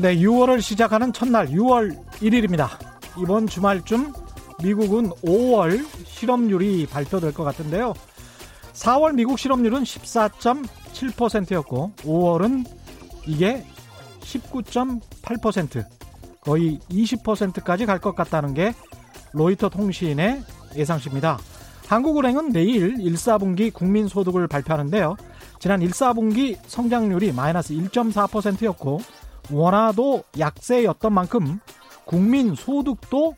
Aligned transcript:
네, 0.00 0.16
6월을 0.16 0.62
시작하는 0.62 1.12
첫날 1.12 1.48
6월 1.48 1.94
1일입니다. 2.22 2.68
이번 3.20 3.46
주말쯤 3.46 4.14
미국은 4.62 5.10
5월 5.10 5.86
실업률이 6.06 6.86
발표될 6.86 7.34
것 7.34 7.44
같은데요. 7.44 7.92
4월 8.72 9.14
미국 9.14 9.38
실업률은 9.38 9.82
14.7%였고 9.82 11.92
5월은 11.98 12.64
이게 13.26 13.62
19.8% 14.20 15.84
거의 16.40 16.78
20%까지 16.90 17.84
갈 17.84 17.98
것 17.98 18.14
같다는 18.14 18.54
게 18.54 18.72
로이터 19.34 19.68
통신의 19.68 20.42
예상치입니다. 20.76 21.38
한국은행은 21.88 22.52
내일 22.52 22.98
1, 22.98 23.14
4분기 23.16 23.70
국민소득을 23.74 24.48
발표하는데요. 24.48 25.16
지난 25.58 25.82
1, 25.82 25.90
4분기 25.90 26.56
성장률이 26.66 27.32
마이너스 27.32 27.74
1.4%였고 27.74 29.02
원화도 29.50 30.24
약세였던 30.38 31.12
만큼 31.12 31.60
국민 32.04 32.54
소득도 32.54 33.34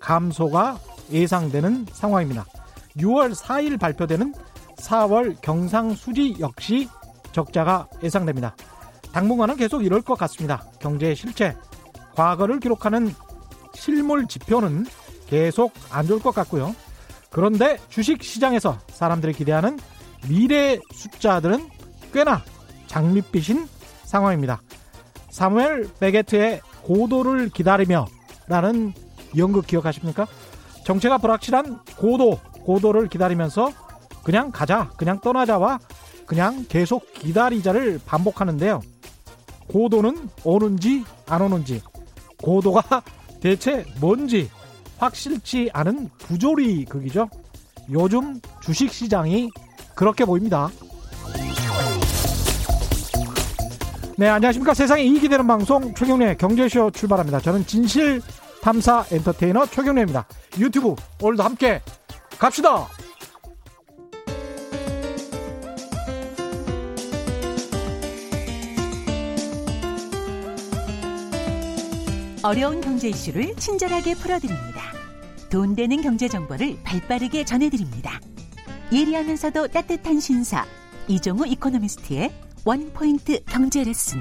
감소가 0.00 0.78
예상되는 1.10 1.86
상황입니다. 1.92 2.46
6월 2.96 3.34
4일 3.34 3.78
발표되는 3.78 4.34
4월 4.78 5.40
경상수지 5.40 6.36
역시 6.40 6.88
적자가 7.32 7.88
예상됩니다. 8.02 8.56
당분간은 9.12 9.56
계속 9.56 9.84
이럴 9.84 10.02
것 10.02 10.16
같습니다. 10.18 10.64
경제 10.80 11.14
실체, 11.14 11.56
과거를 12.14 12.60
기록하는 12.60 13.14
실물 13.74 14.26
지표는 14.26 14.86
계속 15.26 15.72
안 15.90 16.06
좋을 16.06 16.20
것 16.20 16.34
같고요. 16.34 16.74
그런데 17.30 17.78
주식 17.88 18.22
시장에서 18.22 18.78
사람들이 18.88 19.32
기대하는 19.34 19.78
미래 20.28 20.78
숫자들은 20.92 21.68
꽤나 22.12 22.42
장밋빛인 22.86 23.68
상황입니다. 24.04 24.60
사무엘 25.36 25.90
베게트의 26.00 26.62
고도를 26.82 27.50
기다리며 27.50 28.06
라는 28.46 28.94
연극 29.36 29.66
기억하십니까? 29.66 30.26
정체가 30.86 31.18
불확실한 31.18 31.80
고도, 31.98 32.40
고도를 32.62 33.10
기다리면서 33.10 33.70
그냥 34.24 34.50
가자, 34.50 34.88
그냥 34.96 35.20
떠나자와 35.20 35.78
그냥 36.24 36.64
계속 36.70 37.12
기다리자를 37.12 38.00
반복하는데요. 38.06 38.80
고도는 39.68 40.30
오는지 40.42 41.04
안 41.26 41.42
오는지, 41.42 41.82
고도가 42.42 43.02
대체 43.42 43.84
뭔지 44.00 44.50
확실치 44.96 45.68
않은 45.74 46.08
부조리 46.16 46.86
극이죠. 46.86 47.28
요즘 47.90 48.40
주식 48.62 48.90
시장이 48.90 49.50
그렇게 49.94 50.24
보입니다. 50.24 50.70
네, 54.18 54.28
안녕하십니까. 54.28 54.72
세상에 54.72 55.02
이익이 55.02 55.28
되는 55.28 55.46
방송 55.46 55.92
최경련의 55.92 56.38
경제쇼 56.38 56.90
출발합니다. 56.90 57.38
저는 57.38 57.66
진실 57.66 58.22
탐사 58.62 59.04
엔터테이너 59.12 59.66
최경련입니다. 59.66 60.26
유튜브 60.58 60.94
오늘도 61.20 61.42
함께 61.42 61.82
갑시다. 62.38 62.88
어려운 72.42 72.80
경제 72.80 73.10
이슈를 73.10 73.54
친절하게 73.56 74.14
풀어드립니다. 74.14 74.80
돈 75.50 75.74
되는 75.74 76.00
경제 76.00 76.26
정보를 76.26 76.78
발빠르게 76.84 77.44
전해드립니다. 77.44 78.18
예리하면서도 78.90 79.68
따뜻한 79.68 80.20
신사 80.20 80.64
이종우 81.06 81.46
이코노미스트의 81.48 82.45
one 82.66 82.95
point 82.95 83.44
경제 83.44 83.84
레슨. 83.84 84.20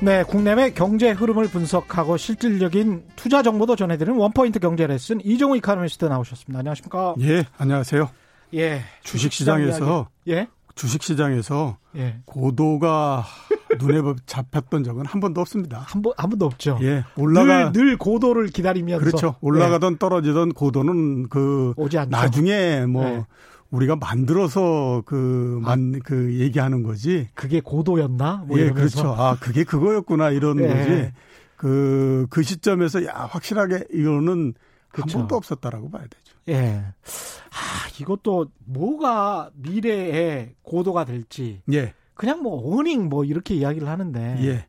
네, 0.00 0.24
국내외 0.24 0.72
경제 0.72 1.10
흐름을 1.10 1.48
분석하고 1.48 2.16
실질적인 2.16 3.04
투자 3.16 3.42
정보도 3.42 3.76
전해드리는 3.76 4.18
one 4.18 4.34
point 4.34 4.60
경제 4.60 4.86
레슨 4.86 5.20
이종우 5.22 5.58
이코노미스트 5.58 6.06
나오셨습니다. 6.06 6.60
안녕하십니까? 6.60 7.16
예, 7.20 7.44
안녕하세요. 7.58 8.08
예. 8.54 8.80
주식 9.02 9.34
시장에서 9.34 10.08
예? 10.28 10.48
주식 10.74 11.02
시장에서 11.02 11.76
예. 11.96 12.16
고도가 12.24 13.26
눈에 13.78 14.00
잡혔던 14.24 14.84
적은 14.84 15.04
한 15.04 15.20
번도 15.20 15.42
없습니다. 15.42 15.80
한 15.86 16.00
번, 16.00 16.14
한 16.16 16.30
번도 16.30 16.46
없죠. 16.46 16.78
예. 16.80 17.04
올라가. 17.14 17.72
늘, 17.72 17.88
늘 17.88 17.98
고도를 17.98 18.46
기다리면서. 18.46 19.04
그렇죠. 19.04 19.36
올라가던 19.42 19.92
예. 19.92 19.98
떨어지던 19.98 20.54
고도는 20.54 21.28
그. 21.28 21.74
오지 21.76 21.98
않죠. 21.98 22.10
나중에 22.10 22.86
뭐. 22.86 23.04
예. 23.04 23.24
우리가 23.72 23.96
만들어서 23.96 25.02
그, 25.04 25.60
아. 25.64 25.70
만, 25.70 25.98
그 26.00 26.38
얘기하는 26.38 26.82
거지. 26.82 27.28
그게 27.34 27.60
고도였나? 27.60 28.44
뭐 28.46 28.58
예, 28.60 28.70
그렇죠. 28.70 29.08
아, 29.18 29.36
그게 29.40 29.64
그거였구나 29.64 30.30
이런 30.30 30.60
예. 30.60 30.68
거지. 30.68 31.12
그, 31.56 32.26
그 32.30 32.42
시점에서 32.42 33.04
야, 33.06 33.28
확실하게 33.30 33.86
이거는 33.92 34.54
그렇죠. 34.90 35.18
한 35.18 35.22
번도 35.22 35.36
없었다라고 35.36 35.90
봐야 35.90 36.02
되죠. 36.02 36.36
예. 36.48 36.84
아, 36.84 37.88
이것도 37.98 38.48
뭐가 38.66 39.50
미래의 39.54 40.54
고도가 40.62 41.04
될지. 41.04 41.62
예. 41.72 41.94
그냥 42.14 42.42
뭐 42.42 42.78
어닝 42.78 43.08
뭐 43.08 43.24
이렇게 43.24 43.54
이야기를 43.54 43.88
하는데. 43.88 44.36
예. 44.44 44.66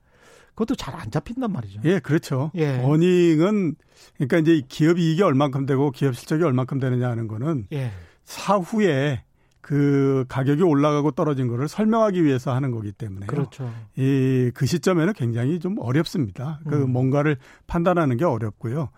그것도 0.55 0.75
잘 0.75 0.93
안 0.95 1.09
잡힌단 1.09 1.51
말이죠. 1.51 1.81
예, 1.85 1.99
그렇죠. 1.99 2.51
예. 2.55 2.77
어닝은 2.83 3.75
그러니까 4.15 4.37
이제 4.37 4.61
기업 4.69 4.99
이익이 4.99 5.21
얼만큼 5.23 5.65
되고 5.65 5.89
기업 5.91 6.15
실적이 6.15 6.43
얼만큼 6.43 6.79
되느냐 6.79 7.09
하는 7.09 7.27
거는 7.27 7.65
예. 7.73 7.91
사후에 8.25 9.23
그 9.61 10.25
가격이 10.27 10.61
올라가고 10.61 11.11
떨어진 11.11 11.47
거를 11.47 11.69
설명하기 11.69 12.25
위해서 12.25 12.53
하는 12.53 12.71
거기 12.71 12.91
때문에 12.91 13.27
그렇죠. 13.27 13.71
이 13.97 14.51
그 14.53 14.65
시점에는 14.65 15.13
굉장히 15.13 15.57
좀 15.59 15.77
어렵습니다. 15.79 16.59
그 16.67 16.83
음. 16.83 16.91
뭔가를 16.91 17.37
판단하는 17.65 18.17
게 18.17 18.25
어렵고요. 18.25 18.89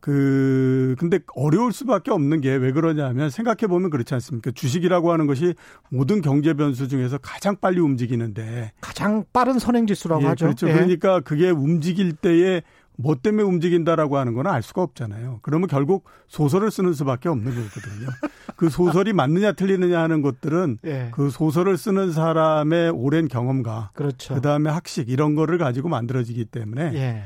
그 0.00 0.94
근데 0.98 1.18
어려울 1.34 1.72
수밖에 1.72 2.10
없는 2.12 2.40
게 2.40 2.54
왜 2.56 2.70
그러냐면 2.70 3.28
생각해 3.28 3.66
보면 3.68 3.90
그렇지 3.90 4.14
않습니까? 4.14 4.52
주식이라고 4.52 5.10
하는 5.12 5.26
것이 5.26 5.54
모든 5.90 6.20
경제 6.20 6.54
변수 6.54 6.86
중에서 6.86 7.18
가장 7.18 7.56
빨리 7.60 7.80
움직이는데 7.80 8.70
가장 8.80 9.24
빠른 9.32 9.58
선행 9.58 9.86
지수라고 9.88 10.22
예, 10.22 10.26
하죠. 10.28 10.44
그렇죠. 10.46 10.68
예. 10.68 10.74
그러니까 10.74 11.20
그게 11.20 11.50
움직일 11.50 12.12
때에 12.12 12.62
뭐 12.96 13.16
때문에 13.16 13.42
움직인다라고 13.42 14.16
하는 14.18 14.34
건 14.34 14.46
알 14.46 14.62
수가 14.62 14.82
없잖아요. 14.82 15.40
그러면 15.42 15.68
결국 15.68 16.04
소설을 16.28 16.70
쓰는 16.70 16.92
수밖에 16.92 17.28
없는 17.28 17.46
거거든요. 17.46 18.08
그 18.56 18.68
소설이 18.70 19.12
맞느냐 19.12 19.52
틀리느냐 19.52 20.00
하는 20.00 20.22
것들은 20.22 20.78
예. 20.86 21.08
그 21.12 21.30
소설을 21.30 21.76
쓰는 21.76 22.12
사람의 22.12 22.90
오랜 22.90 23.26
경험과 23.26 23.90
그렇죠. 23.94 24.34
그다음에 24.34 24.70
학식 24.70 25.08
이런 25.08 25.34
거를 25.34 25.58
가지고 25.58 25.88
만들어지기 25.88 26.44
때문에 26.46 26.92
예. 26.94 27.22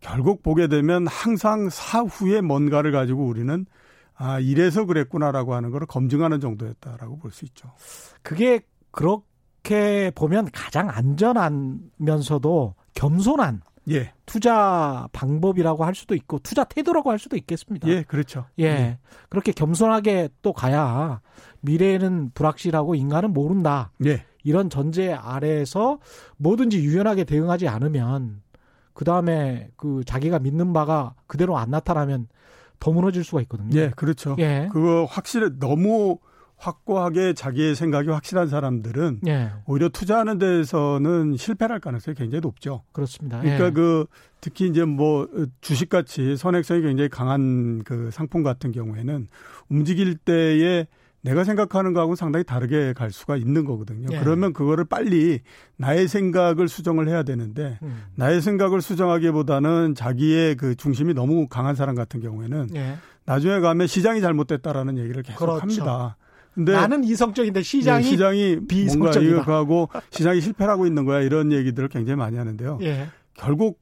결국 0.00 0.42
보게 0.44 0.68
되면 0.68 1.06
항상 1.08 1.68
사후에 1.70 2.40
뭔가를 2.40 2.92
가지고 2.92 3.26
우리는 3.26 3.66
아 4.14 4.38
이래서 4.38 4.84
그랬구나라고 4.84 5.54
하는 5.54 5.70
걸 5.70 5.80
검증하는 5.86 6.38
정도였다라고 6.40 7.18
볼 7.18 7.32
수 7.32 7.44
있죠. 7.46 7.72
그게 8.22 8.60
그렇게 8.90 10.12
보면 10.14 10.48
가장 10.52 10.88
안전하면서도 10.90 12.74
겸손한 12.94 13.62
예, 13.90 14.12
투자 14.26 15.08
방법이라고 15.12 15.84
할 15.84 15.94
수도 15.94 16.14
있고 16.14 16.38
투자 16.40 16.64
태도라고 16.64 17.10
할 17.10 17.18
수도 17.18 17.36
있겠습니다. 17.36 17.88
예, 17.88 18.02
그렇죠. 18.02 18.46
예. 18.58 18.98
그렇게 19.28 19.52
겸손하게 19.52 20.28
또 20.42 20.52
가야 20.52 21.20
미래는 21.60 22.32
불확실하고 22.34 22.94
인간은 22.94 23.32
모른다. 23.32 23.92
예, 24.04 24.24
이런 24.44 24.70
전제 24.70 25.12
아래에서 25.12 25.98
뭐든지 26.36 26.78
유연하게 26.78 27.24
대응하지 27.24 27.68
않으면 27.68 28.42
그 28.92 29.04
다음에 29.04 29.70
그 29.76 30.02
자기가 30.04 30.38
믿는 30.38 30.72
바가 30.72 31.14
그대로 31.26 31.56
안 31.56 31.70
나타나면 31.70 32.28
더 32.80 32.92
무너질 32.92 33.24
수가 33.24 33.40
있거든요. 33.42 33.78
예, 33.78 33.90
그렇죠. 33.90 34.36
예. 34.38 34.68
그거 34.72 35.04
확실히 35.08 35.50
너무 35.58 36.18
확고하게 36.58 37.34
자기의 37.34 37.74
생각이 37.74 38.10
확실한 38.10 38.48
사람들은 38.48 39.20
예. 39.26 39.52
오히려 39.66 39.88
투자하는 39.88 40.38
데서는 40.38 41.36
실패할 41.36 41.70
를 41.70 41.80
가능성이 41.80 42.14
굉장히 42.14 42.40
높죠. 42.40 42.82
그렇습니다. 42.92 43.40
그러니까 43.40 43.66
예. 43.66 43.70
그 43.70 44.06
특히 44.40 44.68
이제 44.68 44.84
뭐 44.84 45.28
주식같이 45.60 46.36
선행성이 46.36 46.82
굉장히 46.82 47.08
강한 47.08 47.82
그 47.84 48.10
상품 48.10 48.42
같은 48.42 48.72
경우에는 48.72 49.28
움직일 49.68 50.16
때에 50.16 50.86
내가 51.20 51.44
생각하는 51.44 51.92
거하고 51.92 52.14
상당히 52.14 52.44
다르게 52.44 52.92
갈 52.92 53.10
수가 53.10 53.36
있는 53.36 53.64
거거든요. 53.64 54.08
예. 54.12 54.18
그러면 54.18 54.52
그거를 54.52 54.84
빨리 54.84 55.40
나의 55.76 56.08
생각을 56.08 56.68
수정을 56.68 57.08
해야 57.08 57.22
되는데 57.22 57.78
음. 57.82 58.04
나의 58.14 58.40
생각을 58.40 58.80
수정하기보다는 58.80 59.94
자기의 59.94 60.56
그 60.56 60.74
중심이 60.76 61.14
너무 61.14 61.48
강한 61.48 61.74
사람 61.74 61.94
같은 61.94 62.20
경우에는 62.20 62.68
예. 62.74 62.96
나중에 63.26 63.60
가면 63.60 63.86
시장이 63.86 64.20
잘못됐다라는 64.20 64.98
얘기를 64.98 65.22
계속 65.22 65.38
그렇죠. 65.38 65.60
합니다. 65.60 66.16
근데 66.58 66.72
나는 66.72 67.04
이성적인데 67.04 67.62
시장이 67.62 68.02
네, 68.02 68.10
시장이 68.10 68.46
뭔가 68.56 68.66
비이성적이다. 68.66 69.42
이거 69.42 69.52
하고 69.52 69.88
시장이 70.10 70.40
실패하고 70.40 70.86
있는 70.86 71.04
거야 71.04 71.20
이런 71.20 71.52
얘기들을 71.52 71.88
굉장히 71.88 72.16
많이 72.16 72.36
하는데요. 72.36 72.80
예. 72.82 73.06
결국 73.34 73.78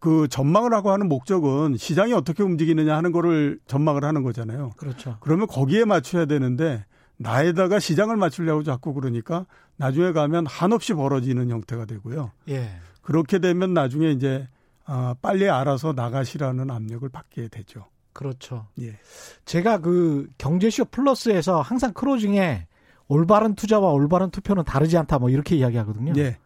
그 0.00 0.26
전망을 0.26 0.74
하고 0.74 0.90
하는 0.90 1.08
목적은 1.08 1.76
시장이 1.76 2.12
어떻게 2.12 2.42
움직이느냐 2.42 2.96
하는 2.96 3.12
거를 3.12 3.60
전망을 3.68 4.02
하는 4.02 4.24
거잖아요. 4.24 4.72
그렇죠. 4.76 5.18
그러면 5.20 5.46
거기에 5.46 5.84
맞춰야 5.84 6.24
되는데 6.24 6.84
나에다가 7.18 7.78
시장을 7.78 8.16
맞추려고 8.16 8.64
자꾸 8.64 8.92
그러니까 8.92 9.46
나중에 9.76 10.10
가면 10.10 10.46
한없이 10.46 10.92
벌어지는 10.92 11.50
형태가 11.50 11.84
되고요. 11.84 12.32
예. 12.48 12.68
그렇게 13.00 13.38
되면 13.38 13.74
나중에 13.74 14.10
이제 14.10 14.48
아, 14.86 15.14
빨리 15.22 15.48
알아서 15.48 15.92
나가시라는 15.92 16.68
압력을 16.68 17.08
받게 17.08 17.46
되죠. 17.46 17.86
그렇죠. 18.16 18.66
예. 18.80 18.96
제가 19.44 19.78
그 19.78 20.28
경제쇼 20.38 20.86
플러스에서 20.86 21.60
항상 21.60 21.92
크로징에 21.92 22.66
올바른 23.08 23.54
투자와 23.54 23.90
올바른 23.92 24.30
투표는 24.30 24.64
다르지 24.64 24.96
않다 24.96 25.18
뭐 25.18 25.30
이렇게 25.30 25.54
이야기하거든요. 25.56 26.14
예. 26.16 26.38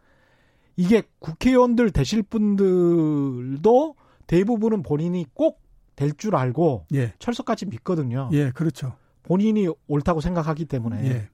이게 0.76 1.02
국회의원들 1.20 1.90
되실 1.92 2.22
분들도 2.22 3.94
대부분은 4.26 4.82
본인이 4.82 5.24
꼭 5.32 5.60
될 6.00 6.14
줄 6.16 6.34
알고 6.34 6.86
예. 6.94 7.12
철석같이 7.18 7.66
믿거든요. 7.66 8.30
예, 8.32 8.50
그렇죠. 8.52 8.94
본인이 9.22 9.68
옳다고 9.86 10.22
생각하기 10.22 10.64
때문에 10.64 11.04
예. 11.10 11.28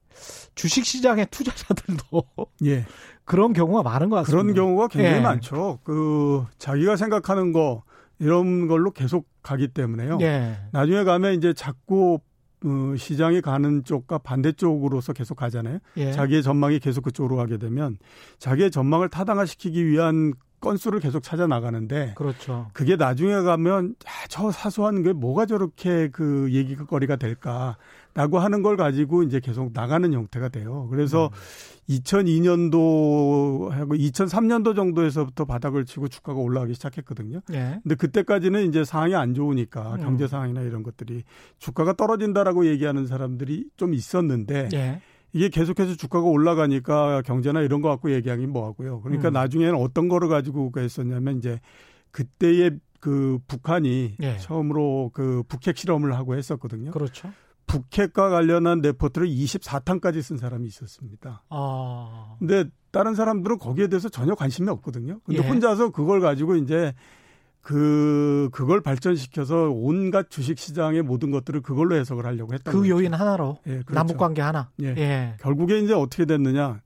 주식 0.56 0.84
시장의 0.84 1.28
투자자들도 1.30 2.24
예. 2.64 2.84
그런 3.24 3.52
경우가 3.52 3.84
많은 3.84 4.08
것 4.10 4.16
같습니다. 4.16 4.42
그런 4.42 4.54
경우가 4.56 4.88
굉장히 4.88 5.18
예. 5.18 5.20
많죠. 5.20 5.78
그 5.84 6.44
자기가 6.58 6.96
생각하는 6.96 7.52
거 7.52 7.84
이런 8.18 8.66
걸로 8.66 8.90
계속 8.90 9.28
가기 9.42 9.68
때문에요. 9.68 10.18
예. 10.20 10.58
나중에 10.72 11.04
가면 11.04 11.34
이제 11.34 11.52
자꾸 11.52 12.20
어, 12.64 12.96
시장이 12.96 13.42
가는 13.42 13.84
쪽과 13.84 14.18
반대쪽으로서 14.18 15.12
계속 15.12 15.36
가잖아요. 15.36 15.78
예. 15.98 16.12
자기의 16.12 16.42
전망이 16.42 16.78
계속 16.78 17.02
그쪽으로 17.02 17.36
가게 17.36 17.58
되면 17.58 17.98
자기의 18.38 18.70
전망을 18.70 19.08
타당화시키기 19.08 19.86
위한 19.86 20.32
건수를 20.60 21.00
계속 21.00 21.22
찾아 21.22 21.46
나가는데 21.46 22.14
그렇죠. 22.16 22.68
그게 22.72 22.96
나중에 22.96 23.42
가면 23.42 23.94
야, 24.06 24.10
저 24.28 24.50
사소한 24.50 25.02
게 25.02 25.12
뭐가 25.12 25.46
저렇게 25.46 26.08
그 26.08 26.48
얘기거리가 26.50 27.16
될까 27.16 27.76
라고 28.16 28.38
하는 28.38 28.62
걸 28.62 28.78
가지고 28.78 29.22
이제 29.24 29.40
계속 29.40 29.72
나가는 29.74 30.10
형태가 30.10 30.48
돼요. 30.48 30.88
그래서 30.90 31.26
음. 31.26 31.94
2002년도 31.94 33.68
하고 33.68 33.94
2003년도 33.94 34.74
정도에서부터 34.74 35.44
바닥을 35.44 35.84
치고 35.84 36.08
주가가 36.08 36.40
올라가기 36.40 36.72
시작했거든요. 36.74 37.42
예. 37.52 37.78
근데 37.82 37.94
그때까지는 37.94 38.68
이제 38.68 38.84
상황이 38.84 39.14
안 39.14 39.34
좋으니까 39.34 39.96
음. 39.96 40.00
경제 40.00 40.26
상황이나 40.26 40.62
이런 40.62 40.82
것들이 40.82 41.24
주가가 41.58 41.92
떨어진다라고 41.92 42.66
얘기하는 42.66 43.06
사람들이 43.06 43.66
좀 43.76 43.92
있었는데 43.92 44.70
예. 44.72 45.02
이게 45.34 45.50
계속해서 45.50 45.94
주가가 45.96 46.26
올라가니까 46.26 47.20
경제나 47.20 47.60
이런 47.60 47.82
거 47.82 47.90
갖고 47.90 48.10
얘기하기 48.10 48.46
뭐 48.46 48.66
하고요. 48.66 49.02
그러니까 49.02 49.28
음. 49.28 49.34
나중에는 49.34 49.74
어떤 49.74 50.08
거를 50.08 50.28
가지고 50.30 50.72
했었냐면 50.74 51.36
이제 51.36 51.60
그때의 52.12 52.78
그 52.98 53.38
북한이 53.46 54.14
예. 54.22 54.38
처음으로 54.38 55.10
그 55.12 55.42
북핵 55.48 55.76
실험을 55.76 56.14
하고 56.14 56.34
했었거든요. 56.34 56.92
그렇죠. 56.92 57.30
북핵과 57.66 58.30
관련한 58.30 58.80
레포트를 58.80 59.28
24탄까지 59.28 60.22
쓴 60.22 60.36
사람이 60.36 60.66
있었습니다. 60.68 61.42
아. 61.50 62.36
근데 62.38 62.64
다른 62.90 63.14
사람들은 63.14 63.58
거기에 63.58 63.88
대해서 63.88 64.08
전혀 64.08 64.34
관심이 64.34 64.68
없거든요. 64.70 65.20
근데 65.24 65.42
예. 65.42 65.48
혼자서 65.48 65.90
그걸 65.90 66.20
가지고 66.20 66.56
이제 66.56 66.94
그 67.60 68.48
그걸 68.52 68.80
발전시켜서 68.80 69.70
온갖 69.70 70.30
주식 70.30 70.58
시장의 70.58 71.02
모든 71.02 71.32
것들을 71.32 71.62
그걸로 71.62 71.96
해석을 71.96 72.24
하려고 72.24 72.54
했던 72.54 72.72
그 72.72 72.78
거죠. 72.78 72.90
요인 72.90 73.12
하나로 73.12 73.58
예, 73.66 73.70
그렇죠. 73.78 73.92
남북 73.92 74.18
관계 74.18 74.40
하나. 74.40 74.70
예. 74.80 74.94
예. 74.96 75.36
결국에 75.40 75.80
이제 75.80 75.92
어떻게 75.92 76.24
됐느냐? 76.24 76.80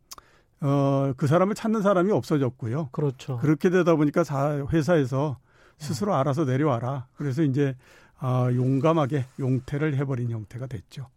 어, 0.63 1.13
그 1.17 1.27
사람을 1.27 1.55
찾는 1.55 1.83
사람이 1.83 2.11
없어졌고요. 2.13 2.89
그렇죠. 2.93 3.39
그렇게 3.39 3.71
되다 3.71 3.95
보니까 3.95 4.25
사, 4.25 4.67
회사에서 4.73 5.39
스스로 5.79 6.15
알아서 6.15 6.45
내려와라. 6.45 7.07
그래서 7.15 7.43
이제 7.43 7.75
아, 8.21 8.49
용감하게 8.53 9.25
용퇴를 9.39 9.97
해버린 9.97 10.31
형태가 10.31 10.67
됐죠. 10.67 11.09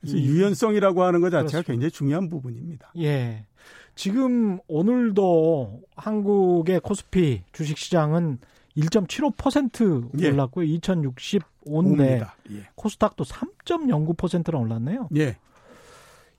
그래서 0.00 0.16
이- 0.18 0.26
유연성이라고 0.26 1.02
하는 1.02 1.20
것 1.20 1.30
자체가 1.30 1.46
그렇습니다. 1.62 1.72
굉장히 1.72 1.90
중요한 1.90 2.28
부분입니다. 2.28 2.92
예. 2.98 3.46
지금 3.94 4.58
오늘도 4.68 5.82
한국의 5.96 6.80
코스피 6.80 7.42
주식 7.52 7.78
시장은 7.78 8.38
1.75% 8.76 10.10
예. 10.20 10.28
올랐고요. 10.28 10.66
2065인데 10.66 11.42
옵니다. 11.64 12.36
예. 12.50 12.68
코스닥도 12.74 13.24
3.09%나 13.24 14.58
올랐네요. 14.58 15.08
예. 15.16 15.38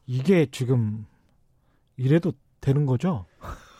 이게 0.05 0.45
지금 0.51 1.05
이래도 1.97 2.31
되는 2.61 2.85
거죠? 2.85 3.25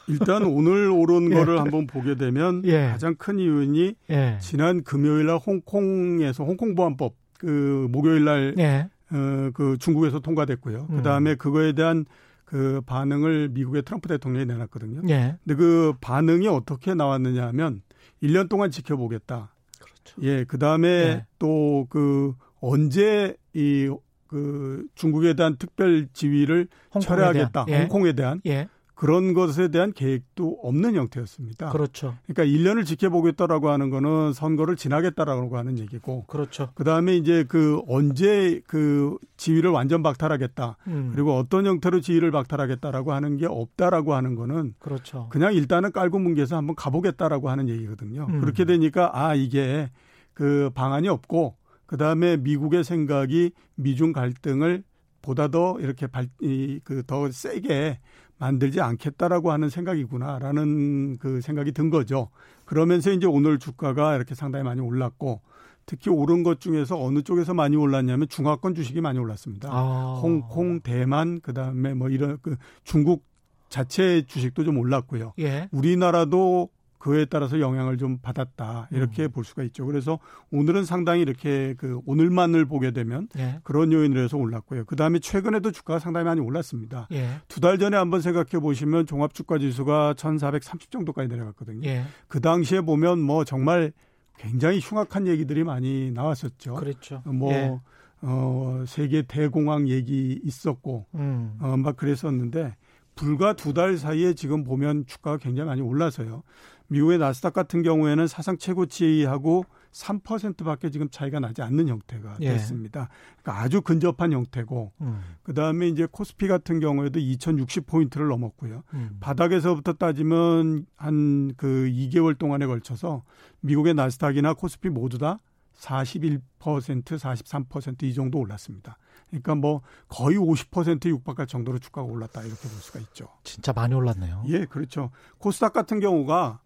일단 0.08 0.44
오늘 0.44 0.90
오른 0.90 1.30
예. 1.30 1.34
거를 1.34 1.60
한번 1.60 1.86
보게 1.86 2.14
되면 2.14 2.62
예. 2.64 2.86
가장 2.88 3.14
큰 3.16 3.38
이유는 3.38 3.94
예. 4.10 4.38
지난 4.40 4.82
금요일 4.82 5.26
날 5.26 5.36
홍콩에서 5.36 6.44
홍콩 6.44 6.74
보안법 6.74 7.14
그 7.38 7.86
목요일 7.90 8.24
날 8.24 8.54
예. 8.58 8.88
어, 9.10 9.50
그 9.54 9.76
중국에서 9.78 10.20
통과됐고요. 10.20 10.86
음. 10.90 10.96
그 10.96 11.02
다음에 11.02 11.34
그거에 11.34 11.72
대한 11.72 12.04
그 12.44 12.80
반응을 12.86 13.50
미국의 13.50 13.82
트럼프 13.82 14.08
대통령이 14.08 14.46
내놨거든요. 14.46 15.02
예. 15.10 15.36
근데 15.44 15.54
그 15.54 15.92
반응이 16.00 16.48
어떻게 16.48 16.94
나왔느냐 16.94 17.46
하면 17.48 17.82
1년 18.22 18.48
동안 18.48 18.70
지켜보겠다. 18.70 19.54
그렇죠. 19.78 20.22
예, 20.22 20.44
그 20.44 20.58
다음에 20.58 20.88
예. 20.88 21.26
또그 21.38 22.34
언제 22.60 23.36
이그 23.52 24.86
중국에 24.94 25.34
대한 25.34 25.56
특별 25.58 26.08
지위를 26.12 26.68
철회하겠다. 27.00 27.66
대한. 27.66 27.68
예. 27.68 27.82
홍콩에 27.82 28.12
대한 28.14 28.40
예. 28.46 28.68
그런 28.98 29.32
것에 29.32 29.68
대한 29.68 29.92
계획도 29.92 30.58
없는 30.60 30.96
형태였습니다. 30.96 31.70
그렇죠. 31.70 32.16
그러니까 32.26 32.44
1년을 32.44 32.84
지켜보겠다라고 32.84 33.70
하는 33.70 33.90
거는 33.90 34.32
선거를 34.32 34.74
지나겠다라고 34.74 35.56
하는 35.56 35.78
얘기고 35.78 36.24
그렇죠. 36.24 36.70
그 36.74 36.82
다음에 36.82 37.16
이제 37.16 37.44
그 37.46 37.80
언제 37.86 38.60
그 38.66 39.16
지위를 39.36 39.70
완전 39.70 40.02
박탈하겠다. 40.02 40.78
음. 40.88 41.12
그리고 41.14 41.36
어떤 41.36 41.64
형태로 41.64 42.00
지위를 42.00 42.32
박탈하겠다라고 42.32 43.12
하는 43.12 43.36
게 43.36 43.46
없다라고 43.46 44.14
하는 44.14 44.34
거는 44.34 44.74
그렇죠. 44.80 45.28
그냥 45.30 45.54
일단은 45.54 45.92
깔고 45.92 46.18
뭉개서 46.18 46.56
한번 46.56 46.74
가보겠다라고 46.74 47.50
하는 47.50 47.68
얘기거든요. 47.68 48.26
음. 48.28 48.40
그렇게 48.40 48.64
되니까 48.64 49.12
아 49.14 49.36
이게 49.36 49.92
그 50.34 50.70
방안이 50.74 51.06
없고 51.06 51.54
그 51.86 51.98
다음에 51.98 52.36
미국의 52.36 52.82
생각이 52.82 53.52
미중 53.76 54.12
갈등을 54.12 54.82
보다 55.22 55.46
더 55.46 55.78
이렇게 55.78 56.08
발그더 56.08 57.30
세게 57.30 58.00
만들지 58.38 58.80
않겠다라고 58.80 59.52
하는 59.52 59.68
생각이구나라는 59.68 61.18
그 61.18 61.40
생각이 61.40 61.72
든 61.72 61.90
거죠. 61.90 62.30
그러면서 62.64 63.10
이제 63.10 63.26
오늘 63.26 63.58
주가가 63.58 64.16
이렇게 64.16 64.34
상당히 64.34 64.64
많이 64.64 64.80
올랐고 64.80 65.40
특히 65.86 66.10
오른 66.10 66.42
것 66.42 66.60
중에서 66.60 67.02
어느 67.02 67.22
쪽에서 67.22 67.54
많이 67.54 67.74
올랐냐면 67.76 68.28
중화권 68.28 68.74
주식이 68.74 69.00
많이 69.00 69.18
올랐습니다. 69.18 69.70
아. 69.72 70.20
홍콩, 70.22 70.80
대만, 70.80 71.40
그 71.40 71.54
다음에 71.54 71.94
뭐 71.94 72.10
이런 72.10 72.38
그 72.42 72.56
중국 72.84 73.24
자체 73.70 74.22
주식도 74.26 74.64
좀 74.64 74.78
올랐고요. 74.78 75.32
예. 75.38 75.68
우리나라도 75.72 76.68
그에 76.98 77.24
따라서 77.24 77.60
영향을 77.60 77.96
좀 77.96 78.18
받았다 78.18 78.88
이렇게 78.90 79.24
음. 79.24 79.30
볼 79.30 79.44
수가 79.44 79.62
있죠. 79.64 79.86
그래서 79.86 80.18
오늘은 80.50 80.84
상당히 80.84 81.22
이렇게 81.22 81.74
그 81.78 82.00
오늘만을 82.06 82.64
보게 82.66 82.90
되면 82.90 83.28
예. 83.38 83.60
그런 83.62 83.92
요인으로 83.92 84.20
해서 84.20 84.36
올랐고요. 84.36 84.84
그 84.84 84.96
다음에 84.96 85.18
최근에도 85.20 85.70
주가가 85.70 86.00
상당히 86.00 86.24
많이 86.24 86.40
올랐습니다. 86.40 87.06
예. 87.12 87.28
두달 87.46 87.78
전에 87.78 87.96
한번 87.96 88.20
생각해 88.20 88.60
보시면 88.60 89.06
종합주가지수가 89.06 90.14
1,430 90.16 90.90
정도까지 90.90 91.28
내려갔거든요. 91.28 91.88
예. 91.88 92.04
그 92.26 92.40
당시에 92.40 92.80
보면 92.80 93.20
뭐 93.20 93.44
정말 93.44 93.92
굉장히 94.36 94.78
흉악한 94.80 95.26
얘기들이 95.26 95.64
많이 95.64 96.10
나왔었죠. 96.12 96.74
그렇죠. 96.74 97.22
뭐 97.24 97.52
예. 97.52 97.78
어, 98.22 98.84
세계 98.86 99.22
대공황 99.22 99.88
얘기 99.88 100.40
있었고 100.42 101.06
음. 101.14 101.56
어, 101.60 101.76
막 101.76 101.96
그랬었는데 101.96 102.74
불과 103.14 103.52
두 103.52 103.72
달 103.72 103.96
사이에 103.98 104.32
지금 104.34 104.62
보면 104.64 105.06
주가가 105.06 105.38
굉장히 105.38 105.66
많이 105.68 105.80
올라서요. 105.80 106.42
미국의 106.88 107.18
나스닥 107.18 107.52
같은 107.52 107.82
경우에는 107.82 108.26
사상 108.26 108.56
최고치하고 108.56 109.64
3%밖에 109.92 110.90
지금 110.90 111.08
차이가 111.10 111.40
나지 111.40 111.62
않는 111.62 111.88
형태가 111.88 112.36
예. 112.40 112.52
됐습니다. 112.52 113.08
그러니까 113.42 113.62
아주 113.62 113.80
근접한 113.82 114.32
형태고 114.32 114.92
음. 115.00 115.20
그다음에 115.42 115.88
이제 115.88 116.06
코스피 116.10 116.46
같은 116.48 116.80
경우에도 116.80 117.18
2060 117.18 117.86
포인트를 117.86 118.28
넘었고요. 118.28 118.82
음. 118.94 119.16
바닥에서부터 119.20 119.94
따지면 119.94 120.86
한 120.96 121.48
그 121.56 121.90
2개월 121.90 122.38
동안에 122.38 122.66
걸쳐서 122.66 123.22
미국의 123.60 123.94
나스닥이나 123.94 124.54
코스피 124.54 124.88
모두 124.88 125.18
다 125.18 125.38
41%, 125.76 126.40
43%이 126.58 128.14
정도 128.14 128.38
올랐습니다. 128.38 128.98
그러니까 129.28 129.54
뭐 129.54 129.82
거의 130.08 130.36
50% 130.38 131.06
육박할 131.06 131.46
정도로 131.46 131.78
주가가 131.78 132.06
올랐다 132.06 132.42
이렇게 132.42 132.62
볼 132.68 132.70
수가 132.70 132.98
있죠. 133.00 133.28
진짜 133.44 133.72
많이 133.72 133.94
올랐네요. 133.94 134.44
예, 134.48 134.64
그렇죠. 134.64 135.10
코스닥 135.38 135.72
같은 135.72 136.00
경우가 136.00 136.60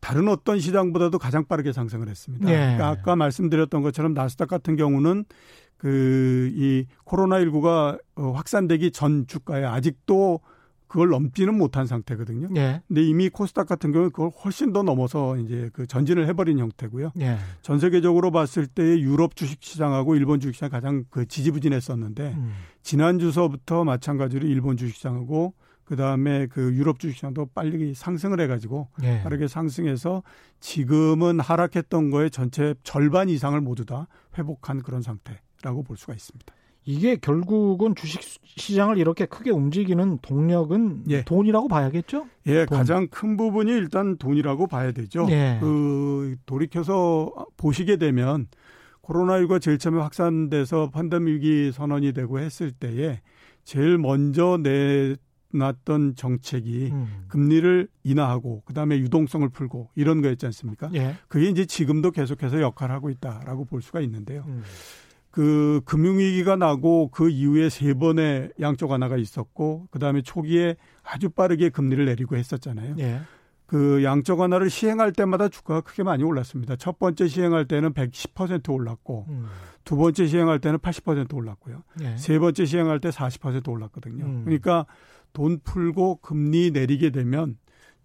다른 0.00 0.28
어떤 0.28 0.58
시장보다도 0.60 1.18
가장 1.18 1.44
빠르게 1.46 1.72
상승을 1.72 2.08
했습니다. 2.08 2.48
예. 2.48 2.54
그러니까 2.54 2.88
아까 2.88 3.16
말씀드렸던 3.16 3.82
것처럼 3.82 4.14
나스닥 4.14 4.48
같은 4.48 4.76
경우는 4.76 5.24
그 5.76 6.50
이 6.54 6.86
코로나19가 7.06 7.98
어, 8.16 8.32
확산되기 8.32 8.90
전 8.92 9.26
주가에 9.26 9.64
아직도 9.64 10.40
그걸 10.86 11.08
넘지는 11.10 11.56
못한 11.56 11.86
상태거든요. 11.86 12.48
예. 12.56 12.82
근데 12.88 13.02
이미 13.02 13.28
코스닥 13.28 13.68
같은 13.68 13.92
경우는 13.92 14.10
그걸 14.10 14.30
훨씬 14.44 14.72
더 14.72 14.82
넘어서 14.82 15.36
이제 15.36 15.70
그 15.72 15.86
전진을 15.86 16.26
해버린 16.26 16.58
형태고요. 16.58 17.12
예. 17.20 17.36
전 17.62 17.78
세계적으로 17.78 18.32
봤을 18.32 18.66
때 18.66 18.98
유럽 18.98 19.36
주식 19.36 19.62
시장하고 19.62 20.16
일본 20.16 20.40
주식 20.40 20.56
시장 20.56 20.70
가장 20.70 21.04
그 21.08 21.26
지지부진했었는데 21.26 22.34
음. 22.36 22.52
지난 22.82 23.20
주서부터 23.20 23.84
마찬가지로 23.84 24.46
일본 24.48 24.76
주식 24.76 24.96
시장하고 24.96 25.54
그 25.90 25.96
다음에 25.96 26.46
그 26.46 26.72
유럽 26.74 27.00
주식 27.00 27.16
시장도 27.16 27.46
빨리 27.52 27.94
상승을 27.94 28.38
해 28.38 28.46
가지고 28.46 28.86
예. 29.02 29.22
빠르게 29.24 29.48
상승해서 29.48 30.22
지금은 30.60 31.40
하락했던 31.40 32.12
거에 32.12 32.28
전체 32.28 32.76
절반 32.84 33.28
이상을 33.28 33.60
모두 33.60 33.84
다 33.84 34.06
회복한 34.38 34.82
그런 34.82 35.02
상태라고 35.02 35.82
볼 35.82 35.96
수가 35.96 36.14
있습니다. 36.14 36.54
이게 36.84 37.16
결국은 37.16 37.96
주식 37.96 38.20
시장을 38.44 38.98
이렇게 38.98 39.26
크게 39.26 39.50
움직이는 39.50 40.18
동력은 40.22 41.06
예. 41.08 41.24
돈이라고 41.24 41.66
봐야겠죠? 41.66 42.28
예, 42.46 42.66
돈. 42.66 42.78
가장 42.78 43.08
큰 43.08 43.36
부분이 43.36 43.72
일단 43.72 44.16
돈이라고 44.16 44.68
봐야 44.68 44.92
되죠. 44.92 45.26
예. 45.30 45.58
그 45.60 46.36
돌이켜서 46.46 47.32
보시게 47.56 47.96
되면 47.96 48.46
코로나19가 49.02 49.60
제일 49.60 49.78
처음에 49.78 50.00
확산돼서 50.00 50.90
팬데믹이 50.94 51.72
선언이 51.72 52.12
되고 52.12 52.38
했을 52.38 52.70
때에 52.70 53.22
제일 53.64 53.98
먼저 53.98 54.56
내 54.62 55.16
놨던 55.52 56.14
정책이 56.16 56.90
음. 56.92 57.24
금리를 57.28 57.88
인하하고 58.04 58.62
그다음에 58.64 58.98
유동성을 58.98 59.48
풀고 59.48 59.90
이런 59.94 60.22
거였지 60.22 60.46
않습니까? 60.46 60.90
예. 60.94 61.16
그게 61.28 61.48
이제 61.48 61.64
지금도 61.64 62.10
계속해서 62.10 62.60
역할을 62.60 62.94
하고 62.94 63.10
있다라고 63.10 63.64
볼 63.64 63.82
수가 63.82 64.00
있는데요. 64.00 64.44
음. 64.46 64.62
그 65.30 65.80
금융위기가 65.84 66.56
나고 66.56 67.08
그 67.08 67.30
이후에 67.30 67.68
세 67.68 67.94
번의 67.94 68.52
양적 68.60 68.90
완화가 68.90 69.16
있었고 69.16 69.86
그다음에 69.90 70.22
초기에 70.22 70.76
아주 71.04 71.30
빠르게 71.30 71.68
금리를 71.68 72.04
내리고 72.04 72.36
했었잖아요. 72.36 72.96
예. 72.98 73.20
그 73.66 74.02
양적 74.02 74.40
완화를 74.40 74.68
시행할 74.68 75.12
때마다 75.12 75.48
주가가 75.48 75.82
크게 75.82 76.02
많이 76.02 76.24
올랐습니다. 76.24 76.74
첫 76.74 76.98
번째 76.98 77.28
시행할 77.28 77.66
때는 77.66 77.92
110% 77.92 78.68
올랐고 78.74 79.26
음. 79.28 79.46
두 79.84 79.96
번째 79.96 80.26
시행할 80.26 80.58
때는 80.58 80.80
80% 80.80 81.32
올랐고요. 81.34 81.84
예. 82.02 82.16
세 82.16 82.40
번째 82.40 82.64
시행할 82.64 82.98
때 82.98 83.10
40% 83.10 83.68
올랐거든요. 83.68 84.24
음. 84.24 84.42
그러니까 84.44 84.86
돈 85.32 85.60
풀고 85.62 86.20
금리 86.22 86.70
내리게 86.70 87.10
되면 87.10 87.56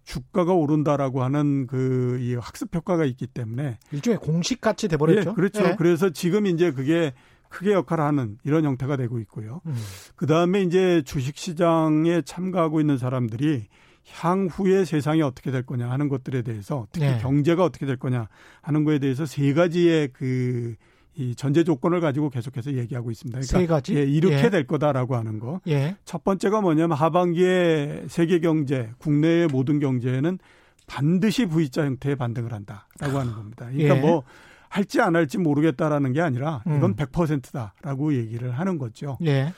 주가가 0.03 0.53
오른다라고 0.53 1.23
하는 1.23 1.65
그 1.67 2.05
이 2.19 2.35
학습 2.35 2.73
효과가 2.73 3.05
있기 3.05 3.27
때문에 3.27 3.77
일종의 3.91 4.19
공식 4.19 4.61
같이 4.61 4.87
돼 4.87 4.97
버렸죠. 4.97 5.31
예, 5.31 5.33
그렇죠. 5.33 5.63
예. 5.65 5.75
그래서 5.77 6.09
지금 6.09 6.45
이제 6.47 6.71
그게 6.71 7.13
크게 7.49 7.71
역할을 7.71 8.03
하는 8.03 8.37
이런 8.43 8.65
형태가 8.65 8.97
되고 8.97 9.19
있고요. 9.19 9.61
음. 9.65 9.75
그다음에 10.15 10.61
이제 10.61 11.01
주식 11.05 11.37
시장에 11.37 12.21
참가하고 12.21 12.81
있는 12.81 12.97
사람들이 12.97 13.67
향후에 14.11 14.85
세상이 14.85 15.21
어떻게 15.21 15.51
될 15.51 15.63
거냐 15.65 15.89
하는 15.89 16.09
것들에 16.09 16.41
대해서 16.41 16.87
특히 16.91 17.07
네. 17.07 17.17
경제가 17.19 17.63
어떻게 17.63 17.85
될 17.85 17.97
거냐 17.97 18.27
하는 18.61 18.83
거에 18.83 18.99
대해서 18.99 19.25
세 19.25 19.53
가지의 19.53 20.09
그 20.13 20.75
이 21.17 21.33
전제 21.35 21.63
조건을 21.63 22.01
가지고 22.01 22.29
계속해서 22.29 22.73
얘기하고 22.73 23.11
있습니다. 23.11 23.39
그러니까 23.39 23.59
세 23.59 23.65
가지? 23.67 23.95
예, 23.95 24.03
이렇게 24.03 24.45
예. 24.45 24.49
될 24.49 24.67
거다라고 24.67 25.15
하는 25.15 25.39
거. 25.39 25.61
예. 25.67 25.95
첫 26.03 26.23
번째가 26.23 26.61
뭐냐면 26.61 26.97
하반기에 26.97 28.05
세계 28.07 28.39
경제, 28.39 28.91
국내의 28.97 29.47
모든 29.47 29.79
경제에는 29.79 30.39
반드시 30.87 31.45
V자 31.45 31.85
형태의 31.85 32.15
반등을 32.17 32.51
한다라고 32.53 33.19
하는 33.19 33.33
겁니다. 33.33 33.67
그러니까 33.71 33.97
예. 33.97 33.99
뭐 33.99 34.23
할지 34.69 34.99
안 34.99 35.15
할지 35.15 35.37
모르겠다라는 35.37 36.11
게 36.11 36.21
아니라 36.21 36.61
이건 36.65 36.83
음. 36.91 36.95
100%다라고 36.95 38.13
얘기를 38.13 38.51
하는 38.51 38.77
거죠. 38.77 39.17
예. 39.23 39.53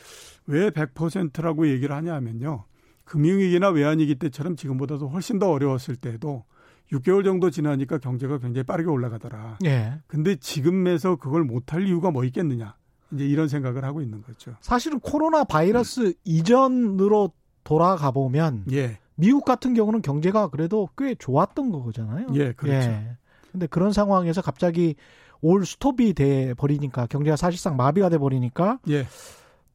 왜 0.45 0.69
100%라고 0.69 1.67
얘기를 1.67 1.95
하냐면요. 1.95 2.65
금융위기나 3.03 3.69
외환위기 3.69 4.15
때처럼 4.15 4.55
지금보다도 4.55 5.09
훨씬 5.09 5.39
더 5.39 5.49
어려웠을 5.49 5.95
때도 5.95 6.43
6개월 6.91 7.23
정도 7.23 7.49
지나니까 7.49 7.97
경제가 7.97 8.37
굉장히 8.39 8.63
빠르게 8.63 8.89
올라가더라. 8.89 9.57
예. 9.65 9.99
근데 10.07 10.35
지금에서 10.35 11.17
그걸 11.17 11.43
못할 11.43 11.87
이유가 11.87 12.11
뭐 12.11 12.23
있겠느냐. 12.23 12.75
이제 13.11 13.25
이런 13.25 13.47
생각을 13.47 13.85
하고 13.85 14.01
있는 14.01 14.21
거죠. 14.21 14.55
사실은 14.61 14.99
코로나 14.99 15.43
바이러스 15.43 15.99
음. 16.01 16.13
이전으로 16.25 17.31
돌아가 17.63 18.11
보면 18.11 18.65
예. 18.71 18.99
미국 19.15 19.45
같은 19.45 19.73
경우는 19.73 20.01
경제가 20.01 20.49
그래도 20.49 20.89
꽤 20.97 21.15
좋았던 21.15 21.71
거잖아요. 21.71 22.27
예, 22.33 22.51
그렇죠. 22.53 22.89
예. 22.89 23.17
근데 23.51 23.67
그런 23.67 23.91
상황에서 23.91 24.41
갑자기 24.41 24.95
올 25.41 25.65
스톱이 25.65 26.13
돼 26.13 26.53
버리니까 26.53 27.07
경제가 27.07 27.35
사실상 27.35 27.75
마비가 27.75 28.09
돼 28.09 28.17
버리니까 28.17 28.79
예. 28.89 29.07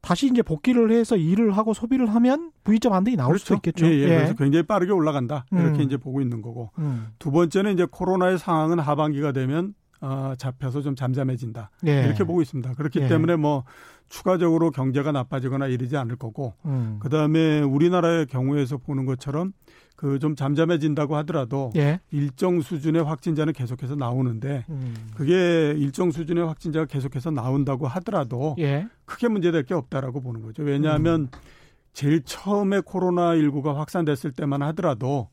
다시 0.03 0.27
이제 0.27 0.41
복귀를 0.41 0.91
해서 0.91 1.15
일을 1.15 1.55
하고 1.55 1.73
소비를 1.73 2.13
하면 2.13 2.51
V자 2.65 2.89
반등이 2.89 3.15
나올 3.15 3.29
그렇죠. 3.29 3.45
수도 3.45 3.55
있겠죠. 3.55 3.85
예, 3.87 3.91
예. 3.91 4.03
예. 4.03 4.07
그래서 4.07 4.33
굉장히 4.35 4.63
빠르게 4.63 4.91
올라간다. 4.91 5.45
이렇게 5.49 5.79
음. 5.79 5.81
이제 5.81 5.95
보고 5.95 6.19
있는 6.19 6.41
거고. 6.41 6.71
음. 6.77 7.07
두 7.19 7.31
번째는 7.31 7.73
이제 7.73 7.87
코로나의 7.89 8.37
상황은 8.37 8.79
하반기가 8.79 9.31
되면 9.31 9.73
어, 10.03 10.33
잡혀서 10.37 10.81
좀 10.81 10.95
잠잠해진다. 10.97 11.71
예. 11.87 12.03
이렇게 12.03 12.25
보고 12.25 12.41
있습니다. 12.41 12.73
그렇기 12.73 12.99
예. 12.99 13.07
때문에 13.07 13.37
뭐 13.37 13.63
추가적으로 14.09 14.69
경제가 14.69 15.13
나빠지거나 15.13 15.67
이러지 15.67 15.95
않을 15.95 16.17
거고. 16.17 16.53
음. 16.65 16.97
그 16.99 17.07
다음에 17.07 17.61
우리나라의 17.61 18.25
경우에서 18.25 18.77
보는 18.77 19.05
것처럼 19.05 19.53
그 19.95 20.19
좀 20.19 20.35
잠잠해진다고 20.35 21.15
하더라도 21.17 21.71
예. 21.77 22.01
일정 22.11 22.59
수준의 22.59 23.03
확진자는 23.03 23.53
계속해서 23.53 23.95
나오는데 23.95 24.65
음. 24.67 24.93
그게 25.15 25.73
일정 25.77 26.11
수준의 26.11 26.45
확진자가 26.45 26.85
계속해서 26.85 27.31
나온다고 27.31 27.87
하더라도 27.87 28.57
예. 28.59 28.85
크게 29.05 29.29
문제될 29.29 29.63
게 29.63 29.73
없다라고 29.73 30.19
보는 30.19 30.41
거죠. 30.41 30.63
왜냐하면 30.63 31.21
음. 31.21 31.27
제일 31.93 32.21
처음에 32.23 32.81
코로나 32.81 33.35
19가 33.35 33.75
확산됐을 33.75 34.31
때만 34.33 34.61
하더라도 34.63 35.29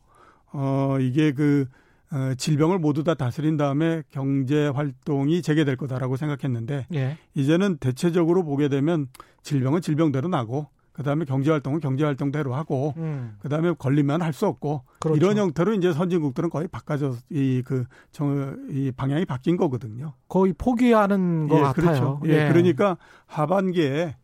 어 0.53 0.97
이게 1.01 1.33
그 1.33 1.67
어, 2.13 2.35
질병을 2.37 2.79
모두 2.79 3.05
다 3.05 3.15
다스린 3.15 3.57
다음에 3.57 4.03
경제 4.11 4.67
활동이 4.67 5.43
재개될 5.43 5.77
거다라고 5.77 6.17
생각했는데 6.17 6.87
예. 6.95 7.17
이제는 7.35 7.77
대체적으로 7.79 8.43
보게 8.43 8.69
되면 8.69 9.07
질병은 9.43 9.81
질병대로 9.81 10.29
나고 10.29 10.67
그다음에 10.93 11.25
경제 11.25 11.51
활동은 11.53 11.79
경제 11.81 12.05
활동대로 12.05 12.53
하고 12.55 12.95
음. 12.97 13.37
그다음에 13.41 13.73
걸리면 13.79 14.23
할 14.23 14.33
수 14.33 14.47
없고 14.47 14.83
그렇죠. 14.99 15.17
이런 15.17 15.37
형태로 15.39 15.75
이제 15.75 15.93
선진국들은 15.93 16.51
거의 16.51 16.67
바꿔져 16.69 17.15
이그정이 17.31 18.93
방향이 18.97 19.25
바뀐 19.25 19.57
거거든요. 19.57 20.15
거의 20.29 20.53
포기하는 20.53 21.49
것 21.49 21.59
예, 21.59 21.61
같아요. 21.63 21.73
그렇죠. 21.85 22.21
예. 22.27 22.47
예. 22.47 22.49
그러니까 22.49 22.97
하반기에 23.27 24.17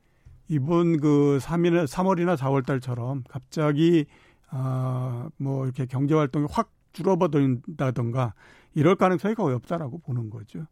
이번 0.48 0.98
그 1.00 1.38
3일 1.40 1.86
3월이나 1.86 2.36
4월 2.36 2.66
달처럼 2.66 3.22
갑자기 3.28 4.06
아뭐 4.48 5.64
이렇게 5.64 5.86
경제 5.86 6.14
활동이 6.14 6.46
확 6.50 6.70
줄어버린다던가 6.96 8.34
이럴 8.74 8.96
가능성이 8.96 9.34
거의 9.34 9.54
없다라고 9.54 9.98
보는 9.98 10.30
거죠. 10.30 10.66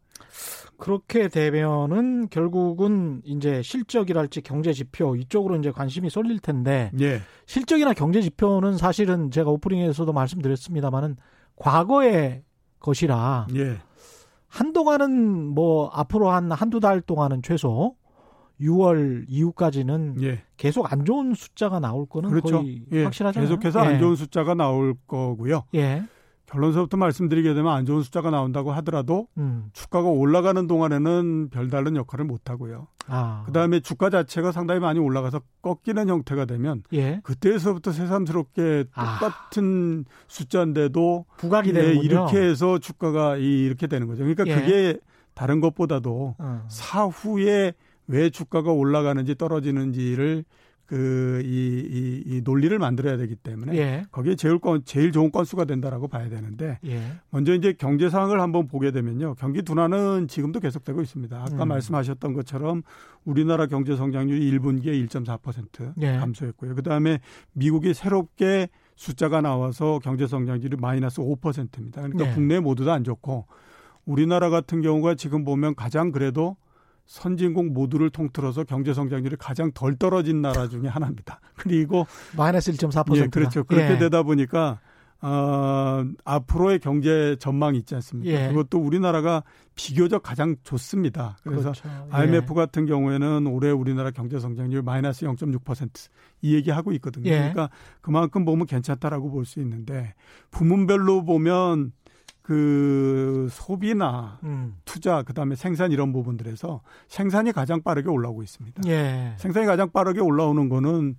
그렇게 0.77 1.29
되면은 1.29 2.29
결국은 2.29 3.23
이제 3.25 3.63
실적이랄지 3.63 4.41
경제 4.43 4.73
지표 4.73 5.17
이쪽으로 5.17 5.57
이제 5.57 5.71
관심이 5.71 6.11
쏠릴 6.11 6.41
텐데 6.41 6.91
예. 7.01 7.21
실적이나 7.47 7.93
경제 7.93 8.21
지표는 8.21 8.77
사실은 8.77 9.31
제가 9.31 9.51
오프닝에서도 9.51 10.13
말씀드렸습니다만은 10.13 11.17
과거의 11.57 12.43
것이라 12.81 13.47
예. 13.55 13.79
한동안은 14.49 15.47
뭐 15.55 15.89
앞으로 15.89 16.31
한 16.31 16.51
한두 16.53 16.81
달 16.81 17.01
동안은 17.01 17.43
최소 17.43 17.97
6월 18.61 19.25
이후까지는 19.29 20.23
예. 20.23 20.43
계속 20.57 20.93
안 20.93 21.05
좋은 21.05 21.35
숫자가 21.35 21.81
나올 21.81 22.07
거는 22.07 22.31
그렇죠. 22.31 22.63
거의 22.63 22.85
예. 22.93 23.05
확실하잖아요. 23.05 23.49
계속해서 23.49 23.81
안 23.81 23.95
예. 23.95 23.99
좋은 23.99 24.17
숫자가 24.17 24.55
나올 24.55 24.95
거고요. 25.07 25.65
예. 25.75 26.05
결론서부터 26.47 26.97
말씀드리게 26.97 27.55
되면 27.55 27.73
안 27.73 27.85
좋은 27.85 28.03
숫자가 28.03 28.31
나온다고 28.31 28.73
하더라도 28.73 29.27
음. 29.39 29.71
주가가 29.73 30.09
올라가는 30.09 30.67
동안에는 30.67 31.49
별다른 31.51 31.97
역할을 31.97 32.25
못 32.25 32.49
하고요. 32.49 32.87
아. 33.09 33.43
그다음에 33.47 33.81
주가 33.81 34.11
자체가 34.11 34.53
상당히 34.53 34.81
많이 34.81 35.01
올라가서 35.01 35.41
꺾이는 35.63 36.09
형태가 36.09 36.45
되면 36.45 36.83
예. 36.93 37.21
그때서부터 37.25 37.93
새삼스럽게 37.93 38.85
아. 38.95 39.19
똑같은 39.19 40.05
아. 40.07 40.25
숫자인데도 40.29 41.25
부각이 41.39 41.73
되는 41.73 41.97
예, 41.97 42.01
이렇게 42.01 42.39
해서 42.39 42.79
주가가 42.79 43.37
이렇게 43.37 43.87
되는 43.87 44.07
거죠. 44.07 44.25
그러니까 44.25 44.47
예. 44.47 44.55
그게 44.55 44.99
다른 45.35 45.61
것보다도 45.61 46.37
어. 46.39 46.65
사후에 46.69 47.73
왜 48.07 48.31
주가가 48.31 48.73
올라가는지 48.73 49.35
떨어지는지를 49.35 50.45
그, 50.87 51.41
이, 51.43 51.49
이, 51.49 52.23
이 52.27 52.41
논리를 52.43 52.79
만들어야 52.79 53.17
되기 53.17 53.35
때문에 53.37 53.75
예. 53.75 54.05
거기에 54.13 54.35
제일 54.35 54.59
건, 54.59 54.83
제일 54.85 55.13
좋은 55.13 55.33
건수가 55.33 55.65
된다라고 55.65 56.09
봐야 56.09 56.29
되는데 56.29 56.79
예. 56.85 57.01
먼저 57.31 57.55
이제 57.55 57.73
경제 57.73 58.11
상황을 58.11 58.41
한번 58.41 58.69
보게 58.69 58.91
되면요. 58.91 59.35
경기 59.37 59.63
둔화는 59.63 60.29
지금도 60.29 60.61
계속되고 60.61 61.01
있습니다. 61.01 61.35
아까 61.41 61.63
음. 61.63 61.69
말씀하셨던 61.69 62.35
것처럼 62.35 62.83
우리나라 63.25 63.67
경제 63.67 63.97
성장률이 63.97 64.59
1분기에 64.59 65.09
1.4% 65.09 65.95
예. 66.03 66.19
감소했고요. 66.19 66.75
그 66.75 66.83
다음에 66.83 67.19
미국이 67.55 67.95
새롭게 67.95 68.69
숫자가 68.97 69.41
나와서 69.41 70.01
경제 70.03 70.27
성장률이 70.27 70.77
마이너스 70.77 71.23
5%입니다. 71.23 72.03
그러니까 72.03 72.29
예. 72.31 72.35
국내 72.35 72.61
모두 72.61 72.85
다 72.85 72.93
안 72.93 73.05
좋고 73.05 73.47
우리나라 74.05 74.51
같은 74.51 74.83
경우가 74.83 75.15
지금 75.15 75.45
보면 75.45 75.75
가장 75.75 76.13
그래도 76.13 76.57
선진국 77.07 77.73
모두를 77.73 78.11
통틀어서 78.11 78.65
경제 78.65 78.95
성장률이 78.95 79.37
가장 79.37 79.71
덜 79.73 79.97
떨어진 79.97 80.41
나라 80.43 80.69
중에 80.69 80.89
하나입니다. 80.89 81.41
그리고 81.57 82.07
마이너스 82.37 82.73
1.4%. 82.73 83.17
예, 83.17 83.27
그렇죠. 83.27 83.65
그렇게 83.65 83.95
예. 83.95 83.99
되다 83.99 84.23
보니까 84.23 84.81
어, 85.21 86.05
앞으로의 86.25 86.81
경제 86.81 87.35
전망이 87.39 87.79
있지 87.79 87.95
않습니까? 87.95 88.31
예. 88.31 88.49
그것도 88.49 88.79
우리나라가 88.79 89.43
비교적 89.75 90.23
가장 90.23 90.57
좋습니다. 90.65 91.39
그래서 91.43 91.73
그렇죠. 91.73 91.89
IMF 92.11 92.53
예. 92.53 92.55
같은 92.55 92.85
경우에는 92.85 93.47
올해 93.47 93.71
우리나라 93.71 94.11
경제 94.11 94.39
성장률 94.39 94.83
마이너스 94.83 95.25
0.6%이 95.25 96.55
얘기하고 96.55 96.93
있거든요. 96.93 97.31
예. 97.31 97.39
그러니까 97.39 97.71
그만큼 98.03 98.45
보면 98.45 98.67
괜찮다라고 98.67 99.31
볼 99.31 99.45
수 99.47 99.61
있는데 99.61 100.15
부문별로 100.51 101.25
보면 101.25 101.93
그 102.45 103.49
소비나 103.51 104.39
음. 104.43 104.77
투자 104.85 105.23
그다음에 105.23 105.57
생산 105.57 105.93
이런 105.93 106.13
부분들에서 106.13 106.83
생산이 107.09 107.53
가장 107.53 107.83
빠르게 107.83 108.11
올라오고 108.11 108.43
있습니다. 108.43 108.83
예. 108.87 109.33
생산이 109.39 109.65
가장 109.65 109.91
빠르게 109.91 110.21
올라오는 110.21 110.69
거는 110.69 111.17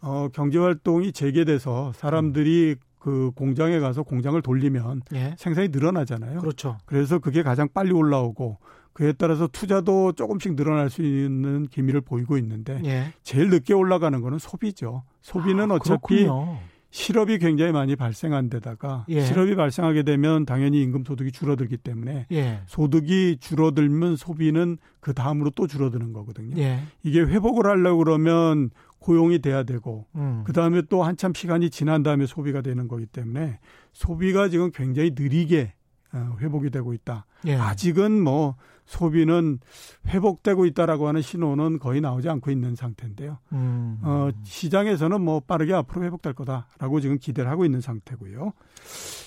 어 0.00 0.28
경제 0.32 0.56
활동이 0.56 1.10
재개돼서 1.10 1.92
사람들이 1.96 2.76
음. 2.78 2.88
그 3.00 3.32
공장에 3.34 3.80
가서 3.80 4.04
공장을 4.04 4.40
돌리면 4.40 5.02
예. 5.14 5.34
생산이 5.36 5.68
늘어나잖아요. 5.68 6.38
그렇죠. 6.38 6.78
그래서 6.86 7.18
그게 7.18 7.42
가장 7.42 7.68
빨리 7.74 7.90
올라오고 7.90 8.58
그에 8.92 9.12
따라서 9.12 9.48
투자도 9.48 10.12
조금씩 10.12 10.54
늘어날 10.54 10.90
수 10.90 11.02
있는 11.02 11.66
기미를 11.66 12.00
보이고 12.00 12.38
있는데 12.38 12.80
예. 12.84 13.12
제일 13.24 13.50
늦게 13.50 13.74
올라가는 13.74 14.20
거는 14.20 14.38
소비죠. 14.38 15.02
소비는 15.22 15.72
아, 15.72 15.74
어차피 15.74 16.22
그렇군요. 16.22 16.60
실업이 16.90 17.38
굉장히 17.38 17.72
많이 17.72 17.96
발생한 17.96 18.48
데다가 18.48 19.04
예. 19.08 19.20
실업이 19.22 19.54
발생하게 19.56 20.04
되면 20.04 20.46
당연히 20.46 20.82
임금 20.82 21.04
소득이 21.04 21.32
줄어들기 21.32 21.76
때문에 21.76 22.26
예. 22.32 22.62
소득이 22.66 23.38
줄어들면 23.40 24.16
소비는 24.16 24.78
그 25.00 25.12
다음으로 25.12 25.50
또 25.50 25.66
줄어드는 25.66 26.12
거거든요. 26.12 26.56
예. 26.56 26.80
이게 27.02 27.20
회복을 27.20 27.66
하려고 27.66 27.98
그러면 27.98 28.70
고용이 28.98 29.40
돼야 29.40 29.62
되고 29.62 30.06
음. 30.16 30.42
그 30.44 30.52
다음에 30.52 30.82
또 30.88 31.02
한참 31.02 31.34
시간이 31.34 31.70
지난 31.70 32.02
다음에 32.02 32.26
소비가 32.26 32.62
되는 32.62 32.88
거기 32.88 33.06
때문에 33.06 33.58
소비가 33.92 34.48
지금 34.48 34.70
굉장히 34.72 35.12
느리게 35.14 35.74
어, 36.12 36.36
회복이 36.40 36.70
되고 36.70 36.94
있다. 36.94 37.26
예. 37.46 37.54
아직은 37.54 38.22
뭐 38.22 38.56
소비는 38.88 39.60
회복되고 40.06 40.64
있다라고 40.64 41.08
하는 41.08 41.20
신호는 41.20 41.78
거의 41.78 42.00
나오지 42.00 42.28
않고 42.30 42.50
있는 42.50 42.74
상태인데요. 42.74 43.36
음. 43.52 43.98
어, 44.02 44.30
시장에서는 44.44 45.20
뭐 45.20 45.40
빠르게 45.40 45.74
앞으로 45.74 46.06
회복될 46.06 46.32
거다라고 46.32 47.00
지금 47.00 47.18
기대를 47.18 47.50
하고 47.50 47.66
있는 47.66 47.82
상태고요. 47.82 48.54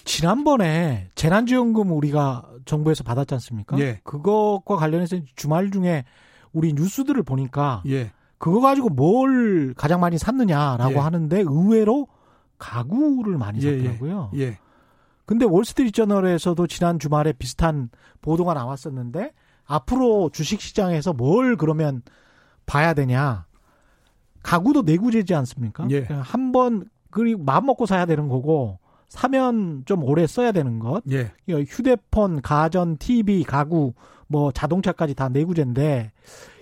지난번에 0.04 1.10
재난지원금 1.14 1.92
우리가 1.92 2.50
정부에서 2.66 3.04
받았지 3.04 3.36
않습니까? 3.36 3.78
예. 3.80 4.02
그것과 4.04 4.78
관련해서 4.78 5.18
주말 5.36 5.70
중에 5.70 6.06
우리 6.54 6.74
뉴스들을 6.74 7.22
보니까 7.22 7.84
예. 7.88 8.12
그거 8.40 8.62
가지고 8.62 8.90
뭘 8.90 9.76
가장 9.76 10.00
많이 10.00 10.18
샀느냐라고 10.18 10.94
예. 10.94 10.98
하는데 10.98 11.40
의외로 11.40 12.08
가구를 12.58 13.38
많이 13.38 13.62
예, 13.62 13.68
예. 13.68 13.78
샀더라고요. 13.78 14.32
예. 14.38 14.58
근데 15.28 15.46
월스트리트저널에서도 15.46 16.66
지난 16.66 16.98
주말에 16.98 17.32
비슷한 17.34 17.90
보도가 18.22 18.56
나왔었는데 18.56 19.34
앞으로 19.72 20.30
주식시장에서 20.32 21.14
뭘 21.14 21.56
그러면 21.56 22.02
봐야 22.66 22.94
되냐? 22.94 23.46
가구도 24.44 24.82
내구재지 24.82 25.34
않습니까? 25.36 25.88
예. 25.92 26.08
한번 26.10 26.86
그리고 27.10 27.44
마음 27.44 27.66
먹고 27.68 27.86
사야 27.86 28.06
되는 28.06 28.28
거고 28.28 28.80
사면 29.08 29.84
좀 29.86 30.04
오래 30.04 30.26
써야 30.28 30.52
되는 30.52 30.80
것. 30.80 31.04
예. 31.12 31.32
휴대폰, 31.68 32.42
가전, 32.42 32.98
TV, 32.98 33.44
가구, 33.44 33.94
뭐 34.28 34.52
자동차까지 34.52 35.16
다 35.16 35.30
내구재인데 35.30 36.12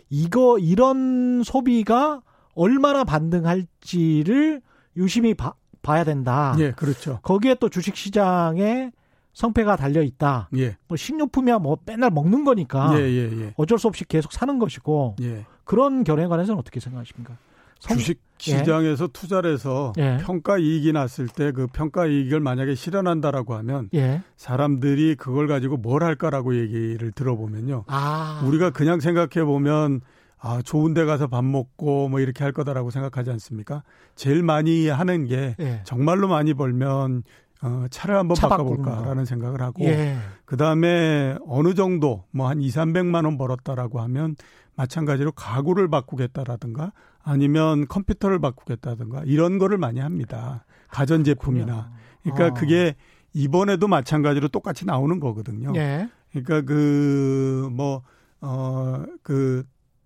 이거 0.10 0.58
이런 0.58 1.44
소비가 1.44 2.22
얼마나 2.56 3.04
반등할지를 3.04 4.62
유심히 4.98 5.34
봐, 5.34 5.54
봐야 5.82 6.04
된다. 6.04 6.56
예, 6.60 6.72
그렇죠. 6.72 7.20
거기에 7.22 7.56
또 7.56 7.70
주식 7.70 7.96
시장에 7.96 8.92
성패가 9.39 9.77
달려 9.77 10.01
있다. 10.03 10.50
예. 10.58 10.75
뭐 10.89 10.97
식료품이야 10.97 11.60
뭐 11.60 11.78
맨날 11.86 12.10
먹는 12.12 12.43
거니까 12.43 12.91
예, 12.99 13.04
예, 13.04 13.32
예. 13.32 13.54
어쩔 13.56 13.80
수 13.80 13.88
없이 13.88 14.04
계속 14.04 14.34
사는 14.34 14.60
것이고 14.60 15.15
예. 15.21 15.45
그런 15.63 16.04
견해에 16.04 16.28
관해서는 16.28 16.60
어떻게 16.60 16.82
생각하십니까? 16.82 17.38
성... 17.80 17.95
주식 17.95 18.19
예. 18.47 18.58
시장에서 18.58 19.08
투자를 19.08 19.54
해서 19.54 19.93
평가 20.25 20.58
이익이 20.58 20.91
났을 20.91 21.28
때 21.28 21.54
그 21.54 21.67
평가 21.67 22.06
이익을 22.06 22.41
만약에 22.41 22.75
실현한다라고 22.75 23.54
하면 23.56 23.89
사람들이 24.36 25.15
그걸 25.15 25.47
가지고 25.47 25.78
뭘 25.78 26.04
할까라고 26.04 26.58
얘기를 26.58 27.12
들어보면요. 27.13 27.86
아. 27.88 28.43
우리가 28.45 28.71
그냥 28.71 28.99
생각해 28.99 29.45
보면 29.45 30.02
아, 30.41 30.62
좋은 30.62 30.93
데 30.93 31.04
가서 31.06 31.28
밥 31.28 31.43
먹고 31.43 32.08
뭐 32.10 32.19
이렇게 32.19 32.43
할 32.43 32.54
거다라고 32.54 32.91
생각하지 32.91 33.30
않습니까? 33.32 33.84
제일 34.15 34.41
많이 34.43 34.88
하는 34.88 35.25
게 35.25 35.56
예. 35.60 35.82
정말로 35.84 36.28
많이 36.28 36.54
벌면 36.54 37.23
어, 37.62 37.86
차를 37.91 38.15
한번 38.17 38.36
바꿔볼까라는 38.38 39.26
생각을 39.26 39.62
하고 39.62 39.84
예. 39.86 40.15
그 40.45 40.56
다음에 40.58 41.38
어느 41.45 41.74
정도 41.74 42.24
뭐 42.32 42.48
한 42.48 42.62
2, 42.62 42.69
300만 42.69 43.26
원 43.26 43.38
벌었다라고 43.38 44.00
하면 44.02 44.36
마찬가지로 44.76 45.34
가구를 45.34 45.89
바꾸겠다라든가 45.89 46.93
아니면 47.22 47.86
컴퓨터를 47.88 48.39
바꾸겠다든가 48.39 49.24
이런 49.26 49.58
거를 49.58 49.78
많이 49.78 50.00
합니다. 50.00 50.63
가전 50.89 51.24
제품이나. 51.26 51.91
그러니까 52.24 52.48
어. 52.48 52.54
그게 52.54 52.95
이번에도 53.34 53.88
마찬가지로 53.89 54.48
똑같이 54.48 54.86
나오는 54.86 55.19
거거든요. 55.19 55.74
예. 55.76 56.10
그러니까 56.32 56.62
그 56.62 57.69
뭐 57.72 58.02
어 58.41 59.06
그 59.22 59.63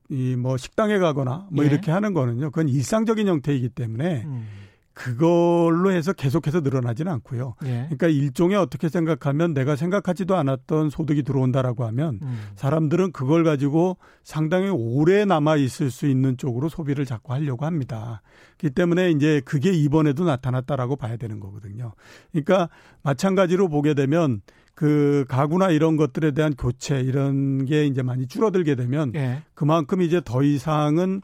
이뭐 0.09 0.57
식당에 0.57 0.97
가거나 0.97 1.47
뭐 1.51 1.63
예. 1.63 1.69
이렇게 1.69 1.91
하는 1.91 2.13
거는요. 2.15 2.49
그건 2.49 2.67
일상적인 2.67 3.27
형태이기 3.27 3.69
때문에 3.69 4.23
음. 4.25 4.47
그걸로 4.93 5.91
해서 5.91 6.13
계속해서 6.13 6.61
늘어나지는 6.61 7.11
않고요. 7.13 7.55
예. 7.65 7.87
그러니까 7.89 8.07
일종의 8.07 8.57
어떻게 8.57 8.89
생각하면 8.89 9.53
내가 9.53 9.75
생각하지도 9.75 10.35
않았던 10.35 10.89
소득이 10.89 11.23
들어온다라고 11.23 11.85
하면 11.85 12.19
음. 12.21 12.39
사람들은 12.55 13.11
그걸 13.11 13.43
가지고 13.43 13.97
상당히 14.23 14.69
오래 14.69 15.25
남아 15.25 15.57
있을 15.57 15.89
수 15.89 16.07
있는 16.07 16.37
쪽으로 16.37 16.69
소비를 16.69 17.05
자꾸 17.05 17.33
하려고 17.33 17.65
합니다. 17.65 18.21
그렇기 18.57 18.75
때문에 18.75 19.11
이제 19.11 19.41
그게 19.45 19.71
이번에도 19.71 20.25
나타났다라고 20.25 20.95
봐야 20.95 21.17
되는 21.17 21.39
거거든요. 21.39 21.93
그러니까 22.31 22.69
마찬가지로 23.01 23.69
보게 23.69 23.95
되면 23.95 24.41
그 24.75 25.25
가구나 25.27 25.69
이런 25.69 25.97
것들에 25.97 26.31
대한 26.31 26.53
교체 26.55 26.99
이런 26.99 27.65
게 27.65 27.85
이제 27.85 28.01
많이 28.01 28.27
줄어들게 28.27 28.75
되면 28.75 29.11
예. 29.15 29.43
그만큼 29.53 30.01
이제 30.01 30.21
더 30.23 30.43
이상은 30.43 31.21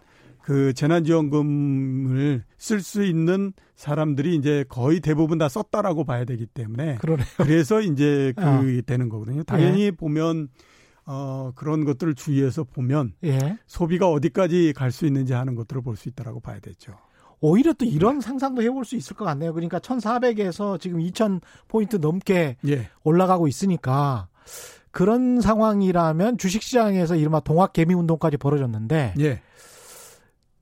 그 0.50 0.74
재난지원금을 0.74 2.44
쓸 2.58 2.82
수 2.82 3.04
있는 3.06 3.54
사람들이 3.76 4.36
이제 4.36 4.66
거의 4.68 5.00
대부분 5.00 5.38
다 5.38 5.48
썼다라고 5.48 6.06
봐야 6.06 6.26
되기 6.26 6.48
때문에 6.48 6.96
그러네요. 6.96 7.28
그래서 7.38 7.82
이제 7.82 8.34
그 8.36 8.44
어. 8.44 8.82
되는 8.84 9.10
거거든요. 9.10 9.44
당연히 9.44 9.84
예. 9.84 9.92
보면 9.92 10.48
어 11.06 11.52
그런 11.54 11.86
것들을 11.86 12.16
주의해서 12.16 12.64
보면 12.64 13.14
예. 13.26 13.60
소비가 13.68 14.10
어디까지 14.10 14.74
갈 14.74 14.92
수 14.92 15.06
있는지 15.06 15.34
하는 15.34 15.54
것들을 15.54 15.84
볼 15.84 15.96
수 15.96 16.10
있다라고 16.10 16.40
봐야 16.40 16.60
되죠. 16.60 16.94
오히려 17.42 17.72
또 17.74 17.86
이런 17.86 18.20
상상도 18.20 18.64
해볼 18.64 18.86
수 18.86 18.96
있을 18.96 19.16
것 19.16 19.26
같네요. 19.26 19.54
그러니까 19.54 19.78
1,400에서 19.78 20.80
지금 20.82 21.00
2,000 21.00 21.42
포인트 21.68 21.98
넘게 21.98 22.58
예. 22.68 22.90
올라가고 23.04 23.48
있으니까 23.48 24.30
그런 24.90 25.42
상황이라면 25.42 26.40
주식시장에서 26.40 27.18
이른바 27.18 27.40
동학개미 27.40 27.94
운동까지 27.94 28.38
벌어졌는데 28.38 29.14
예. 29.20 29.44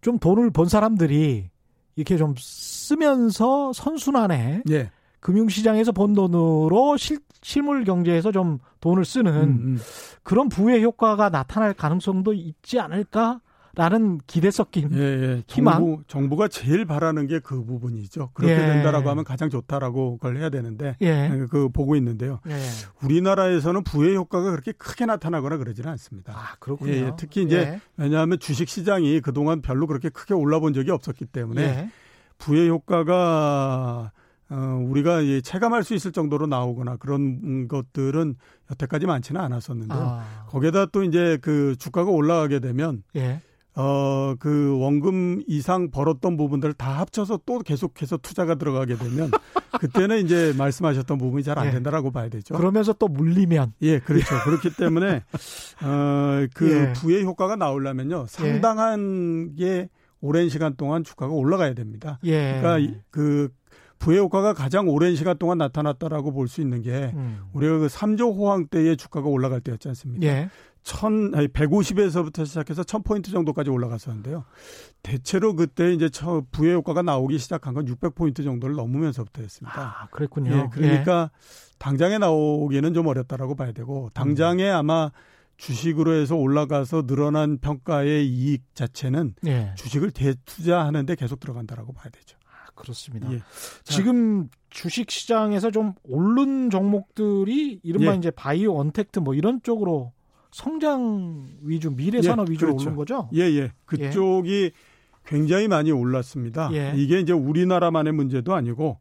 좀 0.01 0.19
돈을 0.19 0.51
번 0.51 0.67
사람들이 0.67 1.49
이렇게 1.95 2.17
좀 2.17 2.35
쓰면서 2.37 3.73
선순환에 3.73 4.63
예. 4.69 4.91
금융시장에서 5.19 5.91
번 5.91 6.13
돈으로 6.13 6.95
실, 6.97 7.19
실물 7.41 7.83
경제에서 7.83 8.31
좀 8.31 8.59
돈을 8.79 9.03
쓰는 9.03 9.33
음, 9.33 9.49
음. 9.49 9.79
그런 10.23 10.47
부의 10.47 10.83
효과가 10.83 11.29
나타날 11.29 11.73
가능성도 11.73 12.33
있지 12.33 12.79
않을까 12.79 13.41
라는 13.77 14.19
기대 14.25 14.49
섞인 14.49 14.89
예, 14.91 14.97
예. 14.99 15.43
희망. 15.47 15.73
정부, 15.77 16.03
정부 16.07 16.35
가 16.35 16.47
제일 16.47 16.85
바라는 16.85 17.27
게 17.27 17.39
그 17.39 17.63
부분이죠. 17.63 18.31
그렇게 18.33 18.53
예. 18.53 18.57
된다라고 18.57 19.09
하면 19.11 19.23
가장 19.23 19.51
좋다라고 19.51 20.17
그걸 20.17 20.37
해야 20.37 20.49
되는데 20.49 20.95
예. 21.03 21.29
예. 21.31 21.45
그 21.51 21.69
보고 21.69 21.95
있는데요. 21.95 22.39
예. 22.49 22.57
우리나라에서는 23.03 23.83
부의 23.83 24.15
효과가 24.15 24.49
그렇게 24.49 24.71
크게 24.71 25.05
나타나거나 25.05 25.57
그러지는 25.57 25.91
않습니다. 25.91 26.33
아 26.35 26.55
그렇군요. 26.59 26.91
예, 26.91 27.11
특히 27.17 27.43
이제 27.43 27.79
왜냐하면 27.97 28.39
주식 28.39 28.67
시장이 28.67 29.21
그동안 29.21 29.61
별로 29.61 29.85
그렇게 29.85 30.09
크게 30.09 30.33
올라본 30.33 30.73
적이 30.73 30.89
없었기 30.91 31.25
때문에 31.25 31.91
부의 32.39 32.69
효과가 32.69 34.11
어, 34.49 34.85
우리가 34.89 35.23
예, 35.25 35.41
체감할 35.41 35.83
수 35.83 35.93
있을 35.93 36.11
정도로 36.11 36.47
나오거나 36.47 36.95
그런 36.97 37.67
것들은 37.67 38.35
여태까지 38.71 39.05
많지는 39.05 39.39
않았었는데요. 39.39 39.99
아. 39.99 40.45
거기에다 40.47 40.87
또 40.87 41.03
이제 41.03 41.37
그 41.41 41.75
주가가 41.77 42.09
올라가게 42.09 42.59
되면 42.59 43.03
예. 43.17 43.41
어, 43.79 44.33
그 44.39 44.75
원금 44.79 45.43
이상 45.47 45.91
벌었던 45.91 46.35
부분들을 46.35 46.73
다 46.73 46.97
합쳐서 46.99 47.41
또 47.45 47.59
계속해서 47.59 48.17
투자가 48.17 48.55
들어가게 48.55 48.95
되면 48.97 49.29
그때는 49.79 50.25
이제 50.25 50.53
말씀하셨던 50.57 51.19
부분이 51.19 51.43
잘안 51.43 51.67
예. 51.67 51.71
된다라고 51.71 52.09
봐야 52.11 52.27
되죠. 52.29 52.55
그러면서 52.55 52.93
또 52.93 53.07
물리면. 53.07 53.73
예, 53.83 53.99
그렇죠. 53.99 54.25
그렇기 54.45 54.71
때문에, 54.75 55.23
어, 55.83 56.45
그 56.55 56.71
예. 56.71 56.93
부의 56.93 57.23
효과가 57.23 57.55
나오려면요. 57.55 58.25
상당한 58.27 59.55
게 59.55 59.89
오랜 60.21 60.49
시간 60.49 60.75
동안 60.75 61.03
주가가 61.03 61.31
올라가야 61.33 61.75
됩니다. 61.75 62.17
예. 62.23 62.59
그러니까 62.59 62.99
그 63.11 63.49
부의 63.99 64.19
효과가 64.19 64.53
가장 64.53 64.87
오랜 64.89 65.15
시간 65.15 65.37
동안 65.37 65.57
나타났다라고 65.57 66.31
볼 66.31 66.47
수 66.47 66.61
있는 66.61 66.81
게 66.81 67.11
음. 67.15 67.39
우리가 67.53 67.79
그 67.79 67.87
3조 67.87 68.35
호황 68.35 68.67
때의 68.67 68.95
주가가 68.97 69.27
올라갈 69.27 69.59
때였지 69.61 69.87
않습니까? 69.89 70.25
예. 70.25 70.49
1000, 70.87 71.35
아니 71.35 71.47
150에서부터 71.47 72.45
시작해서 72.45 72.81
1000포인트 72.81 73.29
정도까지 73.29 73.69
올라갔었는데요. 73.69 74.45
대체로 75.03 75.53
그때 75.53 75.93
이제 75.93 76.07
처 76.07 76.43
부의 76.51 76.75
효과가 76.75 77.01
나오기 77.01 77.37
시작한 77.39 77.73
건 77.73 77.85
600포인트 77.85 78.41
정도를 78.43 78.75
넘으면서부터였습니다. 78.77 79.81
아, 79.81 80.07
그랬군요. 80.11 80.51
예, 80.51 80.69
그러니까 80.71 81.29
예. 81.33 81.75
당장에 81.77 82.17
나오기는 82.17 82.93
좀 82.93 83.07
어렵다라고 83.07 83.55
봐야 83.55 83.73
되고 83.73 84.09
당장에 84.13 84.69
음. 84.71 84.75
아마 84.75 85.11
주식으로 85.57 86.13
해서 86.13 86.35
올라가서 86.35 87.05
늘어난 87.05 87.57
평가의 87.57 88.25
이익 88.25 88.63
자체는 88.73 89.35
예. 89.45 89.73
주식을 89.75 90.11
대투자하는데 90.11 91.15
계속 91.15 91.41
들어간다라고 91.41 91.91
봐야 91.91 92.09
되죠. 92.11 92.37
아, 92.45 92.71
그렇습니다. 92.75 93.29
예. 93.33 93.41
지금 93.83 94.47
주식 94.69 95.11
시장에서 95.11 95.69
좀 95.69 95.95
오른 96.03 96.69
종목들이 96.69 97.81
이른바 97.83 98.13
예. 98.13 98.17
이제 98.17 98.31
바이오 98.31 98.79
언택트 98.79 99.19
뭐 99.19 99.33
이런 99.33 99.61
쪽으로 99.63 100.13
성장 100.57 101.45
위주 101.61 101.91
미래 101.91 102.19
산업 102.19 102.47
예, 102.47 102.51
위주로 102.51 102.71
그렇죠. 102.71 102.89
오른 102.89 102.97
거죠? 102.97 103.29
예, 103.35 103.41
예. 103.41 103.71
그쪽이 103.85 104.63
예. 104.63 104.71
굉장히 105.23 105.67
많이 105.67 105.91
올랐습니다. 105.91 106.71
예. 106.73 106.93
이게 106.95 107.19
이제 107.19 107.31
우리나라만의 107.31 108.11
문제도 108.13 108.55
아니고 108.55 108.97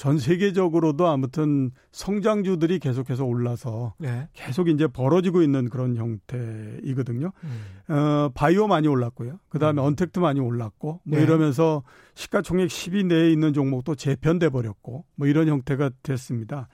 전 0.00 0.16
세계적으로도 0.16 1.08
아무튼 1.08 1.72
성장주들이 1.92 2.78
계속해서 2.78 3.26
올라서 3.26 3.92
네. 3.98 4.30
계속 4.32 4.70
이제 4.70 4.86
벌어지고 4.86 5.42
있는 5.42 5.68
그런 5.68 5.94
형태이거든요. 5.94 7.32
음. 7.44 7.94
어, 7.94 8.30
바이오 8.32 8.66
많이 8.66 8.88
올랐고요. 8.88 9.38
그 9.50 9.58
다음에 9.58 9.82
음. 9.82 9.88
언택트 9.88 10.18
많이 10.18 10.40
올랐고 10.40 11.02
뭐 11.04 11.18
네. 11.18 11.22
이러면서 11.22 11.82
시가총액 12.14 12.68
10위 12.68 13.04
내에 13.04 13.30
있는 13.30 13.52
종목도 13.52 13.94
재편돼 13.94 14.48
버렸고 14.48 15.04
뭐 15.16 15.28
이런 15.28 15.48
형태가 15.48 15.90
됐습니다. 16.02 16.68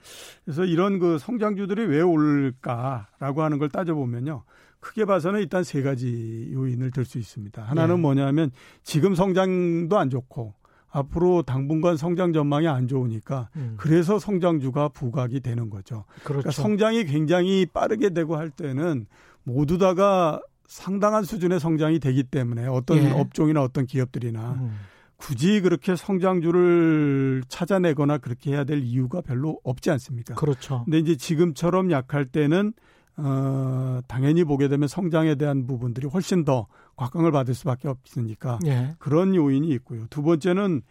그래서 0.45 0.63
이런 0.63 0.97
그 0.97 1.17
성장주들이 1.17 1.83
왜 1.83 1.99
올까라고 1.99 3.43
하는 3.43 3.57
걸 3.57 3.67
따져보면요. 3.67 4.45
크게 4.79 5.03
봐서는 5.03 5.41
일단 5.41 5.65
세 5.65 5.81
가지 5.81 6.49
요인을 6.53 6.91
들 6.91 7.03
수 7.03 7.17
있습니다. 7.17 7.61
하나는 7.61 7.95
네. 7.95 8.01
뭐냐면 8.01 8.51
지금 8.83 9.15
성장도 9.15 9.97
안 9.97 10.09
좋고 10.09 10.53
앞으로 10.97 11.43
당분간 11.43 11.97
성장 11.97 12.33
전망이 12.33 12.67
안 12.67 12.87
좋으니까 12.87 13.49
음. 13.55 13.75
그래서 13.77 14.19
성장주가 14.19 14.89
부각이 14.89 15.39
되는 15.41 15.69
거죠. 15.69 16.05
그러니까 16.23 16.23
그렇죠. 16.23 16.41
그러니까 16.41 16.51
성장이 16.51 17.05
굉장히 17.05 17.65
빠르게 17.65 18.09
되고 18.09 18.35
할 18.35 18.49
때는 18.49 19.05
모두 19.43 19.77
다가 19.77 20.41
상당한 20.67 21.23
수준의 21.23 21.59
성장이 21.59 21.99
되기 21.99 22.23
때문에 22.23 22.67
어떤 22.67 22.97
예. 22.97 23.11
업종이나 23.11 23.63
어떤 23.63 23.85
기업들이나 23.85 24.53
음. 24.59 24.79
굳이 25.15 25.61
그렇게 25.61 25.95
성장주를 25.95 27.43
찾아내거나 27.47 28.19
그렇게 28.19 28.51
해야 28.51 28.63
될 28.63 28.83
이유가 28.83 29.21
별로 29.21 29.59
없지 29.63 29.89
않습니까? 29.91 30.35
그렇죠. 30.35 30.83
근데 30.85 30.99
이제 30.99 31.15
지금처럼 31.15 31.91
약할 31.91 32.25
때는 32.25 32.73
어, 33.17 33.99
당연히 34.07 34.43
보게 34.43 34.67
되면 34.67 34.87
성장에 34.87 35.35
대한 35.35 35.65
부분들이 35.67 36.07
훨씬 36.07 36.45
더 36.45 36.67
곽강을 36.95 37.31
받을 37.31 37.53
수밖에 37.53 37.87
없으니까 37.87 38.59
예. 38.65 38.95
그런 38.99 39.35
요인이 39.35 39.67
있고요. 39.69 40.05
두 40.09 40.21
번째는 40.21 40.81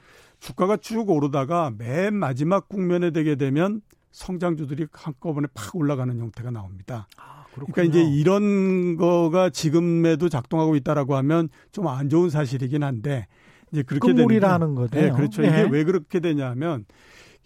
주가가 0.40 0.76
쭉 0.76 1.08
오르다가 1.08 1.72
맨 1.76 2.14
마지막 2.14 2.68
국면에 2.68 3.10
되게 3.10 3.36
되면 3.36 3.80
성장주들이 4.12 4.86
한꺼번에 4.92 5.46
팍 5.54 5.76
올라가는 5.76 6.16
형태가 6.18 6.50
나옵니다. 6.50 7.06
아, 7.16 7.44
그러니까 7.54 7.82
이제 7.82 8.02
이런 8.02 8.96
거가 8.96 9.50
지금에도 9.50 10.28
작동하고 10.28 10.74
있다라고 10.76 11.16
하면 11.16 11.48
좀 11.72 11.86
안 11.86 12.08
좋은 12.08 12.28
사실이긴 12.30 12.82
한데 12.82 13.26
이제 13.72 13.82
그렇게 13.82 14.08
되는 14.14 14.74
거죠. 14.74 14.98
네, 14.98 15.10
그렇죠. 15.10 15.42
예. 15.44 15.48
이게 15.48 15.68
왜 15.70 15.84
그렇게 15.84 16.20
되냐면 16.20 16.84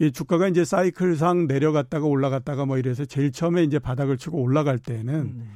이 0.01 0.11
주가가 0.13 0.49
이제 0.49 0.65
사이클상 0.65 1.47
내려갔다가 1.47 2.07
올라갔다가 2.07 2.65
뭐 2.65 2.79
이래서 2.79 3.05
제일 3.05 3.33
처음에 3.33 3.63
이제 3.63 3.79
바닥을 3.79 4.17
치고 4.17 4.41
올라갈 4.41 4.79
때는 4.79 5.15
음. 5.15 5.51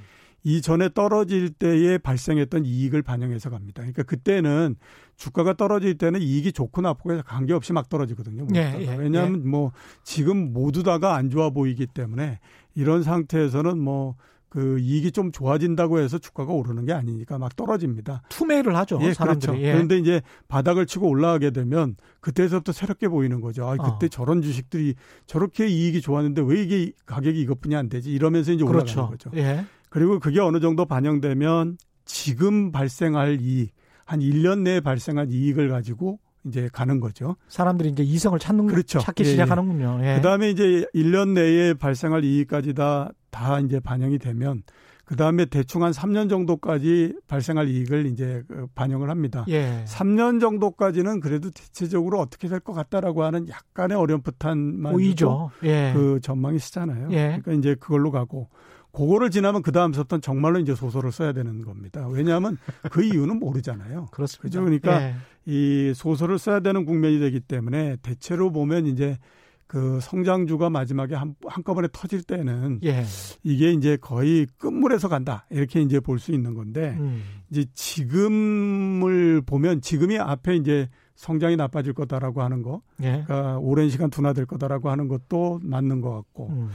이전에 0.44 0.90
떨어질 0.92 1.48
때에 1.48 1.96
발생했던 1.96 2.66
이익을 2.66 3.00
반영해서 3.00 3.48
갑니다. 3.48 3.80
그러니까 3.80 4.02
그때는 4.02 4.76
주가가 5.16 5.54
떨어질 5.54 5.96
때는 5.96 6.20
이익이 6.20 6.52
좋고 6.52 6.82
나쁘고 6.82 7.22
관계없이 7.22 7.72
막 7.72 7.88
떨어지거든요. 7.88 8.46
예, 8.54 8.76
예, 8.80 8.94
왜냐하면 8.96 9.40
예. 9.40 9.48
뭐 9.48 9.72
지금 10.02 10.52
모두 10.52 10.82
다가 10.82 11.14
안 11.14 11.30
좋아 11.30 11.48
보이기 11.48 11.86
때문에 11.86 12.40
이런 12.74 13.02
상태에서는 13.02 13.78
뭐 13.78 14.16
그 14.54 14.78
이익이 14.78 15.10
좀 15.10 15.32
좋아진다고 15.32 15.98
해서 15.98 16.16
주가가 16.18 16.52
오르는 16.52 16.84
게 16.84 16.92
아니니까 16.92 17.38
막 17.38 17.56
떨어집니다. 17.56 18.22
투매를 18.28 18.76
하죠. 18.76 19.00
예, 19.02 19.12
사람들이. 19.12 19.50
그렇죠. 19.50 19.66
예. 19.66 19.72
그런데 19.72 19.98
이제 19.98 20.22
바닥을 20.46 20.86
치고 20.86 21.08
올라가게 21.08 21.50
되면 21.50 21.96
그때서부터 22.20 22.70
새롭게 22.70 23.08
보이는 23.08 23.40
거죠. 23.40 23.66
아, 23.66 23.76
그때 23.76 24.06
어. 24.06 24.08
저런 24.08 24.42
주식들이 24.42 24.94
저렇게 25.26 25.66
이익이 25.66 26.00
좋았는데 26.00 26.42
왜 26.46 26.62
이게 26.62 26.92
가격이 27.04 27.40
이것뿐이 27.40 27.74
안 27.74 27.88
되지? 27.88 28.12
이러면서 28.12 28.52
이제 28.52 28.62
올라가는 28.62 28.84
그렇죠. 28.84 29.08
거죠. 29.08 29.30
예. 29.34 29.64
그리고 29.90 30.20
그게 30.20 30.38
어느 30.38 30.60
정도 30.60 30.84
반영되면 30.84 31.76
지금 32.04 32.70
발생할 32.70 33.40
이익, 33.40 33.72
한 34.04 34.20
1년 34.20 34.60
내에 34.60 34.78
발생한 34.78 35.32
이익을 35.32 35.68
가지고 35.68 36.20
이제 36.46 36.68
가는 36.72 37.00
거죠. 37.00 37.34
사람들이 37.48 37.88
이제 37.88 38.04
이성을 38.04 38.38
찾는 38.38 38.66
그렇죠. 38.66 39.00
찾기 39.00 39.24
예, 39.24 39.26
예. 39.26 39.30
시작하는군요. 39.32 39.98
예. 40.02 40.14
그다음에 40.16 40.50
이제 40.50 40.86
1년 40.94 41.30
내에 41.30 41.74
발생할 41.74 42.22
이익까지 42.22 42.74
다 42.74 43.10
다 43.34 43.58
이제 43.60 43.80
반영이 43.80 44.18
되면 44.18 44.62
그 45.04 45.16
다음에 45.16 45.44
대충 45.44 45.82
한 45.82 45.90
3년 45.92 46.30
정도까지 46.30 47.18
발생할 47.28 47.68
이익을 47.68 48.06
이제 48.06 48.42
그 48.48 48.66
반영을 48.74 49.10
합니다. 49.10 49.44
예. 49.48 49.84
3년 49.86 50.40
정도까지는 50.40 51.20
그래도 51.20 51.50
대체적으로 51.50 52.20
어떻게 52.20 52.48
될 52.48 52.60
것 52.60 52.72
같다라고 52.72 53.22
하는 53.24 53.46
약간의 53.48 53.98
어렴풋한 53.98 54.82
보이죠. 54.82 55.50
예. 55.64 55.92
그 55.94 56.20
전망이 56.22 56.58
시잖아요. 56.58 57.08
예. 57.10 57.38
그러니까 57.42 57.52
이제 57.52 57.74
그걸로 57.74 58.10
가고 58.10 58.48
그거를 58.92 59.30
지나면 59.30 59.62
그 59.62 59.72
다음부터는 59.72 60.22
정말로 60.22 60.60
이제 60.60 60.74
소설을 60.74 61.10
써야 61.12 61.32
되는 61.32 61.62
겁니다. 61.64 62.06
왜냐하면 62.08 62.56
그 62.90 63.02
이유는 63.04 63.40
모르잖아요. 63.40 64.06
그렇습니다. 64.12 64.42
그죠? 64.42 64.60
그러니까 64.62 65.02
예. 65.02 65.14
이 65.46 65.92
소설을 65.94 66.38
써야 66.38 66.60
되는 66.60 66.86
국면이 66.86 67.18
되기 67.18 67.40
때문에 67.40 67.96
대체로 68.02 68.52
보면 68.52 68.86
이제 68.86 69.18
그 69.66 69.98
성장주가 70.00 70.70
마지막에 70.70 71.14
한, 71.14 71.34
한꺼번에 71.46 71.88
터질 71.92 72.22
때는 72.22 72.80
예. 72.84 73.04
이게 73.42 73.72
이제 73.72 73.96
거의 73.96 74.46
끝물에서 74.58 75.08
간다. 75.08 75.46
이렇게 75.50 75.80
이제 75.80 76.00
볼 76.00 76.18
수 76.18 76.32
있는 76.32 76.54
건데 76.54 76.96
음. 77.00 77.22
이제 77.50 77.64
지금을 77.74 79.42
보면 79.42 79.80
지금이 79.80 80.18
앞에 80.18 80.56
이제 80.56 80.88
성장이 81.16 81.54
나빠질 81.56 81.92
거다라고 81.92 82.42
하는 82.42 82.62
거, 82.62 82.82
예. 83.02 83.22
그러니까 83.24 83.58
오랜 83.60 83.88
시간 83.88 84.10
둔화될 84.10 84.46
거다라고 84.46 84.90
하는 84.90 85.06
것도 85.06 85.60
맞는 85.62 86.00
것 86.00 86.10
같고, 86.10 86.48
음. 86.48 86.68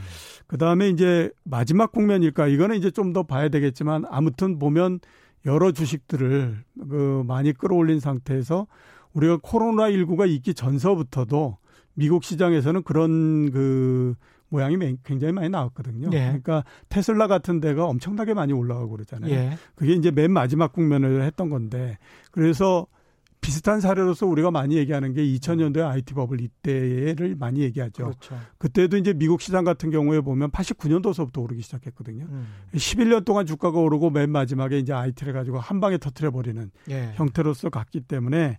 그 0.46 0.56
다음에 0.56 0.88
이제 0.88 1.30
마지막 1.44 1.92
국면일까 1.92 2.46
이거는 2.48 2.76
이제 2.76 2.90
좀 2.90 3.12
더 3.12 3.22
봐야 3.24 3.48
되겠지만 3.50 4.04
아무튼 4.08 4.58
보면 4.58 5.00
여러 5.46 5.72
주식들을 5.72 6.64
그 6.88 7.22
많이 7.26 7.52
끌어올린 7.52 7.98
상태에서 8.00 8.66
우리가 9.12 9.38
코로나 9.42 9.90
19가 9.90 10.28
있기 10.30 10.54
전서부터도 10.54 11.58
미국 11.94 12.24
시장에서는 12.24 12.82
그런 12.82 13.50
그 13.50 14.14
모양이 14.48 14.76
굉장히 15.04 15.32
많이 15.32 15.48
나왔거든요. 15.48 16.10
예. 16.12 16.18
그러니까 16.18 16.64
테슬라 16.88 17.26
같은 17.26 17.60
데가 17.60 17.84
엄청나게 17.86 18.34
많이 18.34 18.52
올라가고 18.52 18.90
그러잖아요. 18.90 19.30
예. 19.30 19.58
그게 19.74 19.92
이제 19.94 20.10
맨 20.10 20.32
마지막 20.32 20.72
국면을 20.72 21.22
했던 21.22 21.50
건데 21.50 21.98
그래서 22.30 22.86
비슷한 23.40 23.80
사례로서 23.80 24.26
우리가 24.26 24.50
많이 24.50 24.76
얘기하는 24.76 25.14
게 25.14 25.22
2000년도에 25.22 25.86
IT 25.86 26.14
버블 26.14 26.40
이때를 26.40 27.36
많이 27.36 27.60
얘기하죠. 27.60 28.04
그렇죠. 28.04 28.38
그때도 28.58 28.98
이제 28.98 29.14
미국 29.14 29.40
시장 29.40 29.64
같은 29.64 29.90
경우에 29.90 30.20
보면 30.20 30.50
89년도서부터 30.50 31.42
오르기 31.42 31.62
시작했거든요. 31.62 32.26
음. 32.28 32.46
11년 32.74 33.24
동안 33.24 33.46
주가가 33.46 33.78
오르고 33.78 34.10
맨 34.10 34.30
마지막에 34.30 34.78
이제 34.78 34.92
IT를 34.92 35.32
가지고 35.32 35.58
한 35.58 35.80
방에 35.80 35.96
터트려 35.96 36.30
버리는 36.30 36.70
예. 36.90 37.12
형태로서 37.14 37.70
갔기 37.70 38.02
때문에 38.02 38.58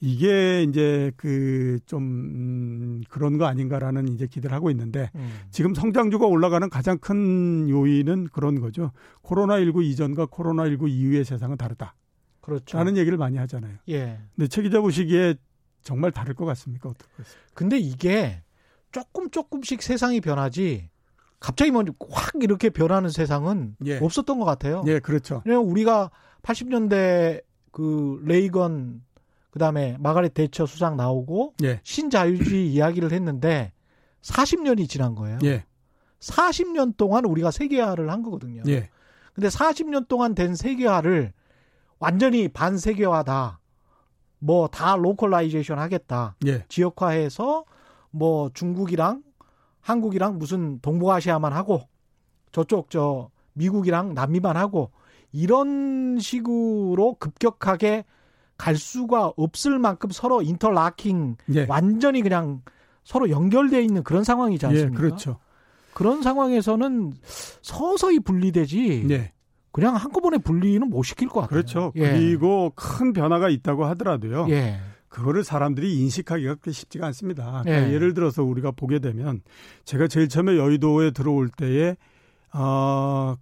이게 0.00 0.64
이제 0.64 1.12
그좀 1.16 2.02
음, 2.02 3.02
그런 3.08 3.38
거 3.38 3.46
아닌가라는 3.46 4.08
이제 4.08 4.26
기대를 4.26 4.54
하고 4.54 4.70
있는데 4.70 5.10
음. 5.14 5.30
지금 5.50 5.72
성장주가 5.72 6.26
올라가는 6.26 6.68
가장 6.68 6.98
큰 6.98 7.68
요인은 7.68 8.28
그런 8.32 8.60
거죠. 8.60 8.90
코로나 9.22 9.58
19 9.58 9.84
이전과 9.84 10.26
코로나 10.26 10.66
19 10.66 10.88
이후의 10.88 11.24
세상은 11.24 11.56
다르다. 11.56 11.94
그렇죠. 12.46 12.78
라는 12.78 12.96
얘기를 12.96 13.18
많이 13.18 13.38
하잖아요. 13.38 13.74
예. 13.88 14.20
근데 14.36 14.46
최 14.46 14.62
기자 14.62 14.80
보시기에 14.80 15.34
정말 15.82 16.12
다를 16.12 16.34
것 16.34 16.44
같습니까? 16.44 16.88
어떻게 16.88 17.10
근데 17.54 17.76
이게 17.76 18.40
조금 18.92 19.30
조금씩 19.30 19.82
세상이 19.82 20.20
변하지 20.20 20.88
갑자기 21.40 21.72
뭐확 21.72 22.34
이렇게 22.40 22.70
변하는 22.70 23.10
세상은 23.10 23.74
예. 23.84 23.98
없었던 23.98 24.38
것 24.38 24.44
같아요. 24.44 24.84
예, 24.86 25.00
그렇죠. 25.00 25.42
왜냐면 25.44 25.66
우리가 25.66 26.12
80년대 26.42 27.42
그 27.72 28.20
레이건 28.24 29.02
그다음에 29.50 29.96
마가렛 29.98 30.32
대처 30.32 30.66
수상 30.66 30.96
나오고 30.96 31.54
예. 31.64 31.80
신자유주의 31.82 32.72
이야기를 32.72 33.10
했는데 33.10 33.72
40년이 34.22 34.88
지난 34.88 35.16
거예요. 35.16 35.38
예. 35.42 35.64
40년 36.20 36.96
동안 36.96 37.24
우리가 37.24 37.50
세계화를 37.50 38.08
한 38.08 38.22
거거든요. 38.22 38.62
예. 38.68 38.88
근데 39.34 39.48
40년 39.48 40.06
동안 40.06 40.36
된 40.36 40.54
세계화를 40.54 41.32
완전히 41.98 42.48
반세계화다. 42.48 43.60
뭐 44.38 44.68
다 44.68 44.96
localization 44.96 45.78
하겠다. 45.78 46.36
예. 46.46 46.64
지역화해서 46.68 47.64
뭐 48.10 48.50
중국이랑 48.52 49.22
한국이랑 49.80 50.38
무슨 50.38 50.78
동북아시아만 50.80 51.52
하고 51.52 51.82
저쪽 52.52 52.90
저 52.90 53.30
미국이랑 53.54 54.14
남미만 54.14 54.56
하고 54.56 54.90
이런 55.32 56.18
식으로 56.18 57.16
급격하게 57.18 58.04
갈 58.58 58.76
수가 58.76 59.32
없을 59.36 59.78
만큼 59.78 60.10
서로 60.10 60.42
interlocking 60.42 61.36
예. 61.54 61.66
완전히 61.68 62.22
그냥 62.22 62.62
서로 63.04 63.30
연결되어 63.30 63.80
있는 63.80 64.02
그런 64.02 64.24
상황이지 64.24 64.64
예, 64.66 64.68
않습니까? 64.68 64.94
예, 64.94 64.96
그렇죠. 64.96 65.38
그런 65.94 66.22
상황에서는 66.22 67.14
서서히 67.62 68.20
분리되지. 68.20 69.06
예. 69.10 69.32
그냥 69.76 69.94
한꺼번에 69.94 70.38
분리는 70.38 70.88
못 70.88 71.02
시킬 71.02 71.28
것 71.28 71.42
같아요. 71.42 71.48
그렇죠. 71.48 71.92
예. 71.96 72.12
그리고 72.12 72.72
큰 72.74 73.12
변화가 73.12 73.50
있다고 73.50 73.84
하더라도요. 73.84 74.46
예. 74.48 74.80
그거를 75.10 75.44
사람들이 75.44 75.98
인식하기가 76.00 76.54
그렇게 76.54 76.72
쉽지가 76.72 77.06
않습니다. 77.08 77.60
그러니까 77.62 77.92
예. 77.92 77.98
를 77.98 78.14
들어서 78.14 78.42
우리가 78.42 78.70
보게 78.70 79.00
되면 79.00 79.42
제가 79.84 80.08
제일 80.08 80.30
처음에 80.30 80.56
여의도에 80.56 81.10
들어올 81.10 81.50
때에 81.50 81.94
어, 82.54 83.36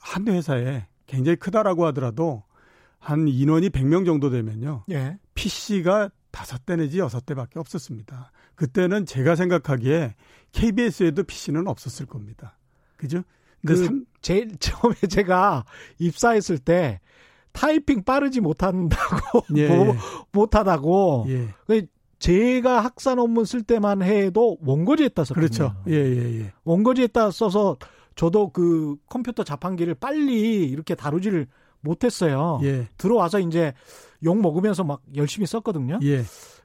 한 0.00 0.28
회사에 0.28 0.84
굉장히 1.06 1.36
크다라고 1.36 1.86
하더라도 1.86 2.42
한 2.98 3.26
인원이 3.26 3.70
100명 3.70 4.04
정도 4.04 4.28
되면요. 4.28 4.84
예. 4.90 5.16
PC가 5.34 6.10
다섯 6.30 6.66
대 6.66 6.76
내지 6.76 6.98
여섯 6.98 7.24
대밖에 7.24 7.58
없었습니다. 7.58 8.32
그때는 8.54 9.06
제가 9.06 9.34
생각하기에 9.34 10.14
KBS에도 10.52 11.22
PC는 11.22 11.66
없었을 11.68 12.04
겁니다. 12.04 12.58
그죠? 12.98 13.22
근데 13.60 13.80
그 13.80 13.84
삼... 13.86 14.04
제일 14.22 14.56
처음에 14.60 14.94
제가 15.08 15.64
입사했을 15.98 16.58
때 16.58 17.00
타이핑 17.52 18.02
빠르지 18.04 18.40
못한다고 18.40 19.44
예, 19.56 19.68
뭐, 19.68 19.96
못하다고 20.32 21.26
예. 21.28 21.48
그 21.66 21.86
제가 22.18 22.80
학사 22.80 23.14
논문 23.14 23.44
쓸 23.44 23.62
때만 23.62 24.02
해도 24.02 24.58
원고지에다 24.60 25.24
썼거든요. 25.24 25.48
그렇죠. 25.48 25.74
예, 25.88 25.94
예, 25.94 26.40
예. 26.40 26.52
원고지에다 26.64 27.30
써서 27.30 27.78
저도 28.14 28.50
그 28.50 28.96
컴퓨터 29.08 29.42
자판기를 29.42 29.94
빨리 29.94 30.64
이렇게 30.68 30.94
다루지를 30.94 31.46
못했어요. 31.80 32.60
예. 32.62 32.86
들어와서 32.98 33.40
이제 33.40 33.72
욕 34.22 34.38
먹으면서 34.38 34.84
막 34.84 35.00
열심히 35.16 35.46
썼거든요. 35.46 35.98
예. 36.02 36.22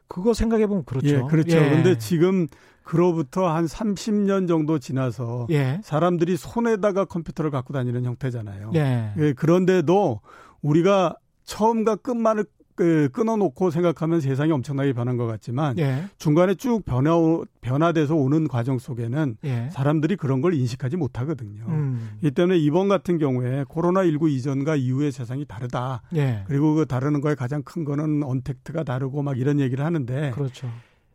그거 0.07 0.33
생각해 0.33 0.67
보면 0.67 0.83
그렇죠. 0.85 1.07
예, 1.07 1.21
그렇죠. 1.21 1.57
예. 1.57 1.69
근데 1.69 1.97
지금 1.97 2.47
그로부터 2.85 3.49
한 3.49 3.65
30년 3.65 4.47
정도 4.47 4.79
지나서 4.79 5.47
예. 5.49 5.81
사람들이 5.83 6.37
손에다가 6.37 7.03
컴퓨터를 7.05 7.51
갖고 7.51 7.73
다니는 7.73 8.05
형태잖아요. 8.05 8.71
예. 8.75 9.13
예 9.17 9.33
그런데도 9.33 10.21
우리가 10.61 11.15
처음과 11.43 11.97
끝만을 11.97 12.45
그 12.75 13.09
끊어놓고 13.13 13.71
생각하면 13.71 14.19
세상이 14.19 14.51
엄청나게 14.51 14.93
변한 14.93 15.15
것 15.15 15.25
같지만 15.25 15.79
예. 15.79 16.03
중간에 16.17 16.55
쭉 16.55 16.83
변화 16.85 17.15
변화돼서 17.61 18.15
오는 18.15 18.47
과정 18.47 18.77
속에는 18.77 19.37
예. 19.45 19.69
사람들이 19.71 20.17
그런 20.17 20.41
걸 20.41 20.53
인식하지 20.53 20.97
못하거든요. 20.97 21.63
음. 21.67 22.17
이 22.21 22.31
때문에 22.31 22.59
이번 22.59 22.89
같은 22.89 23.17
경우에 23.17 23.63
코로나 23.67 24.03
19 24.03 24.29
이전과 24.29 24.75
이후의 24.75 25.11
세상이 25.13 25.45
다르다. 25.45 26.01
예. 26.15 26.43
그리고 26.47 26.75
그 26.75 26.85
다르는 26.85 27.21
거에 27.21 27.33
가장 27.33 27.63
큰 27.63 27.85
거는 27.85 28.23
언택트가 28.23 28.83
다르고 28.83 29.23
막 29.23 29.39
이런 29.39 29.59
얘기를 29.59 29.83
하는데 29.83 30.31
그렇죠. 30.31 30.69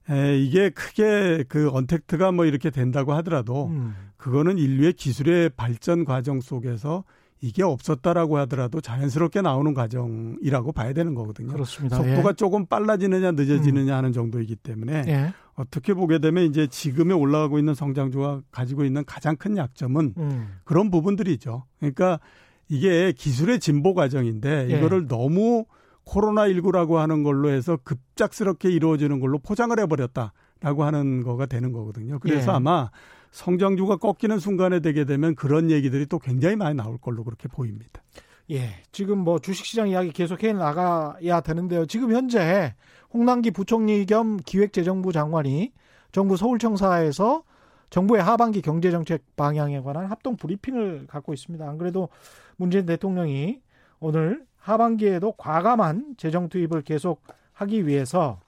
에, 0.08 0.38
이게 0.38 0.70
크게 0.70 1.44
그 1.48 1.70
언택트가 1.70 2.32
뭐 2.32 2.46
이렇게 2.46 2.70
된다고 2.70 3.12
하더라도 3.14 3.66
음. 3.66 3.94
그거는 4.16 4.58
인류의 4.58 4.94
기술의 4.94 5.50
발전 5.56 6.04
과정 6.04 6.40
속에서 6.40 7.04
이게 7.42 7.62
없었다라고 7.62 8.36
하더라도 8.38 8.80
자연스럽게 8.80 9.40
나오는 9.40 9.72
과정이라고 9.72 10.72
봐야 10.72 10.92
되는 10.92 11.14
거거든요. 11.14 11.52
그렇습니다. 11.52 11.96
속도가 11.96 12.30
예. 12.30 12.34
조금 12.34 12.66
빨라지느냐 12.66 13.32
늦어지느냐 13.32 13.94
음. 13.94 13.96
하는 13.96 14.12
정도이기 14.12 14.56
때문에 14.56 15.04
예. 15.06 15.32
어떻게 15.54 15.94
보게 15.94 16.18
되면 16.18 16.44
이제 16.44 16.66
지금에 16.66 17.14
올라가고 17.14 17.58
있는 17.58 17.74
성장주가 17.74 18.42
가지고 18.50 18.84
있는 18.84 19.04
가장 19.06 19.36
큰 19.36 19.56
약점은 19.56 20.14
음. 20.18 20.48
그런 20.64 20.90
부분들이죠. 20.90 21.64
그러니까 21.78 22.20
이게 22.68 23.12
기술의 23.12 23.58
진보 23.60 23.94
과정인데 23.94 24.68
예. 24.70 24.76
이거를 24.76 25.06
너무 25.08 25.64
코로나19라고 26.10 26.96
하는 26.96 27.22
걸로 27.22 27.50
해서 27.50 27.78
급작스럽게 27.82 28.70
이루어지는 28.70 29.20
걸로 29.20 29.38
포장을 29.38 29.78
해버렸다라고 29.78 30.84
하는 30.84 31.22
거가 31.22 31.46
되는 31.46 31.72
거거든요. 31.72 32.18
그래서 32.18 32.52
예. 32.52 32.56
아마 32.56 32.90
성장주가 33.30 33.96
꺾이는 33.96 34.40
순간에 34.40 34.80
되게 34.80 35.04
되면 35.04 35.34
그런 35.34 35.70
얘기들이 35.70 36.06
또 36.06 36.18
굉장히 36.18 36.56
많이 36.56 36.74
나올 36.74 36.98
걸로 36.98 37.22
그렇게 37.22 37.48
보입니다. 37.48 38.02
예. 38.50 38.82
지금 38.90 39.18
뭐 39.18 39.38
주식시장 39.38 39.88
이야기 39.88 40.10
계속 40.10 40.42
해 40.42 40.52
나가야 40.52 41.40
되는데요. 41.40 41.86
지금 41.86 42.12
현재 42.12 42.74
홍남기 43.12 43.52
부총리 43.52 44.04
겸 44.06 44.38
기획재정부 44.44 45.12
장관이 45.12 45.72
정부 46.10 46.36
서울청사에서 46.36 47.44
정부의 47.90 48.22
하반기 48.22 48.62
경제정책 48.62 49.36
방향에 49.36 49.80
관한 49.80 50.06
합동 50.06 50.36
브리핑을 50.36 51.06
갖고 51.08 51.32
있습니다. 51.32 51.68
안 51.68 51.78
그래도 51.78 52.08
문재인 52.56 52.86
대통령이 52.86 53.60
오늘 53.98 54.44
하반기에도 54.60 55.32
과감한 55.32 56.14
재정 56.16 56.48
투입을 56.48 56.82
계속 56.82 57.22
하기 57.52 57.86
위해서 57.86 58.40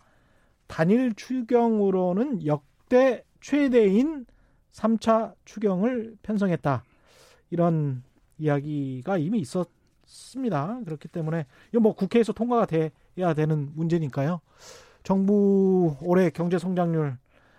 단일 0.66 1.14
추경으로는 1.14 2.46
역대 2.46 3.25
최대인 3.40 4.27
3차 4.72 5.35
추경을 5.44 6.16
편성했다. 6.22 6.85
이런 7.51 8.03
이야기가 8.38 9.18
이미 9.18 9.40
있었습니다. 9.40 10.81
그렇기 10.85 11.09
때문에 11.09 11.46
이거 11.70 11.81
뭐 11.81 11.94
국회에서 11.94 12.33
통과가 12.33 12.66
돼야 12.66 13.35
되는 13.35 13.70
문제니까요. 13.75 14.40
정부 15.03 15.96
올해 16.01 16.31
경제 16.31 16.59
성장률 16.59 17.16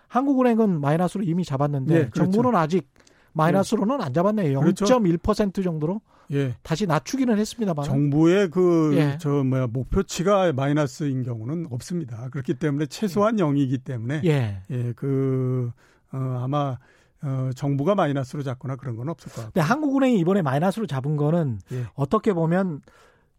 한국은행은 0.08 0.80
마이너스로 0.80 1.24
이미 1.24 1.44
잡았는데 1.44 1.94
네, 1.94 2.08
그렇죠. 2.08 2.30
정부는 2.30 2.56
아직 2.58 2.88
마이너스로는 3.32 4.00
안 4.00 4.12
잡았네요. 4.12 4.60
0.1% 4.60 5.22
그렇죠. 5.22 5.62
정도로 5.62 6.00
예. 6.32 6.54
다시 6.62 6.86
낮추기는 6.86 7.36
했습니다만 7.38 7.84
정부의 7.84 8.50
그저 8.50 9.38
예. 9.38 9.42
뭐야 9.42 9.66
목표치가 9.66 10.52
마이너스인 10.52 11.22
경우는 11.22 11.66
없습니다. 11.70 12.28
그렇기 12.30 12.54
때문에 12.54 12.86
최소한 12.86 13.36
0이기 13.36 13.84
때문에 13.84 14.22
예, 14.24 14.62
예 14.70 14.92
그 14.96 15.70
어, 16.12 16.40
아마 16.42 16.78
어, 17.22 17.50
정부가 17.56 17.94
마이너스로 17.94 18.42
잡거나 18.42 18.76
그런 18.76 18.96
건 18.96 19.08
없을 19.08 19.28
것 19.30 19.36
같아요. 19.36 19.50
근데 19.52 19.60
한국은행이 19.62 20.18
이번에 20.18 20.42
마이너스로 20.42 20.86
잡은 20.86 21.16
거는 21.16 21.58
예. 21.72 21.84
어떻게 21.94 22.32
보면 22.32 22.80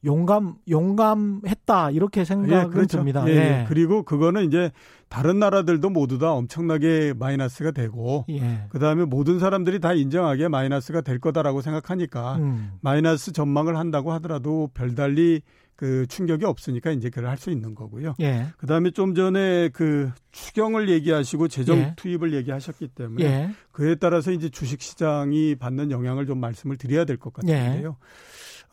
용감 0.06 0.56
용감했다 0.70 1.92
이렇게 1.92 2.24
생각이 2.26 2.54
예, 2.54 2.70
그렇죠. 2.72 2.98
듭니다. 2.98 3.24
예, 3.28 3.32
예, 3.32 3.36
예. 3.38 3.66
그리고 3.68 4.04
그거는 4.04 4.46
이제 4.46 4.72
다른 5.10 5.40
나라들도 5.40 5.90
모두 5.90 6.18
다 6.20 6.32
엄청나게 6.34 7.14
마이너스가 7.18 7.72
되고 7.72 8.26
예. 8.30 8.66
그다음에 8.70 9.06
모든 9.06 9.40
사람들이 9.40 9.80
다 9.80 9.94
인정하기에 9.94 10.48
마이너스가 10.48 11.02
될 11.02 11.20
거다라고 11.20 11.62
생각하니까 11.62 12.36
음. 12.38 12.72
마이너스 12.82 13.32
전망을 13.32 13.78
한다고 13.78 14.12
하더라도 14.14 14.70
별달리 14.74 15.42
그 15.76 16.08
충격이 16.08 16.46
없으니까 16.46 16.92
이제 16.92 17.10
그걸 17.10 17.30
할 17.30 17.38
수 17.38 17.52
있는 17.52 17.76
거고요. 17.76 18.16
예. 18.22 18.46
그다음에 18.58 18.92
좀 18.92 19.14
전에 19.14 19.68
그 19.74 20.10
추경을 20.32 20.88
얘기하시고 20.90 21.50
재정 21.50 21.78
예. 21.80 21.94
투입을 21.98 22.34
얘기하셨기 22.34 22.88
때문에 22.90 23.26
예. 23.26 23.50
그에 23.74 23.96
따라서 23.96 24.32
이제 24.32 24.48
주식 24.48 24.82
시장이 24.82 25.56
받는 25.56 25.92
영향을 25.92 26.28
좀 26.28 26.40
말씀을 26.40 26.78
드려야 26.78 27.04
될 27.04 27.18
것 27.18 27.34
같은데요. 27.34 27.98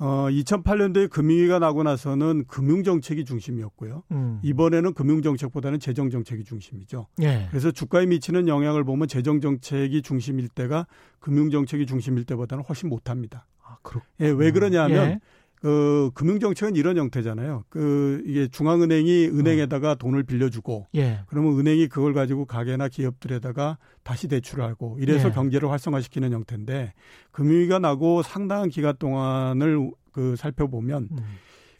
예. 0.00 0.04
어, 0.04 0.28
2008년도에 0.30 1.10
금융위기가 1.10 1.58
나고 1.58 1.82
나서는 1.82 2.44
금융정책이 2.46 3.24
중심이었고요. 3.24 4.02
음. 4.12 4.40
이번에는 4.42 4.94
금융정책보다는 4.94 5.80
재정정책이 5.80 6.44
중심이죠. 6.44 7.06
예. 7.22 7.46
그래서 7.50 7.70
주가에 7.70 8.06
미치는 8.06 8.48
영향을 8.48 8.84
보면 8.84 9.08
재정정책이 9.08 10.02
중심일 10.02 10.48
때가 10.48 10.86
금융정책이 11.20 11.86
중심일 11.86 12.24
때보다는 12.24 12.64
훨씬 12.64 12.88
못합니다. 12.88 13.46
아, 13.64 13.76
그렇 13.82 14.00
예, 14.20 14.28
왜 14.28 14.50
그러냐면 14.50 15.10
예. 15.10 15.20
그 15.62 16.10
금융정책은 16.14 16.74
이런 16.74 16.96
형태잖아요. 16.96 17.62
그 17.68 18.20
이게 18.26 18.48
중앙은행이 18.48 19.28
은행에다가 19.28 19.92
어. 19.92 19.94
돈을 19.94 20.24
빌려주고, 20.24 20.88
예. 20.96 21.20
그러면 21.28 21.56
은행이 21.56 21.86
그걸 21.86 22.14
가지고 22.14 22.46
가게나 22.46 22.88
기업들에다가 22.88 23.78
다시 24.02 24.26
대출을 24.26 24.64
하고 24.64 24.98
이래서 25.00 25.28
예. 25.28 25.32
경제를 25.32 25.70
활성화시키는 25.70 26.32
형태인데 26.32 26.94
금융위기가 27.30 27.78
나고 27.78 28.22
상당한 28.22 28.70
기간 28.70 28.96
동안을 28.98 29.92
그 30.10 30.34
살펴보면 30.34 31.08
음. 31.12 31.18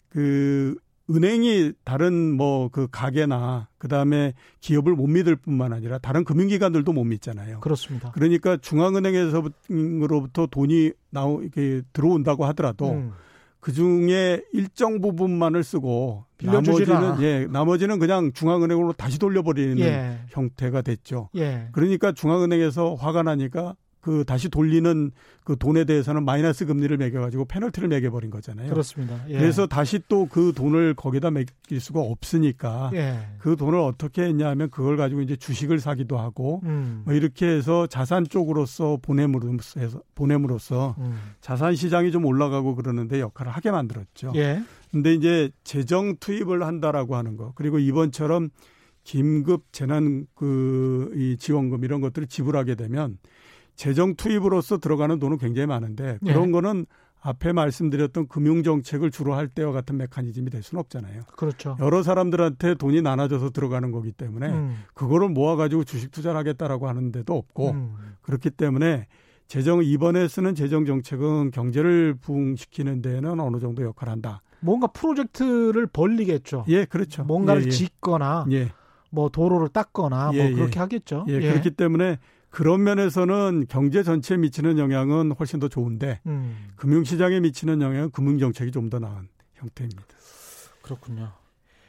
그 0.08 0.76
은행이 1.10 1.72
다른 1.84 2.36
뭐 2.36 2.68
그 2.68 2.86
가게나 2.88 3.68
그 3.78 3.88
다음에 3.88 4.32
기업을 4.60 4.94
못 4.94 5.08
믿을 5.08 5.34
뿐만 5.34 5.72
아니라 5.72 5.98
다른 5.98 6.22
금융기관들도 6.22 6.92
못 6.92 7.02
믿잖아요. 7.02 7.58
그렇습니다. 7.58 8.12
그러니까 8.12 8.56
중앙은행에서부터 8.58 10.46
돈이 10.46 10.92
나오 11.10 11.42
이게 11.42 11.82
들어온다고 11.92 12.44
하더라도. 12.44 12.92
음. 12.92 13.12
그 13.62 13.72
중에 13.72 14.42
일정 14.52 15.00
부분만을 15.00 15.62
쓰고 15.62 16.24
나머지는 16.42 17.22
예, 17.22 17.46
나머지는 17.48 18.00
그냥 18.00 18.32
중앙은행으로 18.32 18.92
다시 18.94 19.20
돌려버리는 19.20 19.78
예. 19.78 20.18
형태가 20.30 20.82
됐죠. 20.82 21.28
예. 21.36 21.68
그러니까 21.70 22.10
중앙은행에서 22.10 22.96
화가 22.96 23.22
나니까 23.22 23.76
그 24.02 24.24
다시 24.26 24.48
돌리는 24.48 25.12
그 25.44 25.56
돈에 25.56 25.84
대해서는 25.84 26.24
마이너스 26.24 26.66
금리를 26.66 26.94
매겨가지고 26.96 27.44
페널티를 27.46 27.88
매겨버린 27.88 28.30
거잖아요. 28.30 28.68
그렇습니다. 28.68 29.24
예. 29.28 29.38
그래서 29.38 29.66
다시 29.66 30.00
또 30.08 30.26
그 30.26 30.52
돈을 30.54 30.94
거기다 30.94 31.30
매길 31.30 31.80
수가 31.80 32.00
없으니까 32.00 32.90
예. 32.94 33.18
그 33.38 33.54
돈을 33.56 33.78
어떻게 33.78 34.22
했냐면 34.22 34.70
그걸 34.70 34.96
가지고 34.96 35.20
이제 35.20 35.36
주식을 35.36 35.78
사기도 35.78 36.18
하고 36.18 36.60
음. 36.64 37.02
뭐 37.04 37.14
이렇게 37.14 37.46
해서 37.46 37.86
자산 37.86 38.26
쪽으로서 38.26 38.98
보냄으로써 39.02 40.02
보냄으로써 40.14 40.96
음. 40.98 41.18
자산 41.40 41.74
시장이 41.76 42.10
좀 42.12 42.24
올라가고 42.24 42.74
그러는데 42.74 43.20
역할을 43.20 43.52
하게 43.52 43.70
만들었죠. 43.70 44.32
예. 44.36 44.62
근데 44.90 45.14
이제 45.14 45.50
재정 45.64 46.16
투입을 46.16 46.64
한다라고 46.64 47.14
하는 47.16 47.36
거 47.36 47.52
그리고 47.54 47.78
이번처럼 47.78 48.50
긴급 49.04 49.72
재난 49.72 50.26
그 50.34 51.12
이 51.14 51.36
지원금 51.38 51.84
이런 51.84 52.00
것들을 52.00 52.28
지불하게 52.28 52.74
되면 52.74 53.18
재정 53.74 54.14
투입으로서 54.14 54.78
들어가는 54.78 55.18
돈은 55.18 55.38
굉장히 55.38 55.66
많은데 55.66 56.18
그런 56.24 56.46
네. 56.46 56.52
거는 56.52 56.86
앞에 57.24 57.52
말씀드렸던 57.52 58.26
금융 58.26 58.62
정책을 58.64 59.12
주로 59.12 59.34
할 59.34 59.46
때와 59.46 59.70
같은 59.72 59.96
메커니즘이 59.96 60.50
될 60.50 60.62
수는 60.62 60.80
없잖아요. 60.80 61.22
그렇죠. 61.36 61.76
여러 61.80 62.02
사람들한테 62.02 62.74
돈이 62.74 63.00
나눠져서 63.00 63.50
들어가는 63.50 63.92
거기 63.92 64.10
때문에 64.10 64.48
음. 64.48 64.82
그거를 64.94 65.28
모아 65.28 65.54
가지고 65.54 65.84
주식 65.84 66.10
투자를 66.10 66.38
하겠다라고 66.38 66.88
하는 66.88 67.12
데도 67.12 67.36
없고 67.36 67.70
음. 67.70 67.96
그렇기 68.22 68.50
때문에 68.50 69.06
재정 69.46 69.84
이번에 69.84 70.26
쓰는 70.28 70.54
재정 70.54 70.84
정책은 70.84 71.52
경제를 71.52 72.14
부흥시키는 72.20 73.02
데는 73.02 73.38
어느 73.38 73.60
정도 73.60 73.82
역할을 73.84 74.10
한다. 74.10 74.42
뭔가 74.60 74.86
프로젝트를 74.88 75.86
벌리겠죠. 75.86 76.64
예, 76.68 76.84
그렇죠. 76.86 77.24
뭔가를 77.24 77.62
예, 77.62 77.66
예. 77.66 77.70
짓거나 77.70 78.46
예. 78.50 78.70
뭐 79.10 79.28
도로를 79.28 79.68
닦거나 79.68 80.32
뭐 80.32 80.36
예, 80.36 80.48
뭐 80.48 80.58
그렇게 80.58 80.80
하겠죠. 80.80 81.26
예, 81.28 81.38
그렇기 81.38 81.72
때문에 81.72 82.18
그런 82.52 82.84
면에서는 82.84 83.64
경제 83.68 84.02
전체에 84.02 84.36
미치는 84.36 84.78
영향은 84.78 85.32
훨씬 85.32 85.58
더 85.58 85.68
좋은데 85.68 86.20
음. 86.26 86.68
금융시장에 86.76 87.40
미치는 87.40 87.80
영향은 87.80 88.10
금융정책이 88.10 88.70
좀 88.70 88.90
더 88.90 88.98
나은 88.98 89.28
형태입니다. 89.54 90.02
그렇군요. 90.82 91.32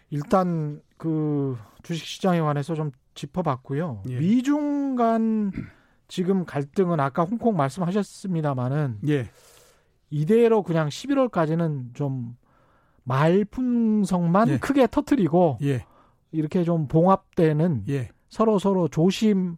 일단 0.09 0.81
그 0.97 1.57
주식시장에 1.83 2.39
관해서 2.39 2.75
좀 2.75 2.91
짚어봤고요. 3.13 4.03
예. 4.09 4.19
미중 4.19 4.95
간 4.95 5.51
지금 6.07 6.45
갈등은 6.45 6.97
아까 7.01 7.23
홍콩 7.23 7.57
말씀하셨습니다마는 7.57 8.99
예. 9.09 9.29
이대로 10.09 10.63
그냥 10.63 10.87
11월까지는 10.87 11.93
좀 11.93 12.37
말풍성만 13.03 14.47
예. 14.47 14.57
크게 14.59 14.87
터트리고 14.87 15.57
예. 15.63 15.85
이렇게 16.31 16.63
좀 16.63 16.87
봉합되는 16.87 17.83
예. 17.89 18.09
서로 18.29 18.59
서로 18.59 18.87
조심 18.87 19.57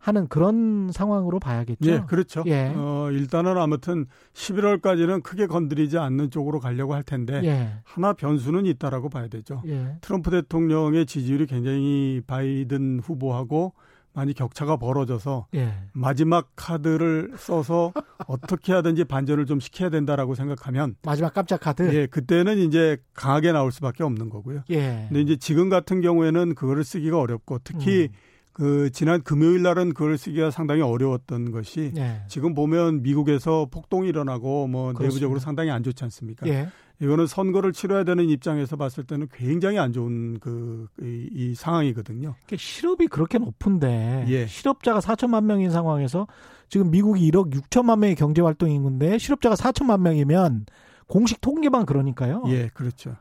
하는 0.00 0.28
그런 0.28 0.90
상황으로 0.92 1.38
봐야겠죠. 1.38 1.90
예, 1.90 2.02
그렇죠. 2.06 2.42
예. 2.46 2.72
어, 2.74 3.10
일단은 3.12 3.58
아무튼 3.58 4.06
11월까지는 4.32 5.22
크게 5.22 5.46
건드리지 5.46 5.98
않는 5.98 6.30
쪽으로 6.30 6.58
가려고 6.58 6.94
할 6.94 7.02
텐데 7.02 7.40
예. 7.44 7.74
하나 7.84 8.14
변수는 8.14 8.64
있다라고 8.64 9.10
봐야 9.10 9.28
되죠. 9.28 9.62
예. 9.66 9.98
트럼프 10.00 10.30
대통령의 10.30 11.04
지지율이 11.04 11.46
굉장히 11.46 12.22
바이든 12.26 13.00
후보하고 13.04 13.74
많이 14.12 14.32
격차가 14.32 14.78
벌어져서 14.78 15.46
예. 15.54 15.74
마지막 15.92 16.50
카드를 16.56 17.32
써서 17.36 17.92
어떻게 18.26 18.72
하든지 18.72 19.04
반전을 19.04 19.44
좀 19.44 19.60
시켜야 19.60 19.90
된다라고 19.90 20.34
생각하면 20.34 20.96
마지막 21.04 21.34
깜짝 21.34 21.60
카드. 21.60 21.94
예, 21.94 22.06
그때는 22.06 22.58
이제 22.58 22.96
강하게 23.12 23.52
나올 23.52 23.70
수밖에 23.70 24.02
없는 24.02 24.30
거고요. 24.30 24.62
예. 24.70 25.06
근데 25.08 25.20
이제 25.20 25.36
지금 25.36 25.68
같은 25.68 26.00
경우에는 26.00 26.54
그거를 26.54 26.84
쓰기가 26.84 27.20
어렵고 27.20 27.60
특히 27.62 28.08
음. 28.10 28.29
그 28.60 28.90
지난 28.92 29.22
금요일 29.22 29.62
날은 29.62 29.94
그걸 29.94 30.18
쓰기가 30.18 30.50
상당히 30.50 30.82
어려웠던 30.82 31.50
것이 31.50 31.92
예. 31.96 32.20
지금 32.28 32.52
보면 32.52 33.00
미국에서 33.00 33.66
폭동이 33.70 34.10
일어나고 34.10 34.66
뭐 34.66 34.92
그렇습니다. 34.92 35.02
내부적으로 35.04 35.40
상당히 35.40 35.70
안 35.70 35.82
좋지 35.82 36.04
않습니까? 36.04 36.46
예. 36.46 36.68
이거는 37.00 37.26
선거를 37.26 37.72
치러야 37.72 38.04
되는 38.04 38.28
입장에서 38.28 38.76
봤을 38.76 39.04
때는 39.04 39.28
굉장히 39.32 39.78
안 39.78 39.94
좋은 39.94 40.38
그, 40.40 40.88
이, 41.00 41.30
이 41.32 41.54
상황이거든요. 41.54 42.34
실업이 42.54 43.06
그렇게 43.06 43.38
높은데 43.38 44.26
예. 44.28 44.46
실업자가 44.46 45.00
4천만 45.00 45.44
명인 45.44 45.70
상황에서 45.70 46.26
지금 46.68 46.90
미국이 46.90 47.30
1억 47.30 47.54
6천만 47.54 48.00
명의 48.00 48.14
경제 48.14 48.42
활동이 48.42 48.74
있는데 48.74 49.16
실업자가 49.16 49.54
4천만 49.54 50.02
명이면 50.02 50.66
공식 51.06 51.40
통계만 51.40 51.86
그러니까요. 51.86 52.42
예, 52.48 52.68
그렇죠. 52.74 53.16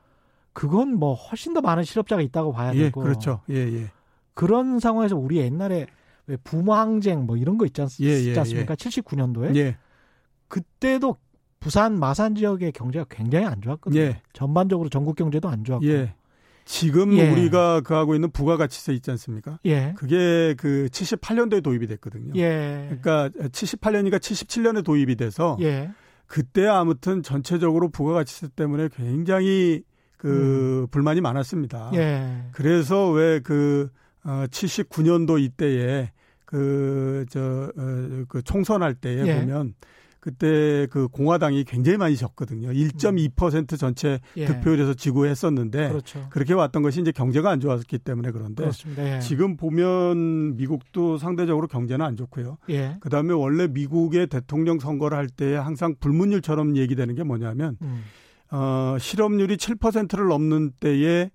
그건 0.52 0.95
뭐 0.95 1.13
훨씬 1.13 1.54
더 1.54 1.62
많은 1.62 1.84
실업자가 1.86 2.21
있다고 2.21 2.52
봐야 2.52 2.73
예, 2.75 2.80
되고. 2.80 2.99
그렇죠. 2.99 3.39
예, 3.49 3.56
예. 3.56 3.91
그런 4.39 4.80
상황에서 4.80 5.17
우리 5.17 5.36
옛날에 5.36 5.86
왜 6.28 6.38
부모항쟁 6.38 7.25
뭐 7.25 7.36
이런 7.36 7.58
거 7.58 7.65
있지, 7.65 7.82
않, 7.82 7.89
예, 7.99 8.06
예, 8.06 8.43
습니까 8.45 8.71
예. 8.71 8.75
79년도에. 8.75 9.54
예. 9.58 9.78
그때도 10.47 11.17
부산 11.60 11.99
마산 11.99 12.36
지역의 12.36 12.71
경제가 12.71 13.06
굉장히 13.10 13.45
안 13.45 13.62
좋았거든요. 13.62 13.99
예. 13.99 14.21
전반적으로 14.32 14.88
전국 14.88 15.17
경제도 15.17 15.49
안 15.49 15.65
좋았고. 15.65 15.86
예. 15.88 16.13
지금 16.63 17.17
예. 17.17 17.30
우리가 17.30 17.82
그 17.82 17.93
하고 17.95 18.15
있는 18.15 18.32
부가가치세 18.32 18.93
있지 18.93 19.12
않습니까? 19.12 19.60
예. 19.65 19.93
그게 19.97 20.56
그 20.58 20.88
78년도에 20.89 21.62
도입이 21.62 21.88
됐거든요. 21.88 22.32
예. 22.38 22.86
그러니까 23.02 23.28
78년이니까 23.49 24.19
77년에 24.19 24.86
도입이 24.86 25.17
돼서 25.17 25.58
예. 25.60 25.91
그때 26.28 26.65
아무튼 26.65 27.23
전체적으로 27.23 27.89
부가가치세 27.89 28.47
때문에 28.56 28.88
굉장히 28.95 29.84
그 30.15 30.84
음. 30.84 30.88
불만이 30.91 31.19
많았습니다. 31.19 31.91
예. 31.95 32.45
그래서 32.54 33.10
왜 33.10 33.41
그 33.43 33.89
어, 34.23 34.45
79년도 34.49 35.41
이때에 35.41 36.12
그, 36.45 37.25
저, 37.29 37.71
어, 37.75 38.23
그 38.27 38.41
총선할 38.41 38.95
때에 38.95 39.25
예. 39.25 39.39
보면 39.39 39.75
그때 40.19 40.86
그 40.91 41.08
공화당이 41.08 41.63
굉장히 41.63 41.97
많이 41.97 42.17
졌거든요. 42.17 42.69
1.2% 42.69 43.79
전체 43.79 44.19
예. 44.36 44.45
득표율에서 44.45 44.93
지고 44.93 45.25
했었는데 45.25 45.89
그렇죠. 45.89 46.27
그렇게 46.29 46.53
왔던 46.53 46.82
것이 46.84 46.99
이제 46.99 47.12
경제가 47.13 47.49
안 47.49 47.62
좋았기 47.62 47.99
때문에 47.99 48.32
그런데 48.32 48.69
예. 48.97 49.19
지금 49.19 49.55
보면 49.55 50.58
미국도 50.58 51.17
상대적으로 51.19 51.67
경제는 51.67 52.05
안 52.05 52.17
좋고요. 52.17 52.58
예. 52.69 52.97
그다음에 52.99 53.34
원래 53.34 53.67
미국의 53.67 54.27
대통령 54.27 54.79
선거를 54.79 55.17
할 55.17 55.29
때 55.29 55.55
항상 55.55 55.95
불문율처럼 55.99 56.75
얘기되는 56.75 57.15
게 57.15 57.23
뭐냐면 57.23 57.77
음. 57.84 58.03
어, 58.51 58.97
실업률이 58.99 59.55
7%를 59.58 60.27
넘는 60.27 60.71
때에 60.79 61.29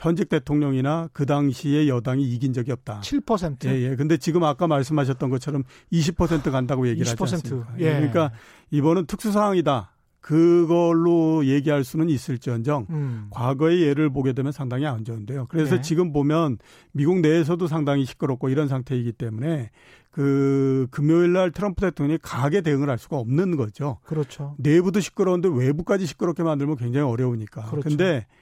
현직 0.00 0.30
대통령이나 0.30 1.10
그 1.12 1.26
당시에 1.26 1.86
여당이 1.86 2.24
이긴 2.24 2.54
적이 2.54 2.72
없다. 2.72 3.00
7%? 3.02 3.66
예, 3.66 3.90
예. 3.90 3.96
근데 3.96 4.16
지금 4.16 4.42
아까 4.44 4.66
말씀하셨던 4.66 5.28
것처럼 5.28 5.62
20% 5.92 6.50
간다고 6.50 6.88
얘기를 6.88 7.06
20%. 7.06 7.20
하지 7.20 7.34
않습니까? 7.34 7.74
예. 7.78 7.92
그러니까 7.92 8.32
이번은 8.70 9.04
특수 9.06 9.30
상황이다. 9.30 9.94
그걸로 10.20 11.44
얘기할 11.46 11.82
수는 11.82 12.08
있을지언정 12.10 12.86
음. 12.90 13.26
과거의 13.30 13.82
예를 13.82 14.10
보게 14.10 14.32
되면 14.32 14.52
상당히 14.52 14.86
안 14.86 15.04
좋은데요. 15.04 15.46
그래서 15.48 15.76
네. 15.76 15.80
지금 15.82 16.12
보면 16.12 16.58
미국 16.92 17.20
내에서도 17.20 17.66
상당히 17.66 18.04
시끄럽고 18.04 18.48
이런 18.48 18.68
상태이기 18.68 19.12
때문에 19.12 19.70
그 20.10 20.88
금요일 20.90 21.32
날 21.32 21.50
트럼프 21.52 21.80
대통령이 21.80 22.18
강하게 22.22 22.60
대응을 22.62 22.90
할 22.90 22.98
수가 22.98 23.16
없는 23.16 23.56
거죠. 23.56 23.98
그렇죠. 24.04 24.56
내부도 24.58 25.00
시끄러운데 25.00 25.48
외부까지 25.48 26.06
시끄럽게 26.06 26.42
만들면 26.42 26.76
굉장히 26.76 27.06
어려우니까. 27.06 27.66
그렇죠. 27.66 27.88
근데 27.88 28.26
어, 28.28 28.39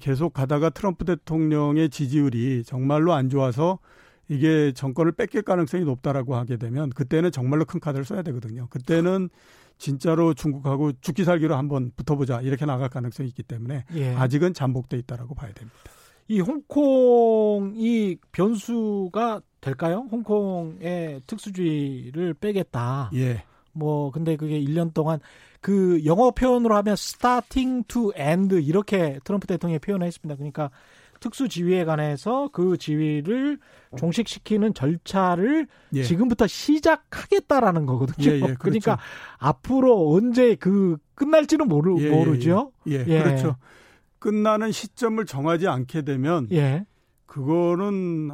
계속 0.00 0.32
가다가 0.32 0.70
트럼프 0.70 1.04
대통령의 1.04 1.90
지지율이 1.90 2.64
정말로 2.64 3.12
안 3.12 3.28
좋아서 3.28 3.78
이게 4.28 4.72
정권을 4.72 5.12
뺏길 5.12 5.42
가능성이 5.42 5.84
높다라고 5.84 6.36
하게 6.36 6.56
되면 6.56 6.90
그때는 6.90 7.32
정말로 7.32 7.64
큰 7.64 7.80
카드를 7.80 8.04
써야 8.04 8.22
되거든요. 8.22 8.66
그때는 8.68 9.30
진짜로 9.78 10.34
중국하고 10.34 10.92
죽기 11.00 11.24
살기로 11.24 11.54
한번 11.54 11.92
붙어보자 11.96 12.40
이렇게 12.40 12.66
나갈 12.66 12.88
가능성이 12.88 13.28
있기 13.28 13.42
때문에 13.44 13.84
예. 13.94 14.14
아직은 14.14 14.52
잠복돼 14.52 14.98
있다라고 14.98 15.34
봐야 15.34 15.52
됩니다. 15.52 15.78
이 16.26 16.40
홍콩이 16.40 18.16
변수가 18.32 19.40
될까요? 19.60 20.06
홍콩의 20.10 21.22
특수주의를 21.26 22.34
빼겠다. 22.34 23.10
예. 23.14 23.44
뭐 23.78 24.10
근데 24.10 24.36
그게 24.36 24.60
1년 24.60 24.92
동안 24.92 25.20
그 25.60 26.04
영어 26.04 26.30
표현으로 26.30 26.76
하면 26.76 26.94
starting 26.94 27.86
to 27.88 28.12
end 28.18 28.56
이렇게 28.56 29.18
트럼프 29.24 29.46
대통령이 29.46 29.78
표현했습니다. 29.78 30.36
그러니까 30.36 30.70
특수 31.20 31.48
지위에 31.48 31.84
관해서 31.84 32.48
그 32.52 32.76
지위를 32.78 33.58
종식시키는 33.96 34.74
절차를 34.74 35.66
예. 35.94 36.02
지금부터 36.02 36.46
시작하겠다라는 36.46 37.86
거거든요. 37.86 38.30
예, 38.30 38.34
예, 38.36 38.40
그렇죠. 38.40 38.58
그러니까 38.58 38.98
앞으로 39.38 40.12
언제 40.12 40.54
그 40.54 40.96
끝날지는 41.14 41.66
모르, 41.66 42.00
예, 42.00 42.04
예, 42.04 42.10
모르죠. 42.10 42.72
예, 42.86 43.04
그렇죠. 43.04 43.56
끝나는 44.20 44.70
시점을 44.72 45.24
정하지 45.26 45.66
않게 45.66 46.02
되면 46.02 46.48
그거는 47.26 48.30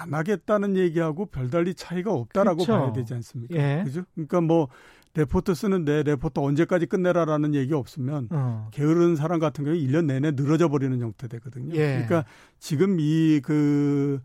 안 0.00 0.14
하겠다는 0.14 0.76
얘기하고 0.76 1.26
별달리 1.26 1.74
차이가 1.74 2.12
없다라고 2.12 2.64
그렇죠. 2.64 2.72
봐야 2.72 2.92
되지 2.92 3.14
않습니까? 3.14 3.54
예. 3.54 3.82
그죠? 3.84 4.02
그러니까 4.14 4.40
뭐 4.40 4.68
레포트 5.14 5.54
쓰는데 5.54 6.02
레포트 6.02 6.40
언제까지 6.40 6.86
끝내라라는 6.86 7.54
얘기 7.54 7.72
없으면 7.72 8.28
어. 8.32 8.68
게으른 8.72 9.14
사람 9.14 9.38
같은 9.38 9.64
경우에 9.64 9.78
1년 9.78 10.06
내내 10.06 10.32
늘어져 10.32 10.68
버리는 10.68 11.00
형태 11.00 11.28
되거든요. 11.28 11.74
예. 11.74 12.04
그러니까 12.04 12.24
지금 12.58 12.98
이그 12.98 14.20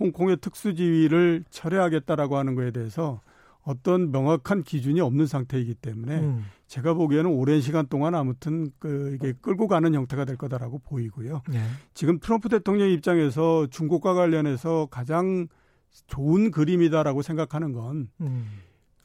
홍콩의 0.00 0.38
특수지위를 0.38 1.44
철회하겠다라고 1.50 2.36
하는 2.38 2.54
거에 2.54 2.70
대해서 2.70 3.20
어떤 3.64 4.10
명확한 4.10 4.62
기준이 4.62 5.00
없는 5.00 5.26
상태이기 5.26 5.74
때문에 5.74 6.20
음. 6.20 6.44
제가 6.66 6.94
보기에는 6.94 7.30
오랜 7.30 7.60
시간 7.60 7.86
동안 7.86 8.14
아무튼 8.14 8.70
그 8.78 9.14
이게 9.14 9.32
끌고 9.40 9.68
가는 9.68 9.94
형태가 9.94 10.24
될 10.24 10.36
거다라고 10.36 10.80
보이고요. 10.80 11.42
네. 11.48 11.58
지금 11.94 12.18
트럼프 12.18 12.48
대통령 12.48 12.90
입장에서 12.90 13.66
중국과 13.68 14.14
관련해서 14.14 14.88
가장 14.90 15.48
좋은 16.06 16.50
그림이다라고 16.50 17.22
생각하는 17.22 17.72
건 17.72 18.08
음. 18.20 18.46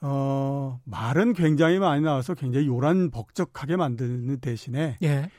어, 0.01 0.80
말은 0.86 1.34
굉장히 1.34 1.80
많이 1.80 2.01
나와서 2.01 2.34
굉장히 2.34 2.68
요란 2.68 3.12
벅적하게 3.12 3.76
만드는 3.76 4.39
대신에 4.39 4.97
예. 5.03 5.30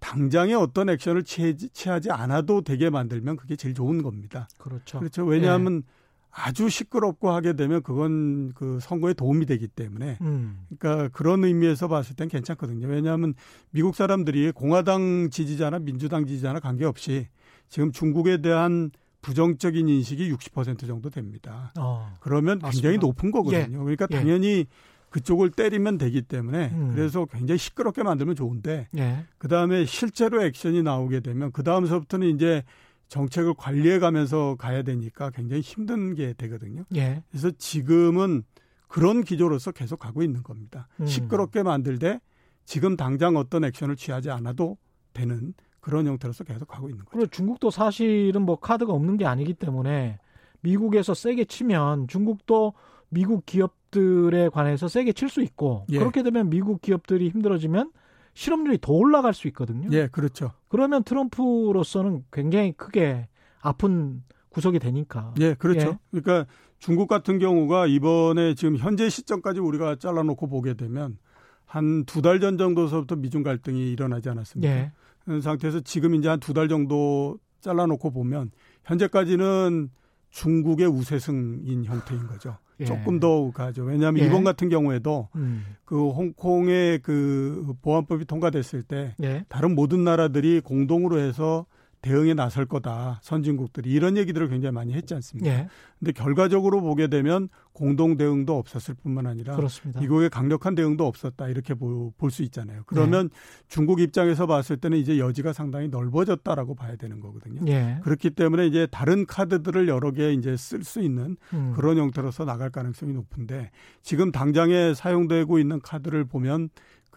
당장에 0.00 0.54
어떤 0.54 0.88
액션을 0.88 1.24
취하지, 1.24 1.70
취하지 1.70 2.10
않아도 2.10 2.62
되게 2.62 2.90
만들면 2.90 3.36
그게 3.36 3.56
제일 3.56 3.74
좋은 3.74 4.02
겁니다. 4.02 4.48
그렇죠. 4.58 4.98
그렇죠. 4.98 5.24
왜냐하면 5.24 5.82
예. 5.84 5.97
아주 6.30 6.68
시끄럽고 6.68 7.30
하게 7.30 7.54
되면 7.54 7.82
그건 7.82 8.52
그 8.54 8.78
선거에 8.80 9.12
도움이 9.14 9.46
되기 9.46 9.66
때문에 9.66 10.18
음. 10.20 10.60
그러니까 10.78 11.08
그런 11.08 11.44
의미에서 11.44 11.88
봤을 11.88 12.14
땐 12.14 12.28
괜찮거든요. 12.28 12.86
왜냐하면 12.86 13.34
미국 13.70 13.94
사람들이 13.96 14.52
공화당 14.52 15.30
지지자나 15.30 15.80
민주당 15.80 16.26
지지자나 16.26 16.60
관계없이 16.60 17.26
지금 17.68 17.92
중국에 17.92 18.40
대한 18.40 18.90
부정적인 19.20 19.88
인식이 19.88 20.32
60% 20.32 20.86
정도 20.86 21.10
됩니다. 21.10 21.72
어, 21.78 22.14
그러면 22.20 22.60
굉장히 22.60 22.96
맞습니다. 22.96 23.06
높은 23.06 23.30
거거든요. 23.30 23.78
예. 23.78 23.82
그러니까 23.82 24.06
예. 24.10 24.16
당연히 24.16 24.66
그쪽을 25.10 25.50
때리면 25.50 25.98
되기 25.98 26.22
때문에 26.22 26.70
음. 26.72 26.92
그래서 26.94 27.26
굉장히 27.26 27.58
시끄럽게 27.58 28.02
만들면 28.02 28.36
좋은데 28.36 28.88
예. 28.96 29.24
그 29.38 29.48
다음에 29.48 29.84
실제로 29.86 30.42
액션이 30.42 30.82
나오게 30.82 31.20
되면 31.20 31.50
그 31.52 31.62
다음서부터는 31.62 32.28
이제 32.28 32.62
정책을 33.08 33.54
관리해 33.54 33.98
가면서 33.98 34.56
가야 34.58 34.82
되니까 34.82 35.30
굉장히 35.30 35.62
힘든 35.62 36.14
게 36.14 36.34
되거든요. 36.34 36.84
예. 36.94 37.22
그래서 37.30 37.50
지금은 37.50 38.44
그런 38.86 39.22
기조로서 39.22 39.72
계속 39.72 39.98
가고 39.98 40.22
있는 40.22 40.42
겁니다. 40.42 40.88
음. 41.00 41.06
시끄럽게 41.06 41.62
만들되 41.62 42.20
지금 42.64 42.96
당장 42.96 43.36
어떤 43.36 43.64
액션을 43.64 43.96
취하지 43.96 44.30
않아도 44.30 44.76
되는 45.12 45.54
그런 45.80 46.06
형태로서 46.06 46.44
계속 46.44 46.68
가고 46.68 46.88
있는 46.88 47.04
거죠. 47.04 47.10
그리고 47.16 47.30
중국도 47.30 47.70
사실은 47.70 48.42
뭐 48.42 48.56
카드가 48.56 48.92
없는 48.92 49.16
게 49.16 49.24
아니기 49.26 49.54
때문에 49.54 50.18
미국에서 50.60 51.14
세게 51.14 51.46
치면 51.46 52.08
중국도 52.08 52.74
미국 53.08 53.46
기업들에 53.46 54.50
관해서 54.50 54.86
세게 54.88 55.12
칠 55.12 55.30
수 55.30 55.40
있고 55.42 55.86
예. 55.90 55.98
그렇게 55.98 56.22
되면 56.22 56.50
미국 56.50 56.82
기업들이 56.82 57.30
힘들어지면 57.30 57.90
실업률이 58.38 58.78
더 58.80 58.92
올라갈 58.92 59.34
수 59.34 59.48
있거든요. 59.48 59.88
예, 59.90 60.06
그렇죠. 60.06 60.52
그러면 60.68 61.02
트럼프로서는 61.02 62.24
굉장히 62.32 62.70
크게 62.70 63.26
아픈 63.60 64.22
구석이 64.50 64.78
되니까. 64.78 65.34
예, 65.40 65.54
그렇죠. 65.54 65.88
예. 65.88 65.98
그러니까 66.20 66.48
중국 66.78 67.08
같은 67.08 67.40
경우가 67.40 67.88
이번에 67.88 68.54
지금 68.54 68.76
현재 68.76 69.08
시점까지 69.08 69.58
우리가 69.58 69.96
잘라놓고 69.96 70.46
보게 70.46 70.74
되면 70.74 71.18
한 71.66 72.04
두 72.06 72.22
달 72.22 72.38
전 72.38 72.56
정도서부터 72.56 73.16
미중 73.16 73.42
갈등이 73.42 73.90
일어나지 73.90 74.28
않았습니까? 74.28 74.72
예. 74.72 74.92
그런 75.24 75.40
상태에서 75.40 75.80
지금 75.80 76.14
이제 76.14 76.28
한 76.28 76.38
두 76.38 76.54
달 76.54 76.68
정도 76.68 77.40
잘라놓고 77.60 78.12
보면 78.12 78.52
현재까지는 78.84 79.90
중국의 80.30 80.86
우세승인 80.86 81.84
형태인 81.86 82.28
거죠. 82.28 82.56
예. 82.80 82.84
조금 82.84 83.20
더 83.20 83.50
가죠. 83.50 83.84
왜냐하면 83.84 84.22
예. 84.22 84.26
이번 84.26 84.44
같은 84.44 84.68
경우에도 84.68 85.28
음. 85.36 85.64
그 85.84 86.10
홍콩의 86.10 87.00
그 87.00 87.74
보안법이 87.82 88.24
통과됐을 88.24 88.82
때 88.82 89.14
예. 89.22 89.44
다른 89.48 89.74
모든 89.74 90.04
나라들이 90.04 90.60
공동으로 90.60 91.18
해서 91.18 91.66
대응에 92.00 92.34
나설 92.34 92.66
거다. 92.66 93.18
선진국들이 93.22 93.90
이런 93.90 94.16
얘기들을 94.16 94.48
굉장히 94.48 94.72
많이 94.72 94.92
했지 94.94 95.14
않습니까? 95.14 95.50
예. 95.50 95.68
근데 95.98 96.12
결과적으로 96.12 96.80
보게 96.80 97.08
되면 97.08 97.48
공동 97.72 98.16
대응도 98.16 98.56
없었을 98.56 98.94
뿐만 98.94 99.26
아니라 99.26 99.56
그렇습니다. 99.56 100.00
미국의 100.00 100.30
강력한 100.30 100.74
대응도 100.76 101.06
없었다. 101.06 101.48
이렇게 101.48 101.74
볼 101.74 102.12
수 102.30 102.42
있잖아요. 102.44 102.82
그러면 102.86 103.30
예. 103.32 103.38
중국 103.68 104.00
입장에서 104.00 104.46
봤을 104.46 104.76
때는 104.76 104.98
이제 104.98 105.18
여지가 105.18 105.52
상당히 105.52 105.88
넓어졌다라고 105.88 106.74
봐야 106.74 106.96
되는 106.96 107.20
거거든요. 107.20 107.62
예. 107.66 107.98
그렇기 108.02 108.30
때문에 108.30 108.66
이제 108.66 108.86
다른 108.90 109.26
카드들을 109.26 109.88
여러 109.88 110.12
개 110.12 110.32
이제 110.32 110.56
쓸 110.56 110.84
수 110.84 111.00
있는 111.00 111.36
음. 111.52 111.72
그런 111.74 111.98
형태로서 111.98 112.44
나갈 112.44 112.70
가능성이 112.70 113.12
높은데 113.12 113.70
지금 114.02 114.30
당장에 114.30 114.94
사용되고 114.94 115.58
있는 115.58 115.80
카드를 115.80 116.24
보면 116.24 116.68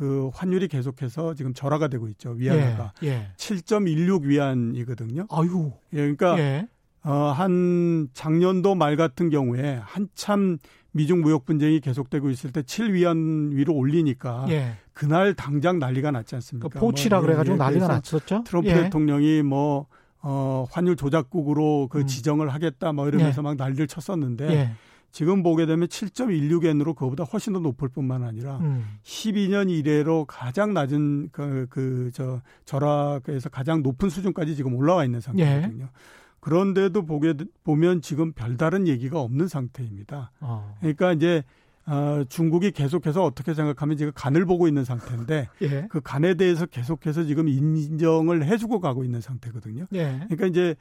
그 0.01 0.31
환율이 0.33 0.67
계속해서 0.67 1.35
지금 1.35 1.53
절하가 1.53 1.87
되고 1.87 2.07
있죠. 2.07 2.31
위안화가 2.31 2.93
예, 3.03 3.07
예. 3.07 3.27
7.16 3.37 4.23
위안이거든요. 4.23 5.27
아유. 5.29 5.73
예, 5.93 5.97
그러니까 5.97 6.39
예. 6.39 6.67
어, 7.03 7.11
한 7.11 8.09
작년도 8.11 8.73
말 8.73 8.95
같은 8.95 9.29
경우에 9.29 9.79
한참 9.83 10.57
미중 10.89 11.21
무역 11.21 11.45
분쟁이 11.45 11.79
계속되고 11.79 12.31
있을 12.31 12.51
때 12.51 12.63
7위안 12.63 13.51
위로 13.51 13.75
올리니까 13.75 14.47
예. 14.49 14.71
그날 14.91 15.35
당장 15.35 15.77
난리가 15.77 16.09
났지 16.09 16.33
않습니까? 16.33 16.69
그 16.69 16.79
포치라 16.79 17.17
뭐, 17.19 17.27
그래가지고 17.27 17.53
예, 17.53 17.57
난리가 17.59 17.87
났었죠. 17.87 18.43
트럼프 18.43 18.69
예. 18.69 18.73
대통령이 18.73 19.43
뭐 19.43 19.85
어, 20.23 20.65
환율 20.71 20.95
조작국으로 20.95 21.89
그 21.91 21.99
음. 21.99 22.07
지정을 22.07 22.49
하겠다 22.49 22.91
뭐 22.91 23.07
이러면서 23.07 23.41
예. 23.41 23.43
막 23.43 23.55
난리를 23.55 23.85
쳤었는데 23.85 24.75
지금 25.11 25.43
보게 25.43 25.65
되면 25.65 25.87
7.16엔으로 25.87 26.95
그거보다 26.95 27.23
훨씬 27.25 27.53
더 27.53 27.59
높을 27.59 27.89
뿐만 27.89 28.23
아니라 28.23 28.57
음. 28.59 28.85
12년 29.03 29.69
이래로 29.69 30.25
가장 30.25 30.73
낮은 30.73 31.29
그, 31.31 31.67
그, 31.69 32.11
저, 32.13 32.41
절하에서 32.65 33.49
가장 33.49 33.83
높은 33.83 34.09
수준까지 34.09 34.55
지금 34.55 34.73
올라와 34.75 35.03
있는 35.03 35.19
상태거든요. 35.19 35.83
예. 35.85 35.89
그런데도 36.39 37.05
보게, 37.05 37.35
보면 37.63 38.01
지금 38.01 38.33
별다른 38.33 38.87
얘기가 38.87 39.19
없는 39.19 39.47
상태입니다. 39.47 40.31
어. 40.39 40.75
그러니까 40.79 41.13
이제 41.13 41.43
어, 41.87 42.23
중국이 42.29 42.71
계속해서 42.71 43.23
어떻게 43.23 43.53
생각하면 43.53 43.97
지금 43.97 44.11
간을 44.15 44.45
보고 44.45 44.67
있는 44.67 44.83
상태인데 44.85 45.49
예. 45.63 45.87
그 45.89 45.99
간에 46.01 46.35
대해서 46.35 46.65
계속해서 46.65 47.23
지금 47.23 47.47
인정을 47.47 48.45
해주고 48.45 48.79
가고 48.79 49.03
있는 49.03 49.19
상태거든요. 49.21 49.87
예. 49.93 50.19
그러니까 50.29 50.45
이제 50.47 50.75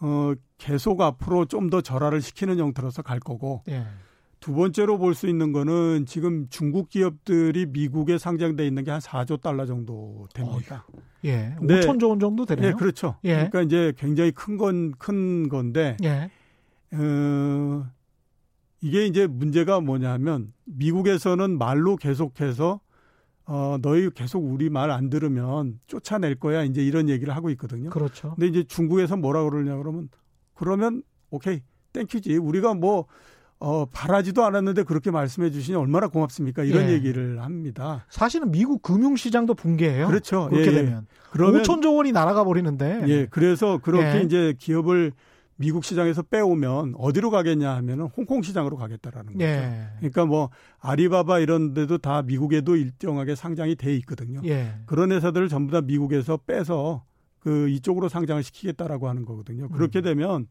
어, 0.00 0.32
계속 0.58 1.00
앞으로 1.02 1.44
좀 1.44 1.70
더 1.70 1.80
절하를 1.80 2.22
시키는 2.22 2.58
형태로서 2.58 3.02
갈 3.02 3.18
거고 3.20 3.62
예. 3.68 3.84
두 4.40 4.52
번째로 4.54 4.98
볼 4.98 5.14
수 5.14 5.26
있는 5.28 5.52
거는 5.52 6.04
지금 6.06 6.46
중국 6.50 6.88
기업들이 6.90 7.66
미국에 7.66 8.16
상장돼 8.18 8.66
있는 8.66 8.84
게 8.84 8.90
한 8.92 9.00
4조 9.00 9.40
달러 9.40 9.66
정도 9.66 10.26
됩니다. 10.34 10.84
어휴. 10.92 11.00
예. 11.24 11.56
5천조 11.60 12.08
원 12.10 12.20
정도 12.20 12.44
되네요. 12.46 12.68
예, 12.68 12.72
그렇죠. 12.72 13.16
예. 13.24 13.34
그러니까 13.34 13.62
이제 13.62 13.92
굉장히 13.98 14.30
큰 14.30 14.56
건큰 14.56 15.48
건데 15.48 15.96
예. 16.04 16.30
어, 16.92 17.86
이게 18.80 19.06
이제 19.06 19.26
문제가 19.26 19.80
뭐냐면 19.80 20.52
미국에서는 20.64 21.58
말로 21.58 21.96
계속해서 21.96 22.80
어 23.48 23.78
너희 23.80 24.10
계속 24.10 24.38
우리 24.40 24.68
말 24.70 24.90
안 24.90 25.08
들으면 25.08 25.78
쫓아낼 25.86 26.34
거야 26.34 26.64
이제 26.64 26.82
이런 26.84 27.08
얘기를 27.08 27.34
하고 27.34 27.50
있거든요. 27.50 27.90
그렇죠. 27.90 28.34
근데 28.34 28.48
이제 28.48 28.64
중국에서 28.64 29.16
뭐라 29.16 29.44
그러냐 29.44 29.76
그러면 29.76 30.08
그러면 30.54 31.02
오케이 31.30 31.60
땡큐지 31.92 32.36
우리가 32.36 32.74
뭐 32.74 33.06
어, 33.58 33.86
바라지도 33.86 34.44
않았는데 34.44 34.82
그렇게 34.82 35.10
말씀해 35.10 35.50
주시니 35.50 35.76
얼마나 35.78 36.08
고맙습니까? 36.08 36.62
이런 36.64 36.88
예. 36.88 36.92
얘기를 36.92 37.40
합니다. 37.42 38.04
사실은 38.10 38.50
미국 38.50 38.82
금융시장도 38.82 39.54
붕괴해요. 39.54 40.08
그렇죠. 40.08 40.48
그렇게 40.50 40.72
예, 40.72 40.72
예. 40.72 40.82
되면. 40.82 41.06
그러면 41.30 41.62
5천조 41.62 41.96
원이 41.96 42.12
날아가 42.12 42.44
버리는데. 42.44 43.04
예. 43.06 43.26
그래서 43.26 43.78
그렇게 43.78 44.18
예. 44.18 44.22
이제 44.22 44.54
기업을 44.58 45.12
미국 45.56 45.84
시장에서 45.84 46.22
빼오면 46.22 46.94
어디로 46.98 47.30
가겠냐 47.30 47.74
하면은 47.76 48.06
홍콩 48.16 48.42
시장으로 48.42 48.76
가겠다라는 48.76 49.32
거죠. 49.32 49.44
예. 49.44 49.88
그러니까 49.98 50.26
뭐 50.26 50.50
아리바바 50.80 51.38
이런 51.38 51.72
데도 51.72 51.98
다 51.98 52.22
미국에도 52.22 52.76
일정하게 52.76 53.34
상장이 53.34 53.74
돼 53.76 53.94
있거든요. 53.96 54.40
예. 54.44 54.74
그런 54.86 55.12
회사들을 55.12 55.48
전부 55.48 55.72
다 55.72 55.80
미국에서 55.80 56.36
빼서 56.36 57.04
그 57.40 57.68
이쪽으로 57.70 58.08
상장을 58.08 58.42
시키겠다라고 58.42 59.08
하는 59.08 59.24
거거든요. 59.24 59.68
그렇게 59.70 60.00
음. 60.00 60.02
되면 60.02 60.46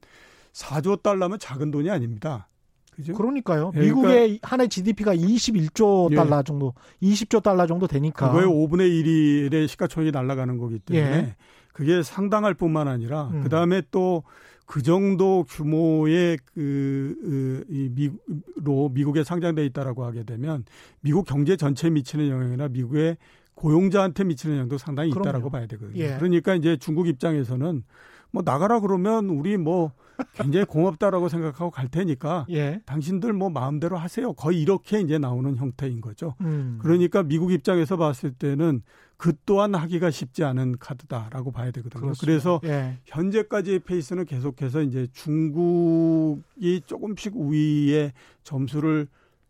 4조 0.54 1.04
달러면 1.04 1.38
작은 1.40 1.70
돈이 1.70 1.90
아닙니다. 1.90 2.48
그죠? 2.96 3.14
그러니까요. 3.14 3.74
예, 3.76 3.80
미국의 3.82 4.16
그러니까, 4.16 4.48
한 4.50 4.62
해 4.62 4.68
GDP가 4.68 5.14
21조 5.14 6.12
예. 6.12 6.16
달러 6.16 6.42
정도, 6.44 6.74
20조 7.04 7.44
달러 7.44 7.68
정도 7.68 7.88
되니까. 7.88 8.28
그거의 8.32 8.48
5분의 8.48 9.04
1의 9.52 9.68
시가총액이 9.68 10.12
날아가는 10.12 10.58
거기 10.58 10.80
때문에 10.80 11.18
예. 11.18 11.36
그게 11.74 12.02
상당할 12.02 12.54
뿐만 12.54 12.88
아니라 12.88 13.28
음. 13.34 13.44
그다음에 13.44 13.82
또 13.92 14.24
그 14.66 14.82
정도 14.82 15.44
규모의 15.48 16.38
그, 16.54 17.16
그, 17.22 17.66
이 17.70 17.90
미로 17.90 18.90
미국에 18.90 19.24
상장돼 19.24 19.66
있다라고 19.66 20.04
하게 20.04 20.24
되면 20.24 20.66
미국 21.02 21.26
경제 21.26 21.56
전체에 21.56 21.92
미치는 21.92 22.30
영향이나 22.30 22.68
미국의 22.70 23.18
고용자한테 23.54 24.24
미치는 24.26 24.56
영향도 24.56 24.78
상당히 24.78 25.10
있다라고 25.10 25.32
그럼요. 25.32 25.50
봐야 25.50 25.68
되거든요. 25.68 25.98
예. 25.98 26.16
그러니까 26.18 26.56
이제 26.56 26.78
중국 26.78 27.08
입장에서는 27.08 27.84
뭐 28.32 28.44
나가라 28.44 28.82
그러면 28.82 29.30
우리 29.30 29.56
뭐 29.56 29.94
굉장히 30.34 30.66
고맙다라고 30.66 31.30
생각하고 31.30 31.72
갈 31.72 31.88
테니까 31.88 32.48
예. 32.50 32.82
당신들 32.86 33.34
뭐 33.34 33.50
마음대로 33.50 33.98
하세요. 33.98 34.34
거의 34.34 34.62
이렇게 34.62 35.00
이제 35.00 35.18
나오는 35.18 35.56
형태인 35.56 36.02
거죠. 36.02 36.36
음. 36.42 36.80
그러니까 36.82 37.24
미국 37.24 37.52
입장에서 37.54 37.96
봤을 37.98 38.32
때는 38.32 38.82
그 39.18 39.34
또한 39.46 39.76
하기가 39.76 40.12
쉽지 40.12 40.44
않은 40.44 40.78
카드다라고 40.80 41.52
봐야 41.52 41.72
되거든요. 41.72 42.02
그렇습니다. 42.02 42.26
그래서 42.26 42.62
예. 42.66 42.98
현재까지의 43.06 43.80
페이스는 43.80 44.26
계속해서 44.26 44.82
이제 44.82 45.08
중국이 45.14 46.82
조금씩 46.86 47.34
우위에 47.36 48.12
점수를 48.44 49.08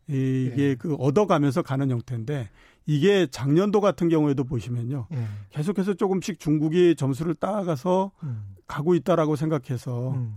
이게 0.07 0.53
예. 0.57 0.76
그 0.76 0.95
얻어가면서 0.95 1.63
가는 1.63 1.89
형태인데 1.89 2.49
이게 2.86 3.28
작년도 3.28 3.82
같은 3.82 4.09
경우에도 4.09 4.43
보시면요. 4.43 5.07
예. 5.11 5.28
계속해서 5.49 5.95
조금씩 5.95 6.39
중국이 6.39 6.95
점수를 6.95 7.34
따라가서 7.34 8.11
음. 8.24 8.55
가고 8.68 8.95
있다라고 8.95 9.36
생각해서 9.36 10.11
음. 10.11 10.36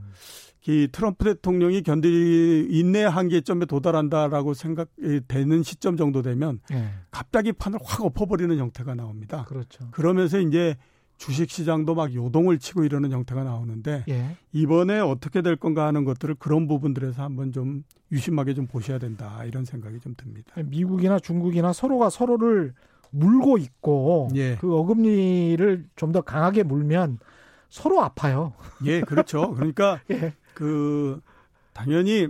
이 0.67 0.89
트럼프 0.91 1.25
대통령이 1.25 1.83
견디 1.83 2.67
인내 2.71 3.05
한계점에 3.05 3.65
도달한다라고 3.67 4.55
생각되는 4.55 5.63
시점 5.63 5.97
정도 5.97 6.21
되면 6.23 6.61
예. 6.73 6.91
갑자기 7.11 7.53
판을 7.53 7.79
확 7.83 8.05
엎어버리는 8.05 8.57
형태가 8.57 8.95
나옵니다. 8.95 9.45
그렇죠. 9.49 9.89
그러면서 9.93 10.39
이제 10.41 10.77
주식 11.17 11.51
시장도 11.51 11.95
막 11.95 12.15
요동을 12.15 12.59
치고 12.59 12.85
이러는 12.85 13.11
형태가 13.13 13.45
나오는데 13.45 14.05
예. 14.09 14.37
이번에 14.53 15.01
어떻게 15.01 15.43
될 15.43 15.57
건가 15.57 15.87
하는 15.87 16.05
것들을 16.05 16.37
그런 16.39 16.69
부분들에서 16.69 17.23
한번 17.23 17.53
좀 17.53 17.83
유심하게 18.13 18.55
좀 18.55 18.67
보셔야 18.67 18.99
된다 18.99 19.43
이런 19.45 19.65
생각이 19.65 20.01
좀 20.01 20.15
듭니다. 20.17 20.53
미국이나 20.65 21.19
중국이나 21.19 21.73
서로가 21.73 22.11
서로를 22.11 22.75
물고 23.11 23.57
있고 23.59 24.29
예. 24.35 24.57
그 24.57 24.77
어금니를 24.77 25.87
좀 25.97 26.13
더 26.13 26.21
강하게 26.21 26.63
물면 26.63 27.19
서로 27.69 28.03
아파요. 28.03 28.53
예, 28.85 29.01
그렇죠. 29.01 29.55
그러니까 29.55 30.01
예. 30.11 30.35
그 30.59 31.21
당연히 31.73 32.27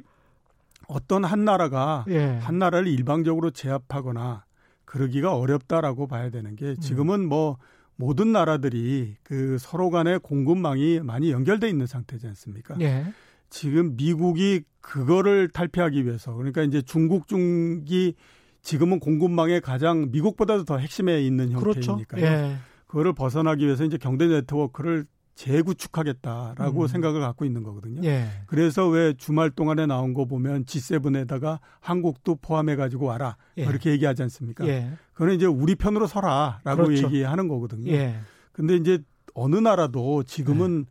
어떤 0.86 1.24
한 1.24 1.46
나라가 1.46 2.04
예. 2.08 2.36
한 2.42 2.58
나라를 2.58 2.86
일방적으로 2.86 3.50
제압하거나 3.50 4.44
그러기가 4.84 5.34
어렵다라고 5.34 6.06
봐야 6.06 6.28
되는 6.28 6.54
게 6.54 6.76
지금은 6.76 7.26
뭐 7.26 7.56
모든 7.96 8.32
나라들이 8.32 9.16
그 9.22 9.56
서로 9.58 9.88
간의 9.88 10.18
공급망이 10.18 11.00
많이 11.00 11.30
연결돼 11.30 11.70
있는 11.70 11.86
상태지 11.86 12.26
않습니까? 12.26 12.76
예. 12.82 13.06
지금 13.48 13.96
미국이 13.96 14.60
그거를 14.82 15.48
탈피하기 15.48 16.04
위해서 16.04 16.34
그러니까 16.34 16.62
이제 16.62 16.82
중국 16.82 17.28
중기 17.28 18.14
지금은 18.60 19.00
공급망의 19.00 19.62
가장 19.62 20.10
미국보다도 20.10 20.64
더 20.64 20.76
핵심에 20.76 21.22
있는. 21.22 21.50
형태이니까요. 21.50 22.04
그렇죠. 22.06 22.26
예. 22.26 22.56
그거를 22.86 23.14
벗어나기 23.14 23.64
위해서 23.64 23.84
이제 23.84 23.96
경제 23.96 24.26
네트워크를 24.26 25.06
재구축하겠다라고 25.39 26.82
음. 26.82 26.86
생각을 26.89 27.20
갖고 27.20 27.45
있는 27.45 27.62
거거든요. 27.62 28.03
예. 28.05 28.26
그래서 28.47 28.89
왜 28.89 29.14
주말 29.14 29.51
동안에 29.51 29.86
나온 29.86 30.12
거 30.12 30.24
보면 30.24 30.64
G7에다가 30.64 31.61
한국도 31.78 32.36
포함해 32.43 32.74
가지고 32.74 33.07
와라 33.07 33.36
예. 33.57 33.62
이렇게 33.62 33.91
얘기하지 33.93 34.22
않습니까? 34.24 34.66
예. 34.66 34.91
그거는 35.12 35.36
이제 35.36 35.47
우리 35.47 35.76
편으로 35.76 36.09
서라라고 36.09 36.84
그렇죠. 36.84 37.07
얘기하는 37.07 37.47
거거든요. 37.47 37.93
예. 37.93 38.18
근데 38.53 38.74
이제 38.74 38.99
어느 39.34 39.55
나라도 39.55 40.24
지금은 40.24 40.86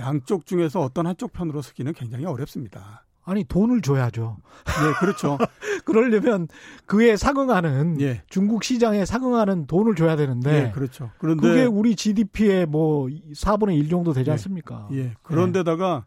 예. 0.00 0.02
양쪽 0.02 0.44
중에서 0.44 0.80
어떤 0.80 1.06
한쪽 1.06 1.32
편으로 1.32 1.62
서기는 1.62 1.92
굉장히 1.92 2.24
어렵습니다. 2.24 3.03
아니 3.24 3.44
돈을 3.44 3.80
줘야죠. 3.80 4.36
네, 4.64 4.92
그렇죠. 5.00 5.38
그러려면 5.84 6.48
그에 6.86 7.16
상응하는 7.16 8.00
예. 8.00 8.22
중국 8.28 8.64
시장에 8.64 9.04
상응하는 9.04 9.66
돈을 9.66 9.94
줘야 9.94 10.16
되는데. 10.16 10.66
예, 10.66 10.70
그렇죠. 10.70 11.10
그런데 11.18 11.48
그게 11.48 11.64
우리 11.64 11.96
GDP의 11.96 12.66
뭐 12.66 13.06
4분의 13.06 13.78
1 13.78 13.88
정도 13.88 14.12
되지 14.12 14.28
예, 14.28 14.32
않습니까? 14.32 14.88
예. 14.92 15.14
그런데다가 15.22 16.04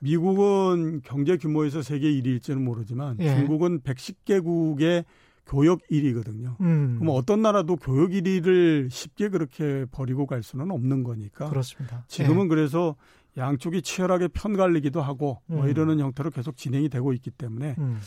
미국은 0.00 1.00
경제 1.04 1.36
규모에서 1.36 1.82
세계 1.82 2.10
1위일지는 2.10 2.58
모르지만 2.58 3.16
예. 3.20 3.34
중국은 3.34 3.80
110개국의 3.80 5.04
교역 5.46 5.80
1위거든요. 5.90 6.60
음. 6.60 6.96
그럼 7.00 7.14
어떤 7.16 7.40
나라도 7.40 7.76
교역 7.76 8.10
1위를 8.10 8.90
쉽게 8.90 9.30
그렇게 9.30 9.86
버리고 9.90 10.26
갈 10.26 10.42
수는 10.42 10.70
없는 10.70 11.02
거니까. 11.02 11.48
그렇습니다. 11.48 12.04
지금은 12.06 12.44
예. 12.44 12.48
그래서 12.48 12.96
양쪽이 13.38 13.82
치열하게 13.82 14.28
편갈리기도 14.28 15.00
하고 15.00 15.40
뭐 15.46 15.64
음. 15.64 15.68
이러는 15.70 16.00
형태로 16.00 16.30
계속 16.30 16.56
진행이 16.56 16.88
되고 16.88 17.12
있기 17.12 17.30
때문에 17.30 17.76
음. 17.78 18.00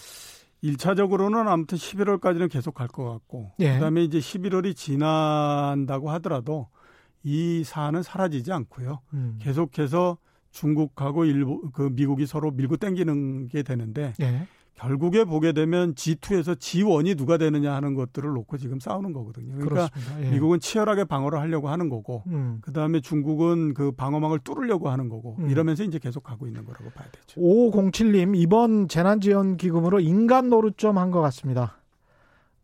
1차적으로는 0.63 1.47
아무튼 1.47 1.77
11월까지는 1.77 2.51
계속 2.51 2.73
갈 2.75 2.87
것 2.87 3.03
같고 3.05 3.51
예. 3.59 3.73
그다음에 3.75 4.03
이제 4.03 4.19
11월이 4.19 4.75
지난다고 4.75 6.11
하더라도 6.11 6.67
이 7.23 7.63
사안은 7.63 8.03
사라지지 8.03 8.51
않고요. 8.51 8.99
음. 9.13 9.39
계속해서 9.41 10.17
중국하고 10.51 11.25
일본 11.25 11.71
그 11.71 11.89
미국이 11.93 12.25
서로 12.25 12.51
밀고 12.51 12.77
땡기는 12.77 13.47
게 13.47 13.63
되는데 13.63 14.13
예. 14.21 14.47
결국에 14.75 15.25
보게 15.25 15.51
되면 15.51 15.93
G2에서 15.93 16.55
G1이 16.55 17.15
누가 17.15 17.37
되느냐 17.37 17.73
하는 17.75 17.93
것들을 17.93 18.27
놓고 18.31 18.57
지금 18.57 18.79
싸우는 18.79 19.13
거거든요. 19.13 19.53
그러니까 19.55 19.89
예. 20.23 20.31
미국은 20.31 20.59
치열하게 20.59 21.03
방어를 21.03 21.39
하려고 21.39 21.69
하는 21.69 21.87
거고, 21.87 22.23
음. 22.27 22.59
그 22.61 22.73
다음에 22.73 22.99
중국은 22.99 23.75
그 23.75 23.91
방어망을 23.91 24.39
뚫으려고 24.39 24.89
하는 24.89 25.07
거고, 25.07 25.35
음. 25.39 25.49
이러면서 25.51 25.83
이제 25.83 25.99
계속 25.99 26.23
가고 26.23 26.47
있는 26.47 26.65
거라고 26.65 26.89
봐야 26.91 27.07
되죠. 27.11 27.39
5507님, 27.39 28.35
이번 28.35 28.87
재난지원기금으로 28.87 29.99
인간 29.99 30.49
노릇 30.49 30.77
좀 30.77 30.97
한 30.97 31.11
것 31.11 31.21
같습니다. 31.21 31.77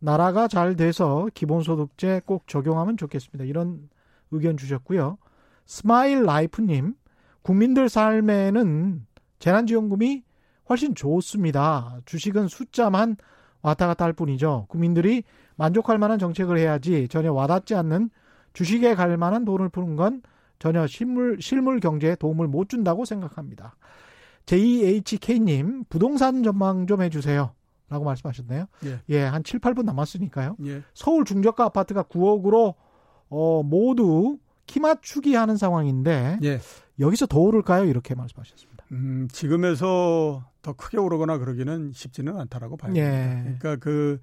나라가 0.00 0.48
잘 0.48 0.74
돼서 0.76 1.28
기본소득제 1.34 2.22
꼭 2.26 2.46
적용하면 2.48 2.96
좋겠습니다. 2.96 3.44
이런 3.44 3.88
의견 4.32 4.56
주셨고요. 4.56 5.18
스마일 5.66 6.24
라이프님, 6.24 6.94
국민들 7.42 7.88
삶에는 7.88 9.06
재난지원금이 9.38 10.22
훨씬 10.68 10.94
좋습니다. 10.94 12.00
주식은 12.04 12.48
숫자만 12.48 13.16
왔다 13.62 13.86
갔다 13.86 14.04
할 14.04 14.12
뿐이죠. 14.12 14.66
국민들이 14.68 15.22
만족할 15.56 15.98
만한 15.98 16.18
정책을 16.18 16.58
해야지 16.58 17.08
전혀 17.08 17.32
와닿지 17.32 17.74
않는 17.74 18.10
주식에 18.52 18.94
갈 18.94 19.16
만한 19.16 19.44
돈을 19.44 19.68
푸는 19.68 19.96
건 19.96 20.22
전혀 20.58 20.86
실물, 20.86 21.38
실물 21.40 21.80
경제에 21.80 22.16
도움을 22.16 22.48
못 22.48 22.68
준다고 22.68 23.04
생각합니다. 23.04 23.76
JHK님, 24.46 25.84
부동산 25.88 26.42
전망 26.42 26.86
좀 26.86 27.02
해주세요. 27.02 27.52
라고 27.90 28.04
말씀하셨네요. 28.04 28.66
예. 28.84 29.00
예, 29.08 29.22
한 29.22 29.42
7, 29.42 29.60
8분 29.60 29.84
남았으니까요. 29.84 30.56
예. 30.66 30.82
서울 30.94 31.24
중저가 31.24 31.64
아파트가 31.64 32.02
9억으로, 32.02 32.74
어, 33.30 33.62
모두 33.62 34.38
키 34.66 34.80
맞추기 34.80 35.34
하는 35.34 35.56
상황인데, 35.56 36.38
예. 36.42 36.60
여기서 37.00 37.26
더 37.26 37.38
오를까요? 37.38 37.84
이렇게 37.84 38.14
말씀하셨습니다. 38.14 38.67
음, 38.92 39.28
지금에서 39.30 40.44
더 40.62 40.72
크게 40.72 40.98
오르거나 40.98 41.38
그러기는 41.38 41.92
쉽지는 41.94 42.38
않다라고 42.38 42.76
봐요. 42.76 42.92
예. 42.96 43.40
그러니까 43.42 43.76
그 43.76 44.20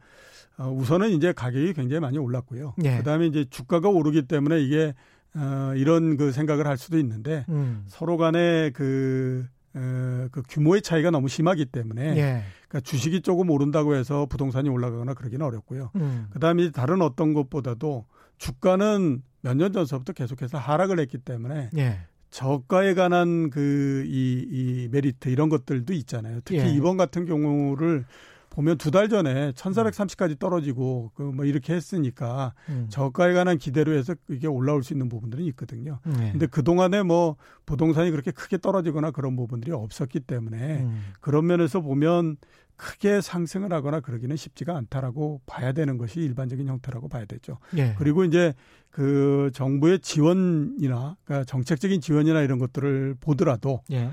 어, 0.57 0.69
우선은 0.71 1.09
이제 1.11 1.33
가격이 1.33 1.73
굉장히 1.73 1.99
많이 1.99 2.17
올랐고요. 2.17 2.75
예. 2.83 2.97
그다음에 2.97 3.27
이제 3.27 3.45
주가가 3.49 3.89
오르기 3.89 4.23
때문에 4.23 4.61
이게 4.61 4.93
어, 5.35 5.73
이런 5.75 6.15
그 6.17 6.31
생각을 6.31 6.65
할 6.65 6.77
수도 6.77 6.97
있는데 6.97 7.45
음. 7.49 7.83
서로 7.87 8.15
간에 8.17 8.69
그, 8.71 9.45
어, 9.73 10.27
그 10.31 10.41
규모의 10.47 10.81
차이가 10.81 11.11
너무 11.11 11.27
심하기 11.27 11.65
때문에 11.65 12.15
예. 12.17 12.43
그러니까 12.69 12.79
주식이 12.81 13.21
조금 13.21 13.49
오른다고 13.49 13.95
해서 13.95 14.25
부동산이 14.27 14.69
올라가거나 14.69 15.13
그러기는 15.13 15.45
어렵고요. 15.45 15.91
음. 15.95 16.27
그다음에 16.31 16.71
다른 16.71 17.01
어떤 17.01 17.33
것보다도 17.33 18.05
주가는 18.37 19.21
몇 19.41 19.57
년 19.57 19.71
전서부터 19.73 20.13
계속해서 20.13 20.57
하락을 20.57 20.99
했기 20.99 21.17
때문에 21.19 21.69
예. 21.77 21.99
저가에 22.35 22.95
관한 22.95 23.49
그, 23.49 24.03
이, 24.05 24.45
이 24.49 24.87
메리트 24.91 25.29
이런 25.29 25.47
것들도 25.47 25.93
있잖아요. 25.93 26.41
특히 26.43 26.59
예. 26.59 26.69
이번 26.69 26.97
같은 26.97 27.25
경우를 27.25 28.03
보면 28.49 28.77
두 28.77 28.91
달 28.91 29.07
전에 29.09 29.51
1430까지 29.53 30.37
떨어지고 30.37 31.11
그 31.15 31.23
뭐 31.23 31.45
이렇게 31.45 31.73
했으니까 31.73 32.53
음. 32.67 32.87
저가에 32.89 33.33
관한 33.33 33.57
기대로 33.57 33.93
해서 33.93 34.15
이게 34.29 34.47
올라올 34.47 34.83
수 34.83 34.93
있는 34.93 35.07
부분들은 35.07 35.45
있거든요. 35.45 35.99
네. 36.05 36.31
근데 36.31 36.45
그동안에 36.45 37.03
뭐 37.03 37.37
부동산이 37.65 38.11
그렇게 38.11 38.31
크게 38.31 38.57
떨어지거나 38.57 39.11
그런 39.11 39.37
부분들이 39.37 39.71
없었기 39.71 40.19
때문에 40.21 40.81
음. 40.83 41.03
그런 41.21 41.47
면에서 41.47 41.79
보면 41.79 42.35
크게 42.77 43.21
상승을 43.21 43.71
하거나 43.71 43.99
그러기는 43.99 44.35
쉽지가 44.35 44.75
않다라고 44.75 45.41
봐야 45.45 45.71
되는 45.71 45.97
것이 45.97 46.19
일반적인 46.19 46.67
형태라고 46.67 47.07
봐야 47.07 47.25
되죠. 47.25 47.57
예. 47.77 47.95
그리고 47.97 48.23
이제 48.23 48.53
그 48.89 49.51
정부의 49.53 49.99
지원이나 49.99 51.17
그러니까 51.25 51.45
정책적인 51.45 52.01
지원이나 52.01 52.41
이런 52.41 52.59
것들을 52.59 53.15
보더라도 53.19 53.81
예. 53.91 54.11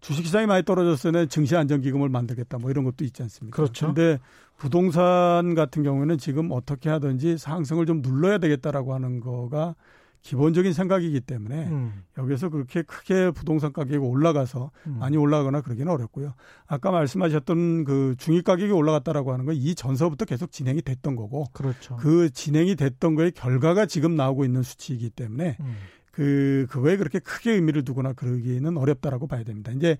주식시장이 0.00 0.46
많이 0.46 0.64
떨어졌으면 0.64 1.28
증시 1.28 1.56
안정기금을 1.56 2.08
만들겠다 2.08 2.58
뭐 2.58 2.70
이런 2.70 2.84
것도 2.84 3.04
있지 3.04 3.22
않습니까? 3.22 3.56
그렇죠. 3.56 3.86
근데 3.86 4.18
부동산 4.56 5.54
같은 5.54 5.82
경우에는 5.82 6.18
지금 6.18 6.50
어떻게 6.50 6.90
하든지 6.90 7.38
상승을 7.38 7.86
좀 7.86 8.02
눌러야 8.02 8.38
되겠다라고 8.38 8.94
하는 8.94 9.20
거가 9.20 9.74
기본적인 10.22 10.72
생각이기 10.72 11.20
때문에 11.20 11.68
음. 11.68 12.04
여기서 12.16 12.48
그렇게 12.48 12.82
크게 12.82 13.32
부동산 13.32 13.72
가격이 13.72 13.96
올라가서 13.98 14.70
음. 14.86 14.98
많이 15.00 15.16
올라가거나 15.16 15.60
그러기는 15.60 15.92
어렵고요. 15.92 16.32
아까 16.66 16.90
말씀하셨던 16.90 17.84
그 17.84 18.14
중위 18.18 18.42
가격이 18.42 18.72
올라갔다라고 18.72 19.32
하는 19.32 19.44
건 19.46 19.52
이 19.62 19.74
전서부터 19.74 20.24
계속 20.24 20.50
진행이 20.50 20.82
됐던 20.82 21.14
거고 21.16 21.44
그렇죠. 21.52 21.96
그 21.96 22.30
진행이 22.30 22.74
됐던 22.76 23.14
거의 23.14 23.30
결과가 23.32 23.86
지금 23.86 24.16
나오고 24.16 24.44
있는 24.44 24.62
수치이기 24.62 25.10
때문에 25.10 25.56
음. 25.60 25.76
그 26.10 26.66
그거에 26.70 26.96
그렇게 26.96 27.18
크게 27.18 27.52
의미를 27.52 27.84
두거나 27.84 28.12
그러기는 28.12 28.76
어렵다라고 28.76 29.26
봐야 29.26 29.44
됩니다. 29.44 29.72
이제 29.72 29.96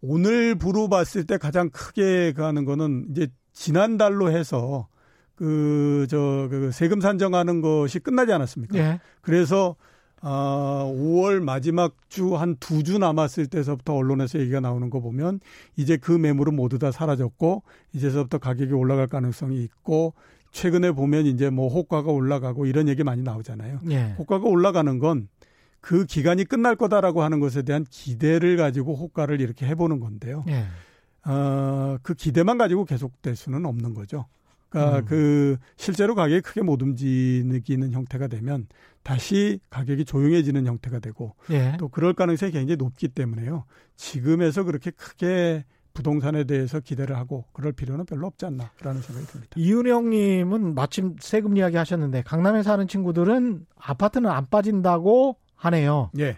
오늘부로 0.00 0.88
봤을 0.88 1.24
때 1.24 1.38
가장 1.38 1.70
크게 1.70 2.32
가는 2.32 2.64
거는 2.64 3.08
이제 3.10 3.28
지난달로 3.52 4.30
해서 4.30 4.88
그, 5.38 6.06
저, 6.10 6.48
그 6.50 6.70
세금 6.72 7.00
산정하는 7.00 7.60
것이 7.60 7.98
끝나지 8.00 8.32
않았습니까? 8.32 8.76
예. 8.78 9.00
그래서, 9.22 9.76
아, 10.20 10.84
5월 10.92 11.40
마지막 11.40 11.94
주 12.08 12.34
한 12.36 12.56
두 12.58 12.82
주 12.82 12.98
남았을 12.98 13.46
때서부터 13.46 13.94
언론에서 13.94 14.40
얘기가 14.40 14.58
나오는 14.58 14.90
거 14.90 15.00
보면 15.00 15.38
이제 15.76 15.96
그 15.96 16.10
매물은 16.10 16.56
모두 16.56 16.78
다 16.80 16.90
사라졌고 16.90 17.62
이제서부터 17.92 18.38
가격이 18.38 18.72
올라갈 18.72 19.06
가능성이 19.06 19.62
있고 19.62 20.14
최근에 20.50 20.90
보면 20.90 21.26
이제 21.26 21.50
뭐 21.50 21.68
호가가 21.68 22.10
올라가고 22.10 22.66
이런 22.66 22.88
얘기 22.88 23.04
많이 23.04 23.22
나오잖아요. 23.22 23.78
예. 23.90 24.14
호가가 24.18 24.46
올라가는 24.48 24.98
건 24.98 25.28
그 25.80 26.04
기간이 26.06 26.44
끝날 26.44 26.74
거다라고 26.74 27.22
하는 27.22 27.38
것에 27.38 27.62
대한 27.62 27.86
기대를 27.88 28.56
가지고 28.56 28.96
호가를 28.96 29.40
이렇게 29.40 29.64
해보는 29.66 30.00
건데요. 30.00 30.44
예. 30.48 30.64
어, 31.24 31.98
그 32.02 32.14
기대만 32.14 32.58
가지고 32.58 32.84
계속될 32.84 33.36
수는 33.36 33.64
없는 33.64 33.94
거죠. 33.94 34.26
그러니까 34.70 34.98
음. 34.98 35.04
그 35.06 35.56
실제로 35.76 36.14
가격이 36.14 36.42
크게 36.42 36.62
못 36.62 36.82
움직이는 36.82 37.92
형태가 37.92 38.28
되면 38.28 38.66
다시 39.02 39.60
가격이 39.70 40.04
조용해지는 40.04 40.66
형태가 40.66 40.98
되고 40.98 41.34
예. 41.50 41.76
또 41.78 41.88
그럴 41.88 42.12
가능성이 42.12 42.52
굉장히 42.52 42.76
높기 42.76 43.08
때문에요. 43.08 43.64
지금에서 43.96 44.64
그렇게 44.64 44.90
크게 44.90 45.64
부동산에 45.94 46.44
대해서 46.44 46.78
기대를 46.78 47.16
하고 47.16 47.44
그럴 47.52 47.72
필요는 47.72 48.04
별로 48.04 48.26
없지 48.28 48.46
않나라는 48.46 49.02
생각이 49.02 49.26
듭니다. 49.26 49.54
이윤영님은 49.56 50.74
마침 50.74 51.16
세금 51.18 51.56
이야기 51.56 51.76
하셨는데 51.76 52.22
강남에 52.22 52.62
사는 52.62 52.86
친구들은 52.86 53.66
아파트는 53.76 54.30
안 54.30 54.46
빠진다고 54.48 55.36
하네요. 55.56 56.10
예. 56.18 56.36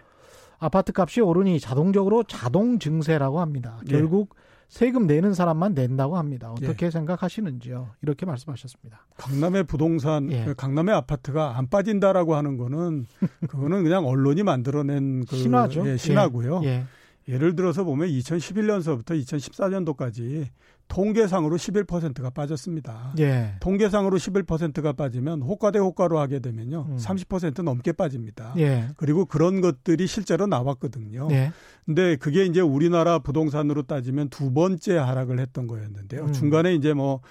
아파트 0.57 0.93
값이 0.95 1.21
오르니 1.21 1.59
자동적으로 1.59 2.23
자동 2.23 2.79
증세라고 2.79 3.39
합니다. 3.39 3.79
예. 3.87 3.91
결국 3.91 4.35
세금 4.71 5.05
내는 5.05 5.33
사람만 5.33 5.73
낸다고 5.73 6.17
합니다. 6.17 6.49
어떻게 6.49 6.85
예. 6.85 6.91
생각하시는지요? 6.91 7.89
이렇게 8.03 8.25
말씀하셨습니다. 8.25 9.05
강남의 9.17 9.65
부동산, 9.65 10.31
예. 10.31 10.45
그 10.45 10.55
강남의 10.55 10.95
아파트가 10.95 11.57
안 11.57 11.67
빠진다라고 11.67 12.35
하는 12.35 12.55
거는 12.55 13.05
그거는 13.49 13.83
그냥 13.83 14.05
언론이 14.05 14.43
만들어낸 14.43 15.25
그 15.25 15.35
신화죠. 15.35 15.85
예, 15.89 15.97
신화고요. 15.97 16.61
예. 16.63 16.85
예를 17.27 17.55
들어서 17.55 17.83
보면 17.83 18.09
2011년서부터 18.09 19.11
2014년도까지 19.21 20.47
통계상으로 20.87 21.55
11%가 21.55 22.29
빠졌습니다. 22.31 23.13
예. 23.19 23.55
통계상으로 23.61 24.17
11%가 24.17 24.91
빠지면 24.91 25.41
호가 25.41 25.71
대 25.71 25.79
호가로 25.79 26.19
하게 26.19 26.39
되면요. 26.39 26.85
음. 26.89 26.97
30% 26.97 27.63
넘게 27.63 27.93
빠집니다. 27.93 28.53
예. 28.57 28.89
그리고 28.97 29.25
그런 29.25 29.61
것들이 29.61 30.05
실제로 30.05 30.47
나왔거든요. 30.47 31.29
예. 31.31 31.53
근데 31.85 32.17
그게 32.17 32.43
이제 32.43 32.59
우리나라 32.59 33.19
부동산으로 33.19 33.83
따지면 33.83 34.29
두 34.29 34.51
번째 34.51 34.97
하락을 34.97 35.39
했던 35.39 35.65
거였는데요. 35.67 36.23
음. 36.23 36.33
중간에 36.33 36.75
이제 36.75 36.93
뭐 36.93 37.21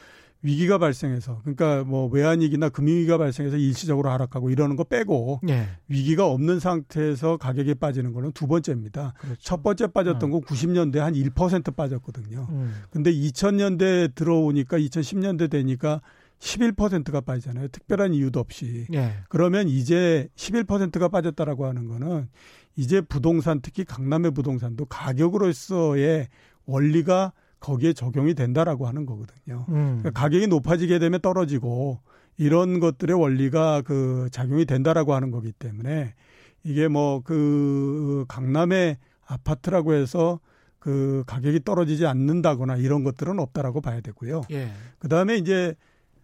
위기가 0.43 0.79
발생해서 0.79 1.41
그러니까 1.43 1.85
뭐 1.85 2.07
외환위기나 2.07 2.71
금융위기가 2.71 3.19
발생해서 3.19 3.57
일시적으로 3.57 4.11
하락하고 4.11 4.51
이러는 4.51 4.77
거 4.77 4.85
빼고 4.85 5.41
네. 5.43 5.69
위기가 5.89 6.27
없는 6.27 6.61
상태에서 6.61 7.37
가격이 7.37 7.75
빠지는 7.75 8.13
거는 8.13 8.33
두 8.33 8.47
번째입니다. 8.47 9.15
그렇죠. 9.19 9.41
첫 9.41 9.63
번째 9.63 9.89
빠졌던 9.89 10.31
건 10.31 10.41
90년대 10.41 10.99
한 10.99 11.15
1% 11.15 11.77
빠졌거든요. 11.77 12.47
음. 12.51 12.75
근데 12.91 13.13
2000년대 13.13 14.15
들어오니까 14.15 14.79
2010년대 14.79 15.51
되니까 15.51 16.01
11%가 16.39 17.21
빠지잖아요. 17.21 17.69
특별한 17.69 18.15
이유도 18.15 18.41
없이. 18.41 18.87
네. 18.89 19.13
그러면 19.29 19.69
이제 19.69 20.29
11%가 20.37 21.09
빠졌다라고 21.09 21.67
하는 21.67 21.87
거는 21.87 22.29
이제 22.77 23.03
부동산 23.03 23.61
특히 23.61 23.85
강남의 23.85 24.31
부동산도 24.31 24.87
가격으로서의 24.87 26.29
원리가 26.65 27.33
거기에 27.61 27.93
적용이 27.93 28.35
된다라고 28.35 28.87
하는 28.87 29.07
거거든요. 29.07 29.67
음. 29.69 29.99
그러니까 30.01 30.11
가격이 30.11 30.47
높아지게 30.49 30.99
되면 30.99 31.21
떨어지고 31.21 32.01
이런 32.37 32.81
것들의 32.81 33.19
원리가 33.19 33.83
그 33.83 34.29
작용이 34.33 34.65
된다라고 34.65 35.15
하는 35.15 35.31
거기 35.31 35.53
때문에 35.53 36.15
이게 36.65 36.89
뭐 36.89 37.21
그 37.23 38.25
강남의 38.29 38.99
아파트라고 39.27 39.95
해서 39.95 40.41
그 40.79 41.23
가격이 41.27 41.61
떨어지지 41.65 42.07
않는다거나 42.07 42.77
이런 42.77 43.05
것들은 43.05 43.39
없다라고 43.39 43.81
봐야 43.81 44.01
되고요. 44.01 44.43
예. 44.51 44.71
그 44.99 45.09
다음에 45.09 45.37
이제 45.37 45.75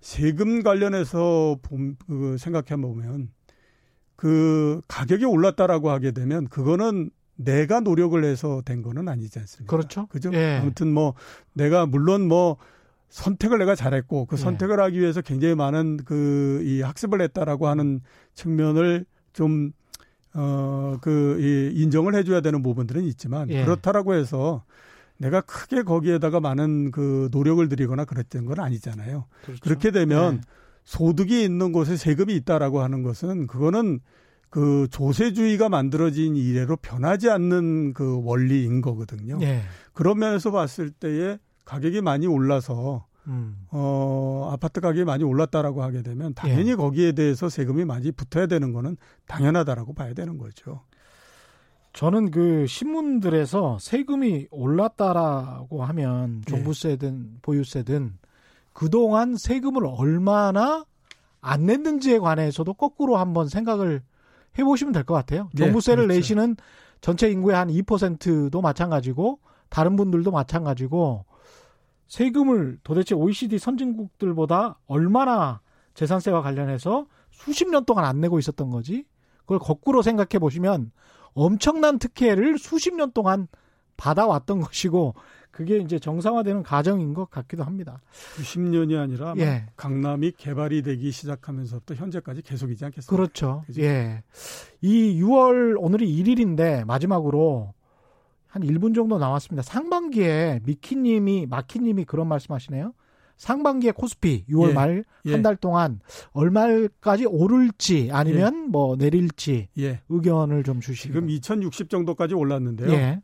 세금 0.00 0.62
관련해서 0.62 1.58
봄, 1.62 1.96
그 2.06 2.36
생각해 2.38 2.80
보면 2.80 3.30
그 4.16 4.80
가격이 4.88 5.26
올랐다라고 5.26 5.90
하게 5.90 6.12
되면 6.12 6.48
그거는 6.48 7.10
내가 7.36 7.80
노력을 7.80 8.22
해서 8.24 8.62
된 8.64 8.82
거는 8.82 9.08
아니지 9.08 9.38
않습니까? 9.38 9.76
그렇죠. 9.76 10.06
그죠? 10.06 10.30
예. 10.32 10.58
아무튼 10.60 10.92
뭐 10.92 11.14
내가 11.52 11.86
물론 11.86 12.26
뭐 12.28 12.56
선택을 13.08 13.58
내가 13.58 13.74
잘했고 13.74 14.26
그 14.26 14.36
예. 14.36 14.40
선택을 14.40 14.78
예. 14.78 14.82
하기 14.82 15.00
위해서 15.00 15.20
굉장히 15.20 15.54
많은 15.54 15.98
그 16.04 16.62
이 16.64 16.82
학습을 16.82 17.20
했다라고 17.20 17.68
하는 17.68 18.00
측면을 18.34 19.04
좀 19.32 19.72
어, 20.34 20.98
그, 21.00 21.38
이, 21.40 21.80
인정을 21.82 22.14
해줘야 22.14 22.42
되는 22.42 22.62
부분들은 22.62 23.04
있지만, 23.04 23.48
예. 23.48 23.64
그렇다라고 23.64 24.12
해서 24.14 24.64
내가 25.16 25.40
크게 25.40 25.82
거기에다가 25.82 26.40
많은 26.40 26.90
그 26.90 27.30
노력을 27.32 27.66
들이거나 27.66 28.04
그랬던 28.04 28.44
건 28.44 28.60
아니잖아요. 28.60 29.24
그렇죠. 29.44 29.60
그렇게 29.62 29.90
되면 29.90 30.34
예. 30.34 30.40
소득이 30.84 31.42
있는 31.42 31.72
곳에 31.72 31.96
세금이 31.96 32.34
있다라고 32.34 32.82
하는 32.82 33.02
것은 33.02 33.46
그거는 33.46 34.00
그 34.50 34.86
조세주의가 34.90 35.68
만들어진 35.68 36.36
이래로 36.36 36.76
변하지 36.76 37.30
않는 37.30 37.94
그 37.94 38.20
원리인 38.24 38.80
거거든요. 38.80 39.38
예. 39.42 39.62
그런 39.92 40.18
면에서 40.18 40.50
봤을 40.50 40.90
때에 40.90 41.38
가격이 41.64 42.00
많이 42.00 42.26
올라서 42.26 43.06
음. 43.26 43.66
어, 43.70 44.50
아파트 44.52 44.80
가격이 44.80 45.04
많이 45.04 45.24
올랐다라고 45.24 45.82
하게 45.82 46.02
되면 46.02 46.32
당연히 46.34 46.70
예. 46.70 46.74
거기에 46.76 47.12
대해서 47.12 47.48
세금이 47.48 47.84
많이 47.84 48.12
붙어야 48.12 48.46
되는 48.46 48.72
거는 48.72 48.96
당연하다라고 49.26 49.94
봐야 49.94 50.14
되는 50.14 50.38
거죠. 50.38 50.82
저는 51.92 52.30
그 52.30 52.66
신문들에서 52.66 53.78
세금이 53.80 54.48
올랐다라고 54.50 55.84
하면 55.84 56.42
예. 56.46 56.50
종부세든 56.50 57.30
예. 57.34 57.38
보유세든 57.42 58.18
그동안 58.72 59.36
세금을 59.36 59.86
얼마나 59.86 60.84
안 61.40 61.64
냈는지에 61.66 62.18
관해서도 62.18 62.74
거꾸로 62.74 63.16
한번 63.16 63.48
생각을 63.48 64.02
해보시면 64.58 64.92
될 64.92 65.04
것 65.04 65.14
같아요. 65.14 65.48
네, 65.54 65.64
종부세를 65.64 66.04
네, 66.04 66.14
그렇죠. 66.14 66.18
내시는 66.18 66.56
전체 67.00 67.30
인구의 67.30 67.56
한 67.56 67.68
2%도 67.68 68.60
마찬가지고 68.60 69.38
다른 69.68 69.96
분들도 69.96 70.30
마찬가지고 70.30 71.24
세금을 72.08 72.78
도대체 72.84 73.14
OECD 73.14 73.58
선진국들보다 73.58 74.78
얼마나 74.86 75.60
재산세와 75.94 76.42
관련해서 76.42 77.06
수십 77.30 77.68
년 77.68 77.84
동안 77.84 78.04
안 78.04 78.20
내고 78.20 78.38
있었던 78.38 78.70
거지? 78.70 79.04
그걸 79.40 79.58
거꾸로 79.58 80.02
생각해 80.02 80.38
보시면 80.38 80.92
엄청난 81.34 81.98
특혜를 81.98 82.58
수십 82.58 82.94
년 82.94 83.12
동안 83.12 83.48
받아왔던 83.96 84.60
것이고 84.62 85.14
그게 85.56 85.78
이제 85.78 85.98
정상화되는 85.98 86.62
과정인 86.62 87.14
것 87.14 87.30
같기도 87.30 87.64
합니다. 87.64 88.02
90년이 88.36 89.00
아니라 89.00 89.32
예. 89.38 89.64
강남이 89.74 90.32
개발이 90.32 90.82
되기 90.82 91.10
시작하면서부터 91.10 91.94
현재까지 91.94 92.42
계속이지 92.42 92.84
않겠습니까? 92.84 93.16
그렇죠. 93.16 93.62
그죠? 93.66 93.80
예. 93.80 94.22
이 94.82 95.18
6월 95.22 95.76
오늘이 95.78 96.14
1일인데 96.22 96.84
마지막으로 96.84 97.72
한 98.48 98.62
1분 98.64 98.94
정도 98.94 99.16
나왔습니다. 99.16 99.62
상반기에 99.62 100.60
미키님이 100.64 101.46
마키님이 101.46 102.04
그런 102.04 102.28
말씀하시네요. 102.28 102.92
상반기에 103.38 103.92
코스피 103.92 104.44
6월 104.50 104.68
예. 104.68 104.74
말 104.74 105.04
한달 105.26 105.52
예. 105.52 105.56
동안 105.58 106.00
얼마까지 106.32 107.24
오를지 107.24 108.10
아니면 108.12 108.64
예. 108.66 108.68
뭐 108.68 108.96
내릴지 108.96 109.68
예. 109.78 110.00
의견을 110.10 110.64
좀 110.64 110.80
주시고 110.80 111.14
지금 111.14 111.30
2060 111.30 111.88
정도까지 111.88 112.34
올랐는데요. 112.34 113.22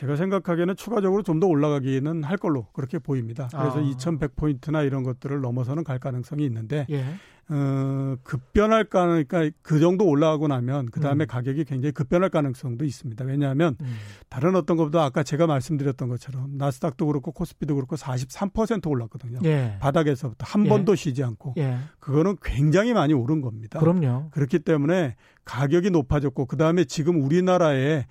예. 0.00 0.06
제가 0.06 0.16
생각하기에는 0.16 0.76
추가적으로 0.76 1.22
좀 1.22 1.40
더 1.40 1.46
올라가기는 1.46 2.22
할 2.22 2.36
걸로 2.36 2.66
그렇게 2.74 2.98
보입니다. 2.98 3.48
그래서 3.50 3.78
아. 3.78 3.82
2,100포인트나 3.82 4.86
이런 4.86 5.02
것들을 5.02 5.40
넘어서는 5.40 5.84
갈 5.84 5.98
가능성이 5.98 6.44
있는데 6.44 6.86
예. 6.90 7.02
어, 7.48 8.16
급변할까 8.22 9.06
그러니까 9.06 9.50
그 9.62 9.80
정도 9.80 10.06
올라가고 10.06 10.46
나면 10.46 10.86
그 10.92 11.00
다음에 11.00 11.24
음. 11.24 11.26
가격이 11.26 11.64
굉장히 11.64 11.92
급변할 11.92 12.28
가능성도 12.28 12.84
있습니다. 12.84 13.24
왜냐하면 13.24 13.76
음. 13.80 13.96
다른 14.28 14.54
어떤 14.54 14.76
것보다 14.76 15.02
아까 15.02 15.22
제가 15.22 15.46
말씀드렸던 15.46 16.08
것처럼 16.08 16.58
나스닥도 16.58 17.06
그렇고 17.06 17.32
코스피도 17.32 17.74
그렇고 17.74 17.96
43% 17.96 18.86
올랐거든요. 18.88 19.40
예. 19.44 19.78
바닥에서부터 19.80 20.44
한 20.46 20.66
예. 20.66 20.68
번도 20.68 20.94
쉬지 20.94 21.24
않고 21.24 21.54
예. 21.58 21.78
그거는 21.98 22.36
굉장히 22.42 22.92
많이 22.92 23.14
오른 23.14 23.40
겁니다. 23.40 23.80
그럼요. 23.80 24.28
그렇기 24.30 24.60
때문에 24.60 25.16
가격이 25.44 25.90
높아졌고 25.90 26.46
그 26.46 26.56
다음에 26.56 26.84
지금 26.84 27.20
우리나라에 27.22 28.04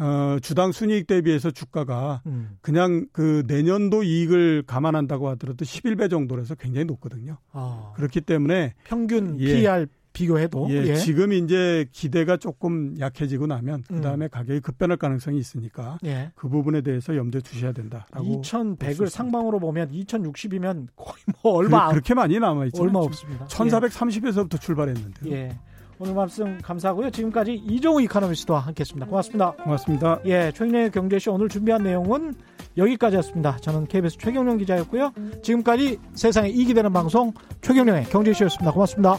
어, 0.00 0.38
주당 0.40 0.72
순이익 0.72 1.06
대비해서 1.06 1.50
주가가 1.50 2.22
음. 2.26 2.56
그냥 2.62 3.06
그 3.12 3.44
내년도 3.46 4.02
이익을 4.02 4.64
감안한다고 4.66 5.28
하더라도 5.30 5.64
11배 5.64 6.08
정도라서 6.08 6.54
굉장히 6.54 6.86
높거든요. 6.86 7.36
아. 7.52 7.92
그렇기 7.96 8.22
때문에 8.22 8.74
평균 8.84 9.38
예, 9.38 9.54
PR 9.54 9.86
비교해도 10.12 10.68
예, 10.70 10.86
예. 10.86 10.94
지금 10.96 11.32
이제 11.32 11.86
기대가 11.92 12.36
조금 12.36 12.98
약해지고 12.98 13.46
나면 13.46 13.84
그 13.86 14.00
다음에 14.00 14.26
음. 14.26 14.28
가격이 14.30 14.60
급변할 14.60 14.96
가능성이 14.96 15.38
있으니까 15.38 15.98
예. 16.04 16.32
그 16.34 16.48
부분에 16.48 16.80
대해서 16.80 17.14
염두에 17.14 17.40
두셔야 17.42 17.72
된다라고. 17.72 18.42
2,100을 18.42 19.08
상방으로 19.08 19.60
보면 19.60 19.92
2,060이면 19.92 20.88
거의 20.96 21.22
뭐 21.42 21.52
얼마 21.52 21.90
그, 21.90 21.96
렇게 21.96 22.14
많이 22.14 22.38
남아 22.40 22.66
있죠. 22.66 22.82
얼마 22.82 23.00
없습니다. 23.00 23.46
1,430에서부터 23.46 24.60
출발했는데. 24.60 25.30
예. 25.30 25.58
오늘 26.02 26.14
말씀 26.14 26.58
감사하고요. 26.62 27.10
지금까지 27.10 27.52
이종우 27.52 28.00
이카노미스트와 28.00 28.60
함께했습니다. 28.60 29.06
고맙습니다. 29.06 29.50
고맙습니다. 29.52 30.18
예, 30.24 30.50
최경련의 30.50 30.92
경제쇼 30.92 31.34
오늘 31.34 31.50
준비한 31.50 31.82
내용은 31.82 32.34
여기까지였습니다. 32.78 33.58
저는 33.58 33.86
KBS 33.86 34.16
최경련 34.16 34.56
기자였고요. 34.56 35.12
지금까지 35.42 35.98
세상에 36.14 36.48
이익이 36.48 36.72
되는 36.72 36.90
방송 36.94 37.34
최경련의 37.60 38.04
경제쇼였습니다. 38.04 38.72
고맙습니다. 38.72 39.18